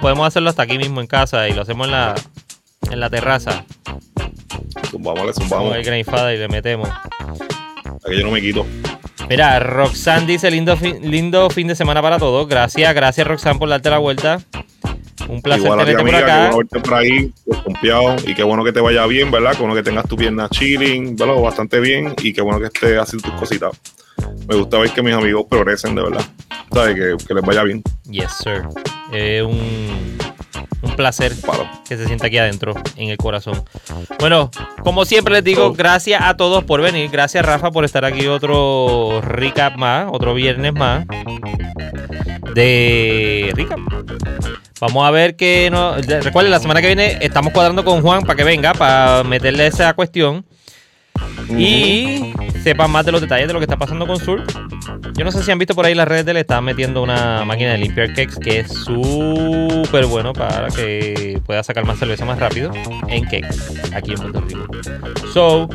podemos 0.00 0.26
hacerlo 0.26 0.50
hasta 0.50 0.62
aquí 0.62 0.76
mismo 0.76 1.00
en 1.00 1.06
casa 1.06 1.48
y 1.48 1.52
lo 1.52 1.62
hacemos 1.62 1.86
en 1.86 1.92
la, 1.92 2.14
en 2.90 2.98
la 2.98 3.08
terraza. 3.08 3.64
Zumbamos, 4.90 5.36
zumbamos. 5.36 5.76
el 5.76 5.84
Grandfather 5.84 6.34
y 6.34 6.38
le 6.38 6.48
metemos. 6.48 6.88
Aquí 6.88 8.18
yo 8.18 8.24
no 8.24 8.32
me 8.32 8.40
quito. 8.40 8.66
Mira, 9.28 9.60
Roxanne 9.60 10.26
dice 10.26 10.50
lindo 10.50 10.76
lindo 11.02 11.48
fin 11.50 11.68
de 11.68 11.76
semana 11.76 12.02
para 12.02 12.18
todos. 12.18 12.48
Gracias, 12.48 12.92
gracias 12.94 13.26
Roxanne 13.26 13.58
por 13.58 13.68
darte 13.68 13.90
la 13.90 13.98
vuelta. 13.98 14.40
Un 15.28 15.42
placer 15.42 15.70
tenerte 15.84 16.04
por 16.04 16.14
acá. 16.14 16.50
por 16.82 16.94
ahí, 16.94 17.32
confiado, 17.64 18.16
y 18.26 18.34
qué 18.34 18.42
bueno 18.42 18.62
que 18.64 18.72
te 18.72 18.80
vaya 18.80 19.06
bien, 19.06 19.30
¿verdad? 19.30 19.52
Qué 19.52 19.58
bueno 19.58 19.74
que 19.74 19.82
tengas 19.82 20.06
tu 20.08 20.16
pierna 20.16 20.48
chilling, 20.48 21.16
¿verdad? 21.16 21.34
Bastante 21.40 21.80
bien 21.80 22.14
y 22.22 22.32
qué 22.32 22.40
bueno 22.40 22.60
que 22.60 22.66
estés 22.66 22.98
haciendo 22.98 23.28
tus 23.28 23.40
cositas. 23.40 23.72
Me 24.48 24.56
gusta 24.56 24.78
ver 24.78 24.90
que 24.90 25.02
mis 25.02 25.14
amigos 25.14 25.46
progresen, 25.48 25.94
de 25.94 26.02
verdad. 26.02 26.24
¿Sabes? 26.72 26.94
Que, 26.94 27.26
que 27.26 27.34
les 27.34 27.44
vaya 27.44 27.62
bien. 27.62 27.82
Yes, 28.10 28.32
sir. 28.42 28.62
Eh, 29.12 29.42
un, 29.42 30.18
un 30.82 30.96
placer 30.96 31.32
que 31.88 31.96
se 31.96 32.06
sienta 32.06 32.26
aquí 32.26 32.38
adentro, 32.38 32.74
en 32.96 33.08
el 33.08 33.16
corazón. 33.16 33.64
Bueno, 34.18 34.50
como 34.82 35.04
siempre 35.04 35.34
les 35.34 35.44
digo, 35.44 35.72
gracias 35.72 36.20
a 36.22 36.36
todos 36.36 36.64
por 36.64 36.80
venir. 36.80 37.10
Gracias, 37.10 37.44
Rafa, 37.44 37.70
por 37.70 37.84
estar 37.84 38.04
aquí 38.04 38.26
otro 38.26 39.20
recap 39.22 39.76
más, 39.76 40.08
otro 40.10 40.34
viernes 40.34 40.74
más 40.74 41.06
de 42.54 43.52
recap. 43.54 43.78
Vamos 44.80 45.06
a 45.06 45.10
ver 45.10 45.36
que 45.36 45.70
no. 45.70 45.96
Recuerden, 45.96 46.50
la 46.50 46.60
semana 46.60 46.80
que 46.80 46.86
viene 46.86 47.18
estamos 47.20 47.52
cuadrando 47.52 47.84
con 47.84 48.02
Juan 48.02 48.22
para 48.22 48.36
que 48.36 48.44
venga, 48.44 48.72
para 48.74 49.24
meterle 49.24 49.66
esa 49.66 49.92
cuestión. 49.94 50.44
Y 51.56 52.32
sepan 52.62 52.90
más 52.90 53.06
de 53.06 53.12
los 53.12 53.20
detalles 53.20 53.48
de 53.48 53.54
lo 53.54 53.58
que 53.58 53.64
está 53.64 53.76
pasando 53.76 54.06
con 54.06 54.18
Sur. 54.18 54.44
Yo 55.16 55.24
no 55.24 55.32
sé 55.32 55.42
si 55.42 55.50
han 55.50 55.58
visto 55.58 55.74
por 55.74 55.86
ahí 55.86 55.94
las 55.94 56.06
redes 56.06 56.24
de 56.26 56.32
él, 56.32 56.36
está 56.36 56.60
metiendo 56.60 57.02
una 57.02 57.44
máquina 57.44 57.72
de 57.72 57.78
limpiar 57.78 58.08
cakes 58.08 58.36
que 58.40 58.60
es 58.60 58.72
súper 58.72 60.06
bueno 60.06 60.32
para 60.32 60.68
que 60.68 61.40
pueda 61.44 61.62
sacar 61.62 61.84
más 61.84 61.98
cerveza 61.98 62.24
más 62.24 62.38
rápido 62.38 62.70
en 63.08 63.24
cakes 63.24 63.56
aquí 63.94 64.12
en 64.12 64.18
Puerto 64.18 64.40
Rico. 64.42 64.66
So, 65.32 65.68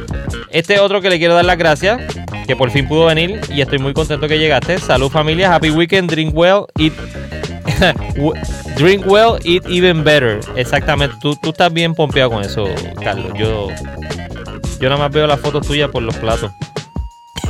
este 0.52 0.80
otro 0.80 1.02
que 1.02 1.10
le 1.10 1.18
quiero 1.18 1.34
dar 1.34 1.46
las 1.46 1.58
gracias, 1.58 2.00
que 2.48 2.56
por 2.56 2.70
fin 2.70 2.88
pudo 2.88 3.06
venir 3.06 3.42
y 3.50 3.62
estoy 3.62 3.80
muy 3.80 3.94
contento 3.94 4.28
que 4.28 4.38
llegaste. 4.38 4.78
Salud 4.78 5.10
familia, 5.10 5.54
happy 5.54 5.72
weekend, 5.72 6.10
drink 6.10 6.34
well, 6.36 6.68
eat 6.78 6.94
Drink 8.78 9.06
well, 9.06 9.38
eat 9.44 9.66
even 9.68 10.04
better. 10.04 10.40
Exactamente. 10.56 11.16
Tú, 11.20 11.36
tú 11.36 11.50
estás 11.50 11.72
bien 11.72 11.94
pompeado 11.94 12.32
con 12.32 12.44
eso, 12.44 12.66
Carlos. 13.04 13.32
Yo, 13.38 13.70
yo 14.80 14.90
nada 14.90 14.98
más 14.98 15.12
veo 15.12 15.28
las 15.28 15.40
fotos 15.40 15.66
tuyas 15.66 15.90
por 15.90 16.04
los 16.04 16.16
platos. 16.16 16.52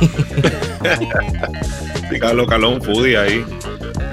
sí, 2.10 2.18
Carlos, 2.18 2.46
Carlos, 2.48 2.74
un 2.74 2.82
foodie 2.82 3.16
ahí. 3.16 3.44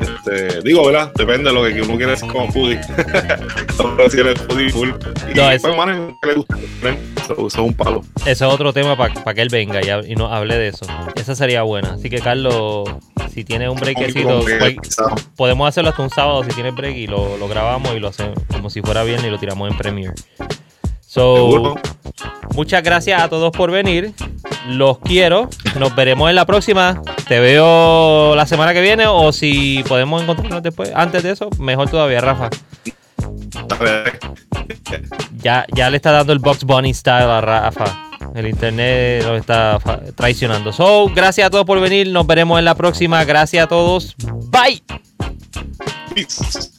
Este, 0.02 0.62
digo, 0.62 0.86
¿verdad? 0.86 1.12
Depende 1.16 1.50
de 1.50 1.56
lo 1.56 1.64
que 1.64 1.82
uno 1.82 1.98
quiere 1.98 2.12
decir 2.12 2.30
como 2.30 2.52
foodie. 2.52 2.82
si 4.10 4.20
eres 4.20 4.40
foodie 4.42 4.70
full. 4.70 4.90
Y 5.30 5.34
no, 5.36 5.52
eso, 5.52 5.76
pues, 5.76 5.98
le 6.28 6.34
gusta, 6.34 6.58
eso, 7.34 7.48
es 7.48 7.56
un 7.56 7.74
palo. 7.74 8.02
Ese 8.22 8.32
es 8.32 8.42
otro 8.42 8.74
tema 8.74 8.96
para 8.96 9.34
que 9.34 9.42
él 9.42 9.50
venga 9.50 9.82
y, 9.82 10.12
y 10.12 10.16
nos 10.16 10.32
hable 10.32 10.58
de 10.58 10.70
eso. 10.70 10.86
Esa 11.16 11.36
sería 11.36 11.64
buena. 11.64 11.94
Así 11.94 12.10
que, 12.10 12.20
Carlos, 12.20 12.90
si 13.34 13.44
tiene 13.44 13.70
un 13.70 13.80
breakcito, 13.80 14.42
pues, 14.44 14.76
podemos 15.36 15.68
hacerlo 15.68 15.92
hasta 15.92 16.04
un 16.04 16.10
sábado 16.10 16.44
si 16.44 16.52
tiene 16.52 16.72
break 16.72 16.96
y 16.96 17.08
lo, 17.08 17.38
lo, 17.38 17.48
grabamos 17.48 17.96
y 17.96 18.00
lo 18.00 18.10
hacemos 18.10 18.38
como 18.52 18.70
si 18.70 18.82
fuera 18.82 19.04
bien 19.04 19.24
y 19.26 19.30
lo 19.30 19.40
tiramos 19.40 19.72
en 19.72 19.78
Premiere. 19.78 20.14
So, 21.00 21.76
muchas 22.56 22.84
gracias 22.84 23.22
a 23.22 23.30
todos 23.30 23.52
por 23.52 23.72
venir. 23.72 24.14
Los 24.68 25.00
quiero. 25.00 25.50
Nos 25.80 25.96
veremos 25.96 26.30
en 26.30 26.36
la 26.36 26.46
próxima. 26.46 27.02
Te 27.28 27.40
veo 27.40 28.36
la 28.36 28.46
semana 28.46 28.74
que 28.74 28.82
viene 28.82 29.08
o 29.08 29.32
si 29.32 29.84
podemos 29.88 30.22
encontrarnos 30.22 30.64
después. 30.64 30.92
Antes 30.96 31.24
de 31.24 31.32
eso, 31.32 31.50
mejor 31.60 31.90
todavía, 31.90 32.22
Rafa. 32.22 32.50
Ya, 35.42 35.66
ya 35.76 35.90
le 35.90 35.98
está 35.98 36.12
dando 36.12 36.34
el 36.34 36.40
Box 36.40 36.64
Bunny 36.64 36.94
style 36.94 37.30
a 37.30 37.42
Rafa. 37.42 38.10
El 38.36 38.48
internet 38.48 39.24
lo 39.26 39.36
está 39.36 39.80
traicionando. 40.16 40.72
So, 40.72 41.08
gracias 41.14 41.48
a 41.48 41.50
todos 41.50 41.66
por 41.66 41.80
venir. 41.80 42.08
Nos 42.10 42.26
veremos 42.26 42.60
en 42.60 42.66
la 42.66 42.76
próxima. 42.76 43.24
Gracias 43.26 43.66
a 43.66 43.68
todos. 43.68 44.16
Bye. 44.52 44.82
Peace. 46.14 46.72